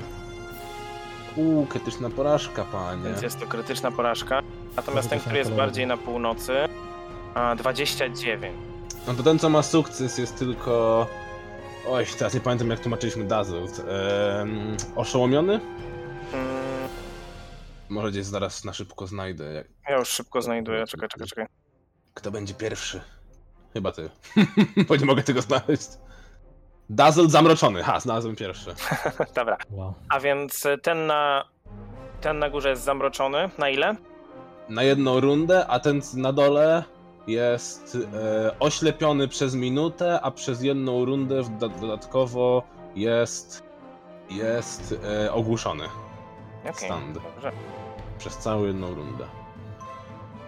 Uuu, 1.36 1.66
krytyczna 1.66 2.10
porażka, 2.10 2.64
panie. 2.72 3.04
więc 3.04 3.22
jest 3.22 3.40
to 3.40 3.48
krytyczna 3.48 3.92
porażka. 3.92 4.42
Natomiast 4.76 5.10
ten, 5.10 5.20
który 5.20 5.38
jest 5.38 5.52
bardziej 5.52 5.88
na 5.88 5.98
północy, 5.98 6.54
a 7.34 7.56
29. 7.56 8.44
No 9.08 9.14
to 9.14 9.24
ten, 9.24 9.40
co 9.40 9.50
ma 9.50 9.62
sukces, 9.64 10.18
jest 10.18 10.40
tylko... 10.40 11.08
Oj, 11.90 12.06
teraz 12.18 12.34
nie 12.34 12.40
pamiętam 12.40 12.70
jak 12.70 12.80
tłumaczyliśmy 12.80 13.24
Dazzled. 13.24 13.80
Ehm, 13.80 14.78
oszołomiony? 14.96 15.54
Mm, 16.34 16.88
Może 17.90 18.12
gdzieś 18.12 18.26
zaraz 18.26 18.66
na 18.66 18.74
szybko 18.74 19.08
znajdę. 19.08 19.54
Jak... 19.54 19.68
ja 19.90 19.98
już 19.98 20.10
szybko 20.10 20.42
znajduję. 20.42 20.86
Czekaj, 20.88 21.10
czekaj, 21.10 21.28
czekaj. 21.28 21.46
Kto 22.14 22.32
będzie 22.32 22.54
pierwszy? 22.54 23.02
Chyba 23.74 23.92
ty. 23.92 24.10
Bo 24.88 24.96
nie 24.96 25.06
mogę 25.06 25.24
tego 25.24 25.42
znaleźć. 25.42 25.88
Dazzled 26.90 27.32
zamroczony. 27.32 27.84
Ha, 27.84 28.00
znalazłem 28.00 28.36
pierwszy. 28.36 28.76
Dobra. 29.36 29.58
Wow. 29.72 29.94
A 30.10 30.20
więc 30.20 30.64
ten 30.84 31.08
na, 31.08 31.46
ten 32.22 32.40
na 32.40 32.50
górze 32.50 32.70
jest 32.70 32.84
zamroczony. 32.84 33.50
Na 33.58 33.70
ile? 33.70 33.96
Na 34.70 34.84
jedną 34.84 35.20
rundę, 35.20 35.68
a 35.68 35.80
ten 35.80 36.02
na 36.14 36.34
dole 36.34 36.84
jest 37.28 37.98
e, 38.14 38.60
oślepiony 38.60 39.28
przez 39.28 39.56
minutę, 39.56 40.20
a 40.22 40.32
przez 40.32 40.62
jedną 40.62 41.06
rundę 41.06 41.42
dodatkowo 41.82 42.64
jest 42.96 43.64
jest 44.30 44.96
e, 45.26 45.34
ogłuszony 45.34 45.84
Okej, 46.62 46.74
Stand. 46.90 47.14
dobrze. 47.14 47.52
przez 48.18 48.38
całą 48.38 48.66
jedną 48.66 48.94
rundę. 48.96 49.26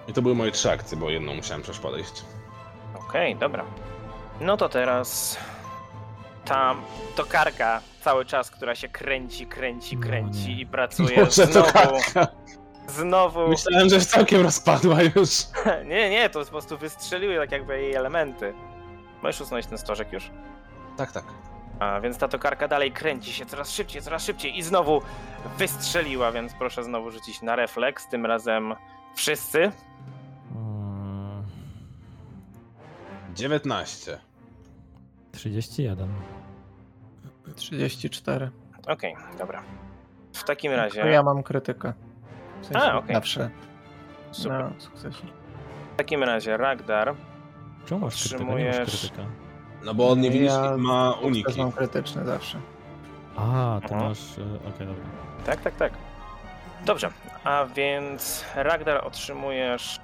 I 0.08 0.14
to 0.14 0.22
były 0.22 0.36
moje 0.36 0.52
trzy 0.52 0.72
akcje, 0.72 0.98
bo 0.98 1.10
jedną 1.10 1.34
musiałem 1.36 1.62
przecież 1.64 1.82
podejść. 1.82 2.26
Okej, 3.16 3.36
dobra. 3.36 3.66
No 4.42 4.58
to 4.58 4.70
teraz 4.70 5.38
ta 6.46 6.76
tokarka 7.16 7.82
cały 8.02 8.26
czas, 8.26 8.52
która 8.52 8.76
się 8.76 8.90
kręci, 8.90 9.48
kręci, 9.48 9.98
No 9.98 10.04
kręci 10.08 10.48
nie. 10.56 10.62
i 10.62 10.66
pracuje 10.66 11.16
Boże, 11.26 11.48
to 11.48 11.52
znowu, 11.54 11.72
kartka. 11.74 12.28
znowu. 12.88 13.48
Myślałem, 13.48 13.90
że 13.90 14.02
całkiem 14.02 14.42
rozpadła 14.42 14.98
już. 15.02 15.30
Nie, 15.90 16.10
nie, 16.10 16.30
to 16.30 16.40
po 16.46 16.52
prostu 16.52 16.78
wystrzeliły 16.78 17.38
tak 17.38 17.52
jakby 17.52 17.82
jej 17.82 17.94
elementy. 17.96 18.54
Możesz 19.24 19.42
usunąć 19.42 19.66
ten 19.66 19.78
stożek 19.78 20.14
już. 20.14 20.32
Tak, 20.98 21.12
tak. 21.12 21.24
A 21.80 22.00
więc 22.02 22.18
ta 22.18 22.28
tokarka 22.28 22.68
dalej 22.68 22.92
kręci 22.92 23.34
się 23.34 23.46
coraz 23.46 23.72
szybciej, 23.72 24.02
coraz 24.02 24.24
szybciej 24.24 24.58
i 24.58 24.64
znowu 24.64 25.02
wystrzeliła, 25.58 26.32
więc 26.32 26.54
proszę 26.54 26.84
znowu 26.84 27.12
rzucić 27.12 27.42
na 27.42 27.56
refleks, 27.56 28.08
tym 28.08 28.26
razem 28.26 28.76
wszyscy. 29.16 29.72
19. 33.36 34.20
31. 35.32 36.08
34. 37.56 38.50
Okej, 38.88 39.16
dobra. 39.38 39.64
W 40.34 40.44
takim 40.44 40.72
To 40.72 40.78
razie, 40.78 41.00
ja 41.08 41.24
mam 41.24 41.44
krytykę. 41.44 41.94
W 42.62 42.66
sensie 42.66 42.82
A, 42.82 42.98
okej. 42.98 43.16
zawsze 43.16 43.50
super. 44.32 44.64
na 44.74 44.80
sukcesie. 44.80 45.26
w 45.94 45.98
takim 45.98 46.24
razie 46.24 46.58
Ragdar 46.58 47.16
Czemu 47.86 48.02
masz 48.02 48.24
krytykę? 48.30 48.46
Nie 48.46 48.66
masz 48.68 48.76
Otrzymujesz- 48.76 49.00
krytyka. 49.00 49.26
No 49.86 49.94
bo 49.94 50.10
on 50.10 50.22
nie 50.22 50.32
widzi, 50.32 50.46
Ja 50.46 50.78
ma 50.78 51.10
Sukces 51.12 51.26
uniki. 51.28 51.60
mam 51.62 51.72
krytyczny 51.72 52.26
zawsze. 52.26 52.58
A, 53.36 53.80
to 53.88 53.96
Aha. 53.96 54.10
masz... 54.10 54.38
e, 54.38 54.42
Okej, 54.70 54.88
dobra. 54.88 55.04
Tak, 55.46 55.62
tak, 55.62 55.76
tak. 55.76 55.94
Dobrze, 56.86 57.10
a 57.44 57.66
więc 57.76 58.46
Ragdar 58.56 59.08
otrzymujesz 59.08 60.00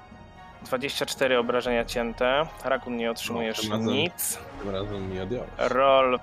24 0.64 1.38
obrażenia 1.38 1.84
cięte, 1.84 2.46
Rakun 2.64 2.96
nie 2.96 3.10
otrzymujesz 3.10 3.56
No, 3.56 3.62
tym 3.62 3.72
razem- 3.72 3.86
nic, 3.86 4.38
Tym 4.62 4.70
razem 4.70 5.10
mi 5.12 5.20
odjąłeś. 5.20 5.48
Roll 5.58 6.18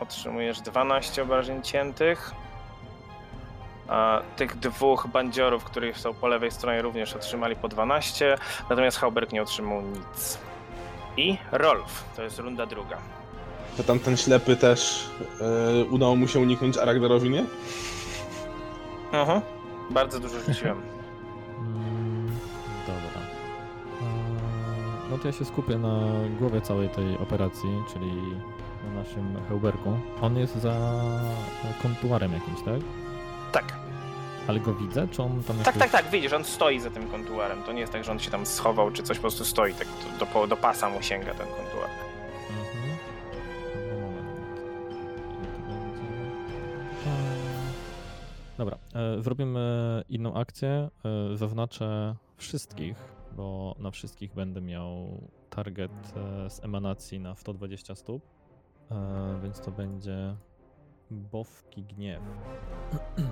otrzymujesz 0.00 0.60
12 0.60 1.22
obrażeń 1.22 1.62
ciętych, 1.62 2.32
a 3.88 4.20
tych 4.36 4.56
dwóch 4.58 5.06
bandziorów, 5.06 5.64
których 5.64 5.98
są 5.98 6.14
po 6.14 6.28
lewej 6.28 6.50
stronie 6.50 6.82
również 6.82 7.14
otrzymali 7.16 7.56
po 7.56 7.68
12, 7.68 8.38
natomiast 8.70 8.98
Hauberg 8.98 9.32
nie 9.32 9.42
otrzymał 9.42 9.82
nic. 9.82 10.38
I 11.16 11.36
Rolf, 11.52 12.04
to 12.16 12.22
jest 12.22 12.38
runda 12.38 12.66
druga. 12.66 12.98
To 13.76 13.82
tamten 13.84 14.16
ślepy 14.16 14.56
też 14.56 15.06
e, 15.40 15.84
udało 15.84 16.16
mu 16.16 16.28
się 16.28 16.40
uniknąć, 16.40 16.76
a 16.78 16.84
Ragnarowi 16.84 17.30
nie? 17.30 17.44
Mhm. 19.12 19.40
Bardzo 19.90 20.20
dużo 20.20 20.40
rzuciłem. 20.40 20.82
No 25.16 25.22
to 25.22 25.28
ja 25.28 25.32
się 25.32 25.44
skupię 25.44 25.78
na 25.78 26.08
głowie 26.38 26.60
całej 26.60 26.88
tej 26.88 27.18
operacji, 27.18 27.82
czyli 27.92 28.12
na 28.84 29.02
naszym 29.02 29.36
hełberku. 29.48 29.98
On 30.20 30.36
jest 30.36 30.56
za 30.56 30.74
kontuarem 31.82 32.32
jakimś, 32.32 32.62
tak? 32.62 32.80
Tak, 33.52 33.78
Ale 34.46 34.60
go 34.60 34.74
widzę, 34.74 35.08
czy 35.08 35.22
on 35.22 35.42
tam 35.42 35.56
tak, 35.56 35.66
jakoś... 35.66 35.80
tak, 35.80 35.90
tak, 35.90 36.10
widzisz, 36.10 36.32
on 36.32 36.44
stoi 36.44 36.80
za 36.80 36.90
tym 36.90 37.10
kontuarem. 37.10 37.62
To 37.62 37.72
nie 37.72 37.80
jest 37.80 37.92
tak, 37.92 38.04
że 38.04 38.12
on 38.12 38.18
się 38.18 38.30
tam 38.30 38.46
schował 38.46 38.90
czy 38.90 39.02
coś, 39.02 39.16
po 39.16 39.20
prostu 39.20 39.44
stoi, 39.44 39.74
tak 39.74 39.88
do, 40.34 40.46
do, 40.46 40.56
pasa 40.56 40.90
mu 40.90 41.02
sięga 41.02 41.34
ten 41.34 41.46
kontuar. 41.46 41.90
Mhm. 42.50 42.96
Dobra, 48.58 48.78
e, 48.94 49.22
zrobimy 49.22 50.02
inną 50.08 50.34
akcję. 50.34 50.88
E, 51.04 51.36
zaznaczę 51.36 52.14
wszystkich, 52.36 53.15
bo 53.36 53.74
na 53.78 53.90
wszystkich 53.90 54.34
będę 54.34 54.60
miał 54.60 55.20
target 55.50 55.92
e, 56.16 56.50
z 56.50 56.64
emanacji 56.64 57.20
na 57.20 57.34
120 57.34 57.94
stóp. 57.94 58.22
E, 58.90 59.40
więc 59.42 59.60
to 59.60 59.70
będzie 59.70 60.36
Bowki 61.10 61.82
Gniew. 61.82 62.22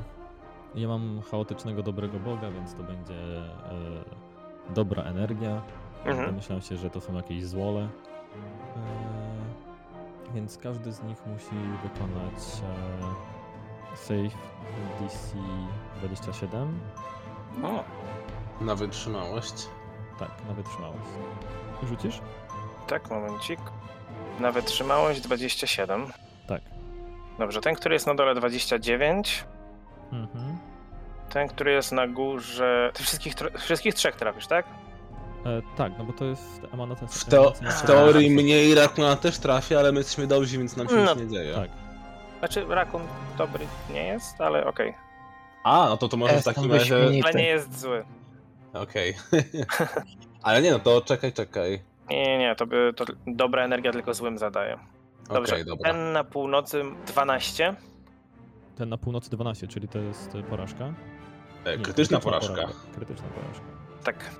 Ja 0.74 0.88
mam 0.88 1.22
chaotycznego 1.30 1.82
dobrego 1.82 2.20
boga, 2.20 2.50
więc 2.50 2.74
to 2.74 2.82
będzie 2.82 3.14
e, 3.14 4.74
dobra 4.74 5.02
energia. 5.02 5.62
Mhm. 6.05 6.26
Domyślam 6.26 6.61
się, 6.61 6.76
że 6.76 6.90
to 6.90 7.00
są 7.00 7.14
jakieś 7.14 7.46
złole. 7.46 7.88
Więc 10.34 10.59
każdy 10.59 10.92
z 10.92 11.02
nich 11.02 11.26
musi 11.26 11.57
wykonać 11.82 12.42
save 13.94 14.34
DC 15.00 15.36
27. 16.00 16.80
O, 17.62 17.84
Na 18.64 18.74
wytrzymałość. 18.74 19.68
Tak, 20.18 20.30
na 20.48 20.54
wytrzymałość. 20.54 21.08
Rzucisz? 21.88 22.20
tak, 22.86 23.10
momencik. 23.10 23.60
Na 24.40 24.52
wytrzymałość 24.52 25.20
27. 25.20 26.06
Tak. 26.48 26.60
Dobrze, 27.38 27.60
ten, 27.60 27.74
który 27.74 27.94
jest 27.94 28.06
na 28.06 28.14
dole 28.14 28.34
29. 28.34 29.44
Mhm. 30.12 30.58
Ten, 31.30 31.48
który 31.48 31.72
jest 31.72 31.92
na 31.92 32.08
górze. 32.08 32.90
Ty 32.94 33.02
wszystkich, 33.02 33.34
wszystkich 33.58 33.94
trzech 33.94 34.16
trafisz, 34.16 34.46
tak? 34.46 34.66
E, 35.46 35.62
tak, 35.76 35.92
no 35.98 36.04
bo 36.04 36.12
to 36.12 36.24
jest 36.24 36.60
emanacja. 36.72 37.06
W, 37.08 37.12
emanacja- 37.28 37.70
w 37.70 37.82
teorii 37.82 38.30
mniej 38.30 38.74
Rakuna 38.74 39.16
też 39.16 39.38
trafia, 39.38 39.78
ale 39.78 39.92
my 39.92 39.98
jesteśmy 39.98 40.26
dobrzy, 40.26 40.58
więc 40.58 40.76
nam 40.76 40.88
się 40.88 40.94
No, 40.94 41.14
nic 41.14 41.24
nie 41.24 41.28
dzieje. 41.30 41.54
Tak. 41.54 41.70
Znaczy, 42.38 42.64
rakun 42.68 43.02
dobry 43.38 43.66
nie 43.90 44.06
jest, 44.06 44.40
ale 44.40 44.66
okej. 44.66 44.94
A, 45.64 45.86
no 45.88 45.96
to 45.96 46.08
to 46.08 46.16
może 46.16 46.32
w 46.32 46.36
Jestem 46.36 46.54
takim 46.54 46.72
razie... 46.72 46.96
Ale 47.24 47.34
nie 47.34 47.46
jest 47.46 47.80
zły. 47.80 48.04
Okej. 48.75 49.14
ale 50.43 50.62
nie 50.62 50.70
no, 50.70 50.79
to 50.79 51.01
czekaj, 51.01 51.33
czekaj. 51.33 51.83
Nie, 52.11 52.22
nie, 52.22 52.39
nie, 52.39 52.55
to, 52.55 52.66
by, 52.66 52.93
to 52.97 53.05
dobra 53.27 53.64
energia 53.64 53.93
tylko 53.93 54.14
złym 54.14 54.39
zadaje. 54.39 54.79
Dobrze, 55.29 55.64
dobra. 55.64 55.93
ten 55.93 56.12
na 56.12 56.25
północy 56.25 56.83
12. 57.07 57.75
Ten 58.77 58.89
na 58.89 58.99
północy 58.99 59.31
12, 59.31 59.68
czyli 59.68 59.89
to 59.89 59.99
jest 59.99 60.35
e, 60.35 60.43
porażka. 60.43 60.95
E, 61.64 61.77
Nie, 61.77 61.85
krytyczna 61.85 62.20
porażka. 62.20 62.68
Krytyczna 62.95 63.29
porażka. 63.29 63.64
Tak. 64.05 64.31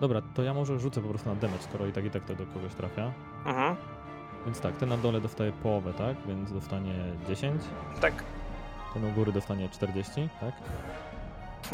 Dobra, 0.00 0.22
to 0.34 0.42
ja 0.42 0.54
może 0.54 0.78
rzucę 0.78 1.00
po 1.00 1.08
prostu 1.08 1.28
na 1.28 1.34
damage, 1.34 1.62
skoro 1.62 1.86
i 1.86 1.92
tak 1.92 2.04
i 2.04 2.10
tak 2.10 2.24
to 2.24 2.34
do 2.34 2.46
kogoś 2.46 2.74
trafia. 2.74 3.12
Mhm. 3.46 3.76
Więc 4.44 4.60
tak, 4.60 4.76
ten 4.76 4.88
na 4.88 4.96
dole 4.96 5.20
dostaje 5.20 5.52
połowę, 5.52 5.94
tak? 5.94 6.16
Więc 6.26 6.52
dostanie 6.52 6.94
10. 7.28 7.62
Tak. 8.00 8.24
Ten 8.94 9.04
u 9.04 9.10
góry 9.12 9.32
dostanie 9.32 9.68
40, 9.68 10.28
tak? 10.40 10.54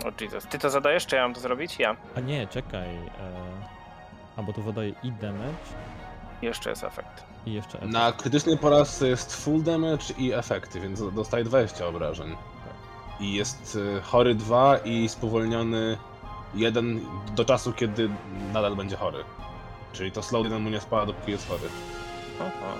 O 0.05 0.23
Jesus. 0.25 0.47
Ty 0.47 0.59
to 0.59 0.71
zadajesz, 0.71 1.07
czy 1.07 1.17
ja 1.17 1.23
mam 1.23 1.35
to 1.35 1.41
zrobić? 1.41 1.79
Ja. 1.79 1.97
A 2.17 2.21
nie, 2.21 2.47
czekaj. 2.47 2.95
E... 2.97 3.05
A 4.37 4.43
bo 4.43 4.53
to 4.53 4.63
zadaje 4.63 4.93
i 5.03 5.13
damage, 5.13 5.55
Jeszcze 6.43 6.71
jest 6.71 6.85
efekt. 6.85 7.25
i 7.47 7.53
jeszcze 7.53 7.79
efekt. 7.79 7.93
Na 7.93 8.13
krytycznej 8.13 8.59
porażce 8.59 9.09
jest 9.09 9.45
full 9.45 9.63
damage 9.63 10.05
i 10.19 10.33
efekty, 10.33 10.81
więc 10.81 11.15
dostaje 11.15 11.45
20 11.45 11.87
obrażeń. 11.87 12.37
I 13.21 13.35
jest 13.35 13.77
y, 13.77 14.01
chory 14.03 14.35
2 14.35 14.77
i 14.85 15.09
spowolniony 15.09 15.99
1 16.55 17.01
do 17.37 17.45
czasu, 17.45 17.73
kiedy 17.73 18.11
nadal 18.53 18.77
będzie 18.77 18.97
chory. 18.97 19.25
Czyli 19.93 20.13
to 20.13 20.23
slow 20.23 20.45
1 20.45 20.63
mu 20.63 20.71
nie 20.71 20.81
spada, 20.81 21.07
dopóki 21.07 21.31
jest 21.33 21.49
chory. 21.49 21.69
Aha. 22.41 22.75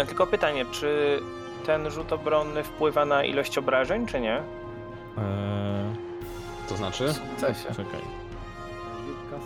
E, 0.00 0.06
Tylko 0.06 0.26
pytanie, 0.26 0.64
czy 0.72 1.20
ten 1.66 1.90
rzut 1.90 2.12
obronny 2.12 2.64
wpływa 2.64 3.04
na 3.04 3.24
ilość 3.24 3.58
obrażeń, 3.58 4.06
czy 4.06 4.20
nie? 4.20 4.36
Eee, 4.36 4.42
To 6.74 6.78
znaczy? 6.78 7.08
W 7.08 7.12
sukcesie. 7.16 7.68
czekaj. 7.68 8.00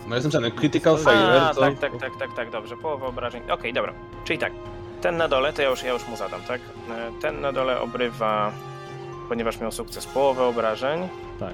No 0.07 0.15
jestem 0.15 0.31
czarny, 0.31 0.51
critical 0.51 0.97
failure 0.97 1.41
A, 1.41 1.53
to... 1.53 1.61
tak, 1.61 1.79
tak, 1.79 1.91
tak, 1.99 2.17
tak, 2.19 2.33
tak, 2.35 2.49
dobrze. 2.51 2.77
Połowa 2.77 3.07
obrażeń. 3.07 3.51
Okej, 3.51 3.73
dobra. 3.73 3.93
Czyli 4.25 4.39
tak. 4.39 4.53
Ten 5.01 5.17
na 5.17 5.27
dole, 5.27 5.53
to 5.53 5.61
ja 5.61 5.69
już, 5.69 5.83
ja 5.83 5.93
już 5.93 6.07
mu 6.07 6.15
zadam, 6.17 6.41
tak? 6.47 6.61
E, 6.89 7.11
Ten 7.21 7.41
na 7.41 7.51
dole 7.51 7.81
obrywa, 7.81 8.51
ponieważ 9.29 9.59
miał 9.59 9.71
sukces, 9.71 10.05
połowę 10.05 10.43
obrażeń. 10.45 11.09
Tak. 11.39 11.53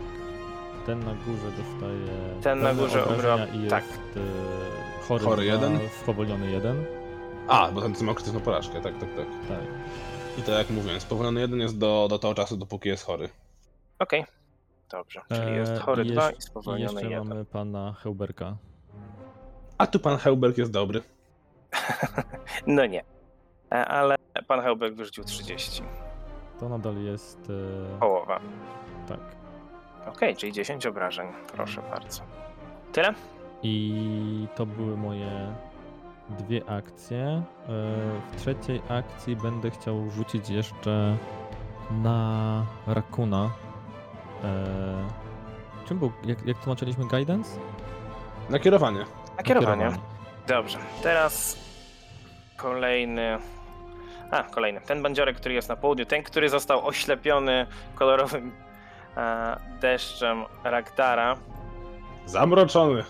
Ten 0.86 1.00
na 1.00 1.14
górze 1.14 1.48
dostaje. 1.52 2.42
Ten 2.44 2.60
na 2.62 2.70
pełne 2.70 2.82
górze 2.84 3.06
obrażenia 3.06 3.36
obra- 3.48 3.56
i 3.56 3.60
jest 3.60 3.70
tak. 3.70 3.84
e, 3.84 5.04
chory, 5.08 5.24
Chory 5.26 5.46
jeden? 5.46 5.80
spowolniony 6.02 6.52
jeden. 6.52 6.86
A, 7.48 7.72
bo 7.72 7.82
ten 7.82 7.94
miał 8.02 8.16
krytyczną 8.16 8.40
porażkę, 8.40 8.74
tak, 8.82 8.94
tak, 9.00 9.10
tak. 9.16 9.26
Tak. 9.48 9.60
I 10.38 10.42
to 10.42 10.52
jak 10.52 10.70
mówiłem, 10.70 11.00
spowolniony 11.02 11.42
1 11.42 11.60
jest 11.60 11.78
do, 11.78 12.08
do 12.10 12.20
tego 12.20 12.34
czasu, 12.36 12.58
dopóki 12.58 12.90
jest 12.90 13.06
chory. 13.06 13.30
Okej. 14.00 14.26
Dobrze, 14.96 15.22
czyli 15.28 15.56
jest 15.56 15.72
Eee, 15.72 15.80
chory 15.80 16.04
i 16.04 16.12
2 16.12 16.22
jeszcze- 16.24 16.38
i 16.38 16.42
spowolniony 16.42 16.94
jeszcze 16.94 17.10
1. 17.10 17.28
mamy 17.28 17.46
pana 17.46 17.94
Heuberka. 17.94 18.56
A 19.78 19.88
tu 19.88 20.00
pan 20.00 20.18
Heuberg 20.18 20.58
jest 20.58 20.72
dobry. 20.72 21.02
No 22.68 22.86
nie. 22.86 23.04
E, 23.72 23.86
Ale 23.86 24.16
pan 24.48 24.62
Hełbek 24.62 24.96
wyrzucił 24.96 25.24
30. 25.24 25.84
To 26.60 26.70
nadal 26.70 26.98
jest. 27.04 27.52
E, 27.96 28.00
Połowa. 28.00 28.40
tak. 29.08 29.20
Okej, 30.08 30.36
czyli 30.36 30.52
10 30.54 30.86
obrażeń. 30.86 31.28
Proszę 31.54 31.82
bardzo. 31.92 32.22
Tyle? 32.94 33.14
I 33.64 34.48
to 34.56 34.66
były 34.66 34.98
moje 34.98 35.54
dwie 36.30 36.70
akcje. 36.70 37.26
E, 37.28 37.44
W 37.68 38.36
trzeciej 38.38 38.82
akcji 38.90 39.36
będę 39.36 39.72
chciał 39.72 40.10
rzucić 40.10 40.50
jeszcze 40.50 41.18
na 41.92 42.66
Rakuna. 42.88 43.50
E, 44.46 45.86
Czym 45.88 46.00
był? 46.00 46.12
Jak, 46.26 46.46
jak 46.46 46.58
tłumaczyliśmy 46.58 47.06
guidance? 47.08 47.60
Nakierowanie. 48.50 49.06
A 49.38 49.44
kierowanie. 49.44 49.92
Dobrze. 50.48 50.78
Teraz 51.04 51.58
kolejny. 52.58 53.38
A, 54.32 54.44
kolejny. 54.44 54.82
Ten 54.82 55.04
bandziorek, 55.04 55.38
który 55.38 55.54
jest 55.56 55.70
na 55.70 55.76
południu, 55.76 56.06
ten, 56.06 56.24
który 56.24 56.50
został 56.50 56.88
oślepiony 56.88 57.68
kolorowym 57.96 58.52
e, 59.18 59.58
deszczem 59.82 60.44
Ragdara. 60.64 61.36
Zamroczony. 62.26 63.04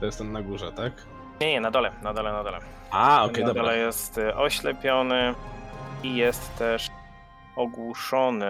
To 0.00 0.06
jest 0.06 0.18
ten 0.18 0.32
na 0.32 0.42
górze, 0.42 0.72
tak? 0.72 0.92
Nie, 1.40 1.52
nie, 1.52 1.60
na 1.60 1.70
dole, 1.70 1.92
na 2.02 2.14
dole, 2.14 2.32
na 2.32 2.44
dole. 2.44 2.58
A, 2.90 3.24
okej, 3.24 3.42
na 3.42 3.46
dobra. 3.48 3.62
dole 3.62 3.78
jest 3.78 4.18
y, 4.18 4.34
oślepiony 4.36 5.34
i 6.02 6.16
jest 6.16 6.58
też 6.58 6.88
ogłuszony. 7.56 8.46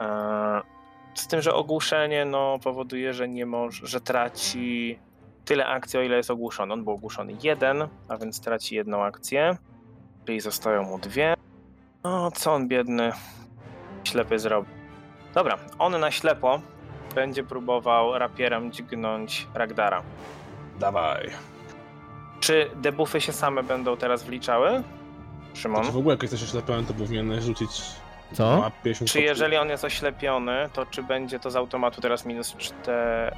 e, 0.00 0.77
Z 1.18 1.26
tym, 1.26 1.42
że 1.42 1.54
ogłuszenie 1.54 2.24
no, 2.24 2.58
powoduje, 2.64 3.14
że 3.14 3.28
nie 3.28 3.46
może, 3.46 3.86
że 3.86 4.00
traci 4.00 4.98
tyle 5.44 5.66
akcji, 5.66 5.98
o 5.98 6.02
ile 6.02 6.16
jest 6.16 6.30
ogłuszony. 6.30 6.72
On 6.72 6.84
był 6.84 6.92
ogłuszony 6.92 7.36
jeden, 7.42 7.88
a 8.08 8.16
więc 8.16 8.40
traci 8.40 8.74
jedną 8.74 9.04
akcję, 9.04 9.56
czyli 10.26 10.40
zostają 10.40 10.82
mu 10.82 10.98
dwie. 10.98 11.34
No, 12.04 12.30
co 12.30 12.54
on 12.54 12.68
biedny 12.68 13.12
ślepy 14.04 14.38
zrobi? 14.38 14.68
Dobra, 15.34 15.58
on 15.78 16.00
na 16.00 16.10
ślepo 16.10 16.60
będzie 17.14 17.44
próbował 17.44 18.18
rapierem 18.18 18.72
dźgnąć 18.72 19.46
Ragdara. 19.54 20.02
Dawaj. 20.80 21.30
Czy 22.40 22.70
debuffy 22.76 23.20
się 23.20 23.32
same 23.32 23.62
będą 23.62 23.96
teraz 23.96 24.24
wliczały? 24.24 24.82
Szymon? 25.54 25.84
Czy 25.84 25.92
w 25.92 25.96
ogóle 25.96 26.14
jak 26.14 26.22
jesteś 26.22 26.42
oślepiony, 26.42 26.86
to 26.86 26.94
powinieneś 26.94 27.44
rzucić 27.44 27.82
Co? 28.32 28.70
50 28.82 29.10
Czy 29.10 29.20
jeżeli 29.20 29.56
on 29.56 29.68
jest 29.68 29.84
oślepiony, 29.84 30.68
to 30.72 30.86
czy 30.86 31.02
będzie 31.02 31.40
to 31.40 31.50
z 31.50 31.56
automatu 31.56 32.00
teraz 32.00 32.24
minus 32.24 32.54
4... 32.56 32.92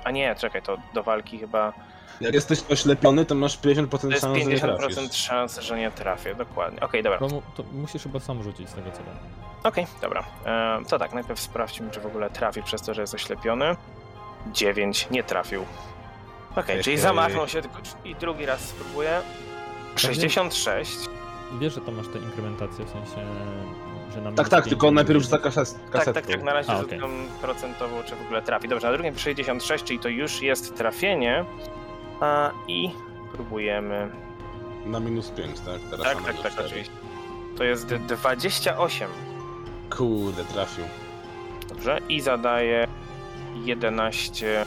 A 0.05 0.11
nie, 0.11 0.35
czekaj, 0.35 0.63
to 0.63 0.77
do 0.95 1.03
walki 1.03 1.39
chyba... 1.39 1.73
Jak 2.21 2.35
jesteś 2.35 2.59
oślepiony, 2.71 3.25
to 3.25 3.35
masz 3.35 3.59
50% 3.59 3.99
To 4.01 4.09
jest 4.09 4.21
szans, 4.21 4.39
że 4.39 4.45
nie 4.45 4.57
50% 4.57 4.77
trafisz. 4.77 5.17
szansy, 5.17 5.63
że 5.63 5.79
nie 5.79 5.91
trafię, 5.91 6.35
dokładnie. 6.35 6.81
Okej, 6.81 7.03
dobra. 7.03 7.19
To, 7.19 7.29
to 7.29 7.63
musisz 7.73 8.03
chyba 8.03 8.21
sam 8.21 8.43
rzucić 8.43 8.69
z 8.69 8.75
tego 8.75 8.91
co 8.91 8.99
wiem. 8.99 9.17
Okej, 9.65 9.87
dobra. 10.03 10.25
E, 10.47 10.79
to 10.89 10.99
tak, 10.99 11.13
najpierw 11.13 11.41
sprawdźmy, 11.41 11.91
czy 11.91 12.01
w 12.01 12.07
ogóle 12.07 12.31
trafi 12.31 12.63
przez 12.63 12.83
to, 12.83 12.95
że 12.95 13.01
jest 13.01 13.15
oślepiony. 13.15 13.77
9, 14.53 15.09
nie 15.11 15.25
trafił. 15.25 15.65
Okej, 16.53 16.65
Hej, 16.65 16.85
czyli 16.85 16.99
zamachnął 16.99 17.49
się 17.49 17.63
tylko 17.63 17.79
i 18.05 18.15
drugi 18.15 18.47
raz 18.47 18.61
spróbuję. 18.61 19.21
66. 19.97 20.93
Wiesz, 21.61 21.75
że 21.75 21.81
to 21.81 21.93
masz 21.93 22.09
tę 22.09 22.19
inkrementację, 22.19 22.85
w 22.85 22.89
sensie, 22.91 23.27
że 24.15 24.21
na 24.21 24.33
Tak, 24.33 24.49
tak, 24.49 24.65
tylko 24.69 24.91
najpierw 24.91 25.23
rzuca 25.23 25.39
kaset, 25.39 25.75
Tak, 25.75 25.91
kasetką. 25.91 26.13
tak, 26.15 26.27
tak, 26.27 26.43
na 26.43 26.53
razie 26.53 26.73
A, 26.73 26.81
rzucam 26.83 27.11
procentowo, 27.43 28.03
czy 28.03 28.17
w 28.17 28.23
ogóle 28.23 28.43
trafi. 28.43 28.69
Dobrze, 28.69 28.87
na 28.87 28.93
drugim 28.93 29.19
66, 29.19 29.85
czyli 29.85 29.99
to 29.99 30.09
już 30.09 30.43
jest 30.43 30.75
trafienie. 30.77 31.45
A, 32.21 32.51
I 32.69 32.91
próbujemy. 33.33 34.11
Na 34.87 35.01
minus 35.01 35.31
5, 35.31 35.61
tak? 35.61 35.81
Teraz 35.91 36.07
Tak, 36.07 36.23
tak, 36.23 36.43
tak, 36.43 36.53
oczywiście. 36.67 36.93
To 37.59 37.65
jest 37.65 37.87
d- 37.87 37.99
28. 37.99 39.09
Kurde, 39.97 40.45
trafił. 40.45 40.85
Dobrze, 41.69 41.99
i 42.09 42.21
zadaje 42.21 42.87
11 43.65 44.65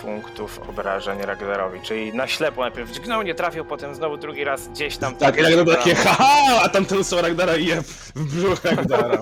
punktów 0.00 0.60
obrażeń 0.68 1.22
Ragnarowi, 1.22 1.80
czyli 1.80 2.14
na 2.14 2.26
ślepo 2.26 2.60
najpierw 2.60 2.90
dźgnął, 2.90 3.22
nie 3.22 3.34
trafił, 3.34 3.64
potem 3.64 3.94
znowu 3.94 4.16
drugi 4.16 4.44
raz 4.44 4.68
gdzieś 4.68 4.96
tam... 4.96 5.16
Tak, 5.16 5.38
i 5.38 5.42
nagle 5.42 5.64
takie 5.64 5.94
haha, 5.94 6.62
a 6.62 6.68
tamten 6.68 7.04
Soragdara 7.04 7.56
i 7.56 7.66
jeb 7.66 7.86
w 7.86 8.36
brzuch 8.36 8.64
Ragdara. 8.64 9.18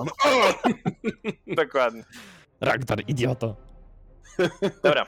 Dokładnie. 1.63 2.03
Ragnar, 2.61 2.99
idioto! 3.07 3.55
Dobra. 4.83 5.05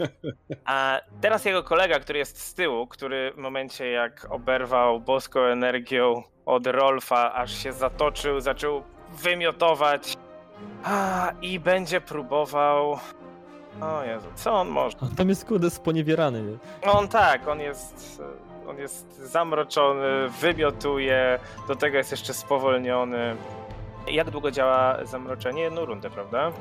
A 0.65 1.01
teraz 1.21 1.45
jego 1.45 1.63
kolega, 1.63 1.99
który 1.99 2.19
jest 2.19 2.41
z 2.41 2.53
tyłu, 2.53 2.87
który 2.87 3.31
w 3.31 3.37
momencie 3.37 3.91
jak 3.91 4.27
oberwał 4.29 4.99
boską 4.99 5.39
energią 5.39 6.23
od 6.45 6.67
Rolfa, 6.67 7.33
aż 7.33 7.63
się 7.63 7.73
zatoczył, 7.73 8.39
zaczął 8.41 8.83
wymiotować 9.11 10.13
a, 10.83 11.31
i 11.41 11.59
będzie 11.59 12.01
próbował... 12.01 12.99
O 13.81 14.03
Jezu, 14.03 14.27
co 14.35 14.53
on 14.53 14.67
może? 14.67 14.97
A 15.13 15.15
tam 15.15 15.29
jest 15.29 15.45
kurde 15.45 15.69
sponiewierany. 15.69 16.41
nie? 16.43 16.57
No 16.85 16.99
on 16.99 17.07
tak, 17.07 17.47
on 17.47 17.59
jest... 17.59 18.21
On 18.67 18.77
jest 18.77 19.17
zamroczony, 19.17 20.29
wymiotuje, 20.41 21.39
do 21.67 21.75
tego 21.75 21.97
jest 21.97 22.11
jeszcze 22.11 22.33
spowolniony. 22.33 23.35
Jak 24.07 24.29
długo 24.29 24.51
działa 24.51 25.05
zamroczenie? 25.05 25.61
Jedną 25.61 25.85
rundę, 25.85 26.09
prawda? 26.09 26.51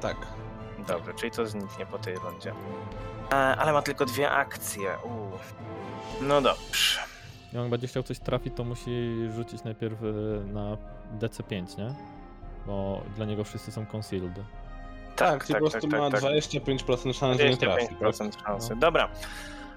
Tak. 0.00 0.16
Dobrze, 0.88 1.14
czyli 1.14 1.30
to 1.32 1.46
zniknie 1.46 1.86
po 1.86 1.98
tej 1.98 2.14
rundzie. 2.14 2.52
E, 3.32 3.34
ale 3.34 3.72
ma 3.72 3.82
tylko 3.82 4.04
dwie 4.04 4.30
akcje. 4.30 4.90
Uu. 5.04 5.38
No 6.20 6.40
dobrze. 6.40 7.00
Jak 7.52 7.62
on 7.62 7.70
będzie 7.70 7.86
chciał 7.86 8.02
coś 8.02 8.18
trafić, 8.18 8.54
to 8.56 8.64
musi 8.64 9.12
rzucić 9.36 9.64
najpierw 9.64 10.02
y, 10.02 10.40
na 10.52 10.76
DC5, 11.20 11.78
nie? 11.78 11.94
Bo 12.66 13.00
dla 13.16 13.24
niego 13.26 13.44
wszyscy 13.44 13.72
są 13.72 13.86
concealed. 13.86 14.32
Tak, 15.16 15.46
tak, 15.46 15.46
po 15.46 15.52
tak, 15.52 15.58
prostu 15.58 15.88
tak, 15.88 16.00
ma 16.00 16.10
tak. 16.10 16.20
25% 16.20 17.14
szans, 17.14 17.38
że 17.40 17.50
nie 17.50 17.56
trafi. 17.56 17.88
Tak? 17.88 17.98
25% 17.98 18.42
szansy. 18.46 18.70
No. 18.70 18.76
Dobra. 18.76 19.08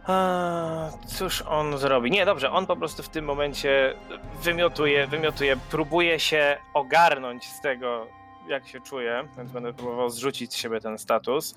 A, 0.07 0.89
cóż 1.07 1.41
on 1.41 1.77
zrobi? 1.77 2.11
Nie, 2.11 2.25
dobrze, 2.25 2.51
on 2.51 2.65
po 2.65 2.75
prostu 2.75 3.03
w 3.03 3.09
tym 3.09 3.25
momencie 3.25 3.93
wymiotuje, 4.41 5.07
wymiotuje, 5.07 5.57
próbuje 5.71 6.19
się 6.19 6.57
ogarnąć 6.73 7.47
z 7.47 7.61
tego, 7.61 8.07
jak 8.47 8.67
się 8.67 8.81
czuje, 8.81 9.27
więc 9.37 9.51
będę 9.51 9.73
próbował 9.73 10.09
zrzucić 10.09 10.53
z 10.53 10.55
siebie 10.55 10.79
ten 10.79 10.97
status. 10.97 11.55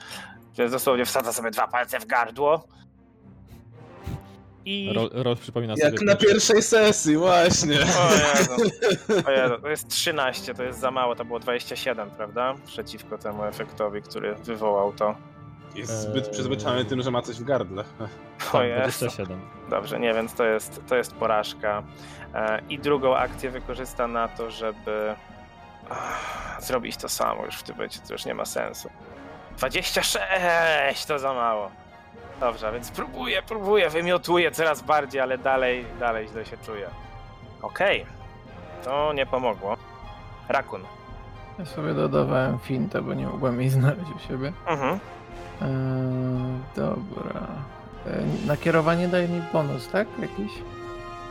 Więc 0.59 0.73
dosłownie 0.73 1.05
wsadza 1.05 1.33
sobie 1.33 1.51
dwa 1.51 1.69
palce 1.69 2.01
w 2.01 2.07
gardło. 2.07 2.65
I... 4.65 4.95
Przypomina 5.41 5.75
Jak 5.77 5.95
sobie... 5.95 6.07
na 6.07 6.17
pierwszej 6.17 6.63
sesji, 6.63 7.17
właśnie. 7.17 7.77
O 7.81 8.13
Jezu. 8.13 8.53
o 9.27 9.31
Jezu, 9.31 9.59
to 9.63 9.69
jest 9.69 9.89
13, 9.89 10.55
to 10.55 10.63
jest 10.63 10.81
za 10.81 10.91
mało, 10.91 11.15
to 11.17 11.25
było 11.25 11.39
27, 11.39 12.11
prawda? 12.11 12.55
Przeciwko 12.67 13.19
temu 13.19 13.45
efektowi, 13.45 14.03
który 14.03 14.35
wywołał 14.35 14.93
to. 14.93 15.15
Jest 15.75 16.01
zbyt 16.01 16.25
Eee. 16.27 16.33
przyzwyczajony 16.33 16.85
tym, 16.85 17.03
że 17.03 17.11
ma 17.11 17.23
coś 17.23 17.37
w 17.37 17.45
gardle. 17.45 17.85
O 18.49 18.53
Tak, 18.53 18.67
Jezu. 18.69 18.83
27. 18.83 19.41
Dobrze, 19.71 20.01
nie, 20.01 20.15
więc 20.15 20.35
to 20.35 20.45
jest, 20.45 20.81
to 20.89 20.97
jest 20.97 21.15
porażka. 21.15 21.83
E, 22.35 22.61
I 22.69 22.79
drugą 22.79 23.17
akcję 23.17 23.51
wykorzysta 23.51 24.07
na 24.09 24.29
to, 24.29 24.51
żeby 24.51 25.15
ach, 25.91 26.57
zrobić 26.61 26.97
to 26.97 27.09
samo 27.09 27.45
już 27.45 27.55
w 27.57 27.63
tym 27.63 27.75
momencie, 27.77 28.01
to 28.07 28.13
już 28.13 28.25
nie 28.25 28.35
ma 28.35 28.45
sensu. 28.45 28.91
26 29.59 31.05
to 31.07 31.19
za 31.19 31.35
mało. 31.35 31.71
Dobrze, 32.41 32.73
więc 32.73 32.91
próbuję, 32.91 33.43
próbuję, 33.49 33.91
wymiotuję 33.91 34.51
coraz 34.51 34.83
bardziej, 34.83 35.21
ale 35.21 35.39
dalej, 35.39 35.85
dalej 36.01 36.29
źle 36.29 36.47
się 36.47 36.57
czuję. 36.67 36.91
Okej, 37.63 38.07
to 38.85 39.13
nie 39.13 39.27
pomogło. 39.27 39.77
Rakun. 40.49 40.83
Ja 41.59 41.65
sobie 41.65 41.95
dodawałem 41.95 42.59
fintę, 42.59 43.03
bo 43.03 43.15
nie 43.15 43.27
mogłem 43.27 43.61
jej 43.61 43.71
znaleźć 43.79 44.11
u 44.17 44.29
siebie. 44.29 44.53
Mhm. 44.67 44.99
Eee, 45.63 45.69
dobra. 46.77 47.41
Eee, 48.07 48.47
nakierowanie 48.47 49.09
daje 49.09 49.29
mi 49.29 49.43
bonus, 49.53 49.89
tak? 49.89 50.09
Jakiś? 50.19 50.53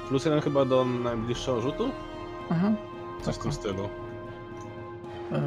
Plus 0.10 0.26
jeden 0.26 0.42
chyba 0.42 0.66
do 0.66 0.86
najbliższego 0.86 1.62
rzutu? 1.62 1.90
Mhm. 2.52 2.76
Coś 3.22 3.36
w 3.36 3.38
tym 3.38 3.54
stylu. 3.54 3.90
Eee, 5.32 5.40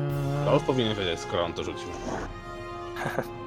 Rolf 0.46 0.64
powinien 0.64 0.94
wiedzieć, 0.96 1.20
skoro 1.20 1.44
on 1.44 1.52
to 1.52 1.64
rzucił. 1.64 1.88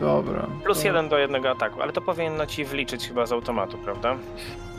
dobra. 0.00 0.46
Plus 0.64 0.78
to 0.78 0.86
jeden 0.86 1.08
do 1.08 1.18
jednego 1.18 1.50
ataku, 1.50 1.82
ale 1.82 1.92
to 1.92 2.00
powinno 2.00 2.46
ci 2.46 2.64
wliczyć 2.64 3.08
chyba 3.08 3.26
z 3.26 3.32
automatu, 3.32 3.78
prawda? 3.78 4.16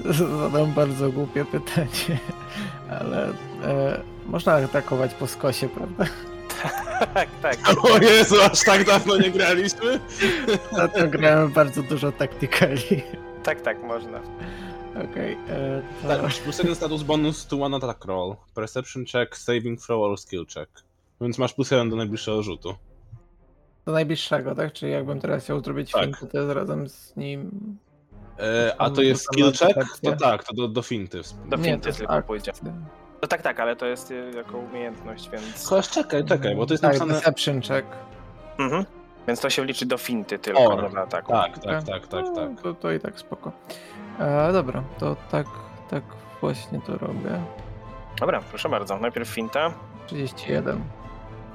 Zadam 0.41 0.73
bardzo 0.73 1.11
głupie 1.11 1.45
pytanie, 1.45 2.19
ale 2.99 3.29
e, 3.63 4.01
można 4.25 4.53
atakować 4.53 5.13
po 5.13 5.27
skosie, 5.27 5.69
prawda? 5.69 6.05
tak, 7.13 7.29
tak. 7.41 7.57
O 7.91 7.97
Jezu, 7.97 8.35
aż 8.51 8.63
tak 8.63 8.85
dawno 8.85 9.17
nie 9.17 9.31
graliśmy? 9.31 9.99
To 10.93 11.07
grałem 11.07 11.51
bardzo 11.51 11.83
dużo 11.83 12.11
taktykali. 12.11 13.03
Tak, 13.43 13.61
tak, 13.61 13.83
można. 13.83 14.19
Okej, 15.11 15.37
e, 15.49 15.81
to... 16.01 16.07
Tak, 16.07 16.21
masz 16.21 16.39
plus 16.39 16.57
jeden 16.57 16.75
status 16.75 17.03
bonus 17.03 17.47
to 17.47 17.61
one 17.61 17.77
attack 17.77 18.05
roll. 18.05 18.35
Perception 18.53 19.05
check, 19.05 19.37
saving 19.37 19.81
throw 19.81 20.01
or 20.01 20.17
skill 20.17 20.45
check. 20.45 20.69
Więc 21.21 21.37
masz 21.37 21.53
plus 21.53 21.71
jeden 21.71 21.89
do 21.89 21.95
najbliższego 21.95 22.43
rzutu. 22.43 22.75
Do 23.88 23.93
najbliższego, 23.93 24.55
tak? 24.55 24.73
Czyli 24.73 24.91
jakbym 24.91 25.19
teraz 25.19 25.43
chciał 25.43 25.63
zrobić 25.63 25.91
Tak. 25.91 26.03
fintę, 26.03 26.27
to 26.27 26.38
jest 26.38 26.51
razem 26.51 26.89
z 26.89 27.15
nim... 27.15 27.51
E, 28.39 28.75
a 28.77 28.89
to 28.89 29.01
jest 29.01 29.25
skill 29.25 29.51
check? 29.51 30.01
To 30.03 30.15
tak, 30.15 30.43
to 30.43 30.53
do, 30.53 30.67
do 30.67 30.81
finty. 30.81 31.21
Do 31.45 31.57
Nie, 31.57 31.63
finty 31.63 31.81
to 31.81 31.89
jest 31.89 31.99
tylko 31.99 32.21
pójdzie. 32.21 32.51
No 33.21 33.27
tak, 33.27 33.41
tak, 33.41 33.59
ale 33.59 33.75
to 33.75 33.85
jest 33.85 34.11
y, 34.11 34.31
jako 34.35 34.57
umiejętność, 34.57 35.29
więc. 35.29 35.67
Chociaż 35.67 35.89
czekaj, 35.89 36.25
czekaj, 36.25 36.55
bo 36.55 36.65
to 36.65 36.73
jest 36.73 36.81
tak, 36.81 36.93
napisane... 36.93 37.13
deception 37.13 37.61
check. 37.61 37.88
Mhm. 38.59 38.85
Więc 39.27 39.39
to 39.39 39.49
się 39.49 39.65
liczy 39.65 39.85
do 39.85 39.97
finty 39.97 40.39
tylko, 40.39 40.81
nie 40.81 40.89
do 40.89 41.01
ataku. 41.01 41.31
Tak, 41.31 41.59
tak, 41.59 41.83
tak, 41.83 42.07
tak, 42.07 42.25
No, 42.25 42.35
tak. 42.35 42.61
To, 42.61 42.73
to 42.73 42.91
i 42.91 42.99
tak 42.99 43.19
spoko. 43.19 43.51
E, 44.19 44.53
dobra, 44.53 44.83
to 44.99 45.15
tak, 45.31 45.47
tak 45.89 46.03
właśnie 46.41 46.81
to 46.81 46.97
robię. 46.97 47.41
Dobra, 48.19 48.41
proszę 48.49 48.69
bardzo. 48.69 48.97
Najpierw 48.97 49.29
finta. 49.29 49.73
31. 50.07 50.96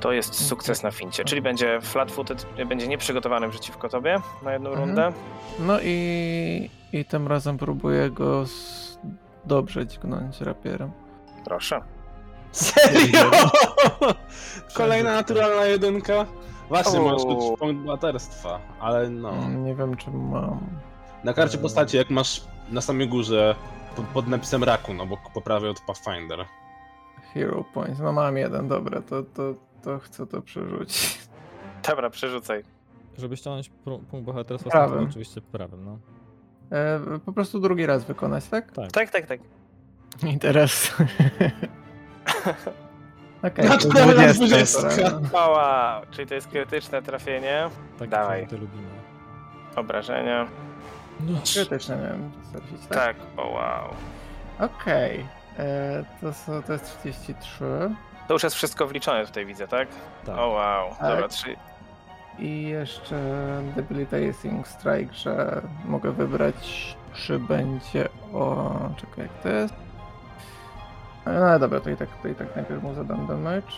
To 0.03 0.13
jest 0.13 0.47
sukces 0.49 0.83
na 0.83 0.91
fincie, 0.91 1.25
czyli 1.25 1.43
będzie 1.43 1.79
flat-footed, 1.83 2.67
będzie 2.69 2.89
nieprzygotowany 2.89 3.49
przeciwko 3.51 3.89
tobie 3.89 4.17
na 4.43 4.53
jedną 4.53 4.71
Mhm. 4.71 4.89
rundę. 4.89 5.13
No 5.59 5.79
i, 5.83 6.71
i 6.93 7.05
tym 7.05 7.29
razem 7.29 7.59
próbuję 7.59 8.11
go 8.11 8.47
z... 8.47 8.99
dobrze 9.45 9.87
dźgnąć 9.87 10.41
rapierem. 10.41 10.91
Proszę. 11.45 11.81
Serio? 12.53 13.31
Kolejna 14.77 15.13
naturalna 15.13 15.65
jedynka? 15.65 16.27
Właśnie, 16.69 17.01
O. 17.01 17.05
masz 17.13 17.23
tu 17.23 17.57
punkt 17.59 17.83
bohaterstwa, 17.85 18.61
ale 18.81 19.11
no. 19.11 19.31
Mm, 19.31 19.65
Nie 19.65 19.75
wiem, 19.75 19.97
czy 19.97 20.11
mam. 20.11 20.61
Na 21.25 21.33
karcie 21.33 21.59
postaci, 21.59 21.97
jak 21.97 22.11
masz 22.11 22.45
na 22.71 22.81
samej 22.81 23.09
górze 23.09 23.55
pod, 23.97 24.05
pod 24.07 24.29
napisem 24.29 24.65
Rakun 24.65 25.01
obok 25.01 25.21
po 25.35 25.41
prawej 25.41 25.71
od 25.71 25.81
Pathfinder. 25.81 26.45
Hero 27.35 27.65
Points. 27.75 28.01
No 28.01 28.13
mam 28.13 28.37
jeden, 28.37 28.69
dobra, 28.69 29.03
to, 29.03 29.23
to, 29.23 29.55
to 29.85 29.99
chcę 29.99 30.26
to 30.26 30.43
przerzucić. 30.43 31.18
Dobra, 31.89 32.11
przerzucaj. 32.11 32.62
Żeby 33.18 33.37
ściągnąć 33.37 33.70
punkt 33.85 34.26
bohaterstwa, 34.26 34.70
Prawym. 34.70 34.99
to 35.05 35.11
oczywiście 35.11 35.41
prawym, 35.41 35.85
no. 35.85 35.99
E, 36.78 37.01
po 37.24 37.33
prostu 37.33 37.61
drugi 37.61 37.87
raz 37.87 38.05
wykonać, 38.05 38.45
tak? 38.49 38.72
Tak. 38.72 38.93
Tak, 38.93 39.11
tak, 39.11 39.26
tak. 39.26 39.41
I 40.35 40.39
teraz. 40.39 40.93
Okej, 43.43 43.66
Znaczy, 43.66 43.89
to 43.89 43.95
nawet 43.95 44.16
20, 44.37 44.47
20. 44.47 45.11
dobra. 45.11 45.41
O, 45.41 45.51
wow, 45.51 46.03
czyli 46.11 46.28
to 46.28 46.35
jest 46.35 46.49
krytyczne 46.49 47.03
trafienie, 47.03 47.70
Tak, 47.99 48.09
Dawaj. 48.09 48.47
to 48.49 48.57
lubimy. 48.57 48.89
obrażenia. 49.76 50.47
No, 51.20 51.39
Krytyczne 51.55 51.97
miałem 51.97 52.30
trafić, 52.53 52.80
tak? 52.87 52.99
Tak, 52.99 53.16
o 53.37 53.49
wow. 53.49 53.95
Okej. 54.59 55.26
E, 55.59 56.05
To, 56.20 56.33
są- 56.33 56.62
to 56.62 56.72
jest 56.72 56.99
33. 57.01 57.64
To 58.33 58.35
już 58.37 58.43
jest 58.43 58.57
wszystko 58.57 58.87
wliczone 58.87 59.26
tutaj, 59.26 59.47
widzę, 59.47 59.68
tak? 59.68 59.89
tak. 60.26 60.39
O 60.39 60.49
wow, 60.49 60.89
dobra, 61.01 61.22
Tak. 61.22 61.30
trzy. 61.30 61.57
I 62.39 62.62
jeszcze 62.62 63.16
Debilitating 63.76 64.68
Strike, 64.68 65.14
że 65.14 65.62
mogę 65.85 66.12
wybrać, 66.12 66.97
czy 67.14 67.39
będzie 67.39 68.09
o. 68.35 68.70
Czekaj, 68.97 69.24
jak 69.24 69.43
to 69.43 69.49
jest? 69.49 69.74
No 71.26 71.59
dobra, 71.59 71.80
to 71.80 71.91
i 71.91 71.97
tak, 71.97 72.09
to 72.22 72.28
i 72.28 72.35
tak 72.35 72.57
najpierw 72.57 72.83
mu 72.83 72.95
zadam 72.95 73.26
damage. 73.26 73.72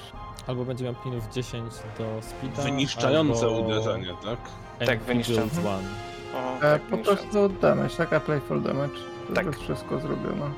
Albo 0.47 0.65
będzie 0.65 0.85
miał 0.85 0.95
minus 1.05 1.25
10 1.33 1.73
do 1.99 2.23
speeda, 2.23 2.63
Wyniszczające 2.63 3.47
albo 3.47 3.59
uderzenie, 3.59 4.07
tak? 4.25 4.39
Tak, 4.87 5.01
wyniszczające. 5.01 5.61
One. 5.61 5.89
O, 6.35 6.57
E, 6.57 6.61
tak, 6.61 6.83
po 6.83 6.99
prostu 6.99 7.49
damage, 7.49 7.95
tak? 7.97 8.13
A 8.13 8.21
playful 8.21 8.63
damage. 8.63 8.95
To 9.29 9.35
Tak. 9.35 9.47
jest 9.47 9.59
wszystko 9.61 9.99
zrobione. 9.99 10.51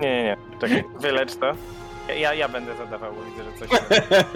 Nie, 0.00 0.08
nie, 0.16 0.22
nie. 0.24 0.36
Czekaj, 0.60 0.84
wylecz 1.00 1.36
to. 1.36 1.52
Ja, 2.18 2.34
ja 2.34 2.48
będę 2.48 2.76
zadawał, 2.76 3.12
bo 3.14 3.22
widzę, 3.22 3.44
że 3.44 3.52
coś. 3.58 3.80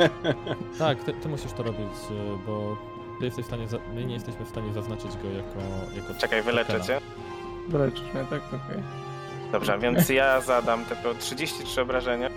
Tak, 0.78 1.04
ty, 1.04 1.12
ty 1.12 1.28
musisz 1.28 1.52
to 1.52 1.62
robić, 1.62 1.92
y, 2.10 2.46
bo 2.46 2.76
ty 3.18 3.24
jesteś 3.24 3.44
w 3.44 3.48
stanie, 3.48 3.68
za... 3.68 3.78
my 3.94 4.04
nie 4.04 4.14
jesteśmy 4.14 4.44
w 4.44 4.48
stanie 4.48 4.72
zaznaczyć 4.72 5.10
go 5.16 5.28
jako... 5.30 5.58
jako 5.96 6.20
Czekaj, 6.20 6.42
wyleczę 6.42 6.80
cię. 6.80 7.00
Wyleczysz 7.68 8.02
mnie, 8.14 8.24
tak? 8.30 8.40
Okej. 8.48 8.82
Dobrze, 9.52 9.78
więc 9.78 10.08
ja 10.08 10.40
zadam 10.40 10.84
tylko 10.84 11.14
33 11.14 11.80
obrażenia. 11.82 12.30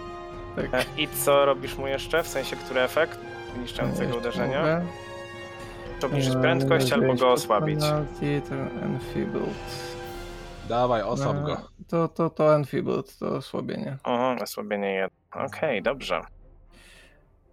Tak. 0.55 0.65
E, 0.73 0.85
I 0.97 1.07
co 1.07 1.45
robisz 1.45 1.77
mu 1.77 1.87
jeszcze? 1.87 2.23
W 2.23 2.27
sensie, 2.27 2.55
który 2.55 2.81
efekt 2.81 3.19
niszczącego 3.61 4.03
Jeszcze 4.03 4.17
uderzenia? 4.17 4.59
mogę. 4.59 4.85
To 5.99 6.07
obniżyć 6.07 6.35
E, 6.35 6.41
prędkość 6.41 6.91
albo 6.93 7.13
go 7.13 7.31
osłabić. 7.31 7.79
penalty, 7.79 8.41
enfeebled. 8.83 9.92
Dawaj, 10.69 11.01
osłab 11.01 11.35
E, 11.37 11.43
go. 11.43 11.57
To, 11.87 12.07
to, 12.07 12.29
to 12.29 12.55
enfeebled, 12.55 13.17
to 13.19 13.27
osłabienie. 13.35 13.97
Aha, 14.03 14.35
osłabienie 14.43 14.91
jedno. 14.93 15.17
Okej, 15.45 15.81
dobrze. 15.81 16.21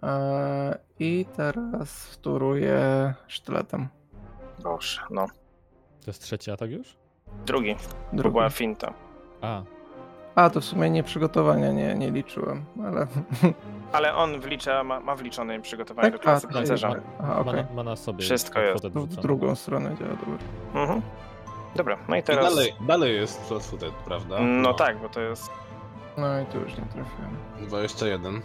E, 0.03 0.79
I 0.99 1.27
teraz 1.37 2.07
wtóruję 2.07 3.15
sztyletem. 3.27 3.89
Boże, 4.63 5.01
no. 5.11 5.27
To 6.05 6.07
jest 6.07 6.23
trzeci 6.23 6.51
atak 6.51 6.71
już? 6.71 6.97
Drugi, 7.47 7.75
to 7.77 7.83
Drugi. 8.17 8.33
była 8.33 8.51
finta. 8.51 8.95
A, 9.43 9.63
A, 10.35 10.51
to 10.51 10.61
w 10.61 10.65
sumie 10.65 10.91
nie 10.91 11.03
przygotowania 11.03 11.73
nie, 11.73 11.95
nie 11.95 12.11
liczyłem, 12.11 12.65
ale... 12.87 13.07
Ale 13.93 14.15
on 14.15 14.41
wlicza, 14.41 14.85
ma, 14.85 15.01
ma 15.01 15.17
wliczone 15.17 15.61
przygotowanie 15.61 16.11
do 16.11 16.17
a, 16.17 16.21
klasy 16.21 16.47
to 16.49 16.53
pancerza. 16.55 16.89
jest- 16.89 17.01
Aha, 17.21 17.43
ma, 17.47 17.53
na, 17.53 17.65
ma 17.75 17.83
na 17.83 17.97
sobie 17.97 18.19
Wszystko 18.25 18.61
jest. 18.61 18.87
w 18.87 19.17
drugą 19.17 19.55
stronę 19.55 19.97
działa, 19.97 20.11
dobra. 20.11 20.39
Mhm. 20.83 21.03
Dobra, 21.77 21.97
no 22.09 22.17
i 22.17 22.19
I 22.19 22.23
teraz... 22.23 22.45
dalej, 22.55 22.75
dalej 22.81 23.17
jest 23.17 23.49
flat-footed, 23.49 23.93
prawda? 23.93 24.37
No 24.41 24.75
tak, 24.75 24.99
bo 24.99 25.09
to 25.09 25.21
jest... 25.21 25.51
No 26.17 26.41
i 26.41 26.47
tu 26.47 26.59
już 26.61 26.71
nie 26.71 26.85
trafiłem. 26.85 27.37
21. 27.61 28.41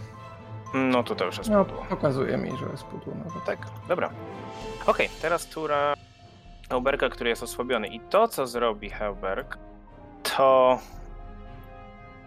No 0.74 1.02
to 1.02 1.14
to 1.14 1.24
już 1.24 1.38
jest 1.38 1.50
No, 1.50 1.64
pudło. 1.64 1.84
pokazuje 1.88 2.36
mi, 2.36 2.50
że 2.56 2.66
jest 2.70 2.84
pudło 2.84 3.14
nawet. 3.14 3.44
Tak, 3.44 3.58
dobra. 3.88 4.10
Okej, 4.86 5.08
teraz 5.22 5.46
tura 5.46 5.94
Heuberga, 6.70 7.08
który 7.08 7.30
jest 7.30 7.42
osłabiony. 7.42 7.88
I 7.88 8.00
to, 8.00 8.28
co 8.28 8.46
zrobi 8.46 8.90
Heuberg, 8.90 9.58
to 10.36 10.78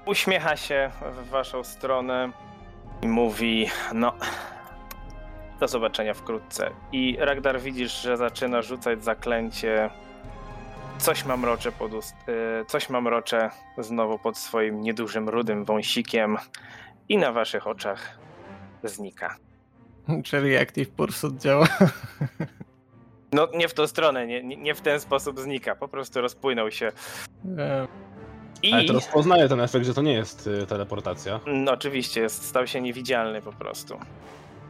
uśmiecha 0.06 0.56
się 0.58 0.92
w 1.02 1.30
waszą 1.30 1.64
stronę 1.64 2.32
i 3.02 3.08
mówi, 3.08 3.68
no, 3.94 4.14
do 5.60 5.68
zobaczenia 5.68 6.14
wkrótce. 6.14 6.72
I 6.92 7.18
Ragdar 7.20 7.60
widzisz, 7.62 8.02
że 8.02 8.18
zaczyna 8.18 8.62
rzucać 8.62 9.04
zaklęcie 9.04 9.90
coś 11.00 11.26
mamrocze 11.26 11.72
pod 11.72 11.94
ust, 11.94 12.16
e, 12.62 12.66
coś 12.66 12.90
mamrocze 12.90 13.50
znowu 13.78 14.20
pod 14.20 14.38
swoim 14.38 14.82
niedużym 14.82 15.30
rudym 15.30 15.66
wąsikiem 15.66 16.38
i 17.10 17.18
na 17.18 17.32
waszych 17.32 17.68
oczach 17.68 18.20
znika. 18.84 19.36
Czyli 20.26 20.58
Active 20.58 20.90
Pursuit 20.90 21.42
działa. 21.42 21.68
No 23.34 23.48
nie 23.54 23.68
w 23.68 23.74
tą 23.74 23.88
stronę, 23.88 24.28
nie, 24.28 24.44
nie, 24.44 24.58
nie 24.58 24.76
w 24.76 24.82
ten 24.82 25.00
sposób 25.00 25.40
znika, 25.40 25.76
po 25.76 25.88
prostu 25.88 26.22
rozpłynął 26.22 26.72
się. 26.72 26.92
I 28.64 28.74
Ale 28.74 28.86
to 28.86 28.94
rozpoznaje 28.94 29.50
ten 29.50 29.62
efekt, 29.62 29.86
że 29.86 29.94
to 29.94 30.02
nie 30.02 30.14
jest 30.14 30.48
y, 30.48 30.66
teleportacja. 30.68 31.40
no, 31.48 31.72
oczywiście 31.72 32.22
jest, 32.22 32.46
stał 32.46 32.68
się 32.68 32.82
niewidzialny 32.82 33.42
po 33.42 33.54
prostu. 33.54 34.00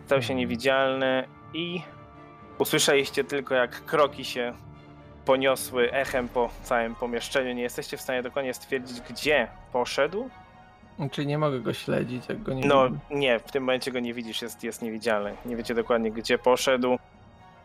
Stał 0.06 0.22
się 0.22 0.36
niewidzialny 0.36 1.28
i 1.54 1.82
usłyszeliście 2.58 3.24
tylko 3.24 3.56
jak 3.56 3.86
kroki 3.86 4.26
się 4.26 4.54
poniosły 5.26 5.92
echem 5.92 6.30
po 6.30 6.50
całym 6.64 6.96
pomieszczeniu. 6.96 7.54
Nie 7.54 7.62
jesteście 7.62 7.98
w 7.98 8.02
stanie 8.02 8.24
dokładnie 8.24 8.54
stwierdzić, 8.54 9.02
gdzie 9.02 9.48
poszedł. 9.74 10.30
Czyli 11.12 11.28
nie 11.28 11.38
mogę 11.38 11.60
go 11.60 11.74
śledzić, 11.74 12.30
jak 12.30 12.44
go 12.44 12.54
nie 12.54 12.66
No 12.68 12.90
widzę. 12.90 13.00
nie, 13.12 13.40
w 13.40 13.52
tym 13.52 13.64
momencie 13.64 13.92
go 13.92 14.00
nie 14.00 14.14
widzisz, 14.14 14.42
jest, 14.42 14.64
jest 14.64 14.82
niewidzialny. 14.82 15.36
Nie 15.46 15.56
wiecie 15.56 15.76
dokładnie, 15.76 16.12
gdzie 16.12 16.38
poszedł. 16.38 16.98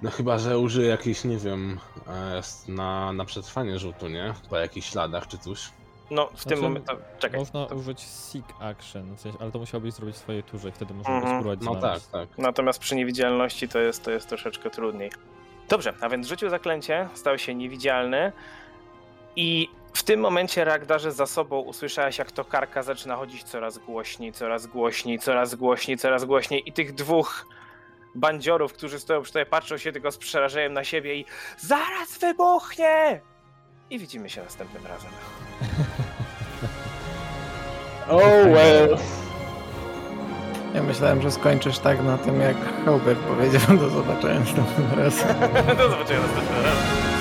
No 0.03 0.11
chyba, 0.11 0.39
że 0.39 0.59
użyje 0.59 0.89
jakiejś, 0.89 1.25
nie 1.25 1.37
wiem, 1.37 1.79
e, 2.09 2.41
na, 2.73 3.13
na 3.13 3.25
przetrwanie 3.25 3.79
rzutu, 3.79 4.09
nie? 4.09 4.35
Po 4.51 4.57
jakichś 4.57 4.91
śladach 4.91 5.27
czy 5.27 5.39
coś. 5.39 5.71
No, 6.11 6.27
w 6.27 6.31
tym 6.31 6.39
Znaczy, 6.41 6.63
momencie. 6.63 6.93
Czekaj. 7.19 7.41
Można 7.41 7.67
to- 7.67 7.75
użyć 7.75 8.01
Seek 8.01 8.45
Action, 8.61 9.17
w 9.17 9.21
sensie, 9.21 9.39
ale 9.41 9.51
to 9.51 9.59
musiałbyś 9.59 9.95
zrobić 9.95 10.17
w 10.17 10.19
swojej 10.19 10.43
turze 10.43 10.69
i 10.69 10.73
wtedy 10.73 10.95
można 10.95 11.15
Mhm. 11.15 11.33
go 11.33 11.39
spróbować 11.41 11.61
No 11.67 11.73
tak, 11.73 11.81
znaleźć. 11.81 12.07
tak. 12.07 12.39
Natomiast 12.39 12.79
przy 12.79 12.97
niewidzialności 12.97 13.69
to 13.69 13.79
jest, 13.79 14.05
to 14.05 14.11
jest 14.11 14.29
troszeczkę 14.29 14.71
trudniej. 14.71 15.11
Dobrze, 15.69 15.95
a 16.01 16.09
więc 16.09 16.27
rzucił 16.29 16.51
zaklęcie, 16.51 17.09
stał 17.15 17.39
się 17.39 17.55
niewidzialny 17.55 18.33
i 19.37 19.69
w 19.95 20.03
tym 20.03 20.21
momencie 20.21 20.65
Ragdarze 20.65 21.13
za 21.13 21.27
sobą 21.27 21.61
usłyszałeś, 21.61 22.19
jak 22.19 22.33
to 22.33 22.45
karka 22.45 22.83
zaczyna 22.83 23.17
chodzić 23.17 23.43
coraz 23.43 23.79
głośniej, 23.79 24.33
coraz 24.33 24.67
głośniej, 24.67 25.19
coraz 25.19 25.55
głośniej, 25.55 25.99
coraz 25.99 26.25
głośniej 26.25 26.69
i 26.69 26.73
tych 26.73 26.95
dwóch 26.95 27.47
bandziorów, 28.15 28.73
którzy 28.73 29.01
stoją 29.01 29.23
przy 29.23 29.33
tobie, 29.33 29.47
patrzą 29.47 29.77
się 29.77 29.93
tylko 29.93 30.11
z 30.11 30.19
przerażeniem 30.19 30.73
na 30.73 30.85
siebie 30.85 31.15
i 31.15 31.25
zaraz 31.59 32.19
wybuchnie! 32.19 33.21
I 33.91 33.99
widzimy 33.99 34.31
się 34.31 34.43
następnym 34.43 34.87
razem. 34.87 35.11
Oh 38.09 38.45
well! 38.53 38.99
Ja 40.75 40.83
myślałem, 40.83 41.23
że 41.23 41.31
skończysz 41.31 41.79
tak 41.79 42.05
na 42.05 42.19
tym, 42.19 42.41
jak 42.41 42.57
Hubert 42.85 43.19
powiedział 43.21 43.77
do 43.79 43.91
zobaczenia 43.91 44.41
następnym 44.41 44.99
razem. 44.99 45.29
Do 45.79 45.91
zobaczenia 45.91 46.21
następnym 46.21 46.63
razem. 46.65 47.14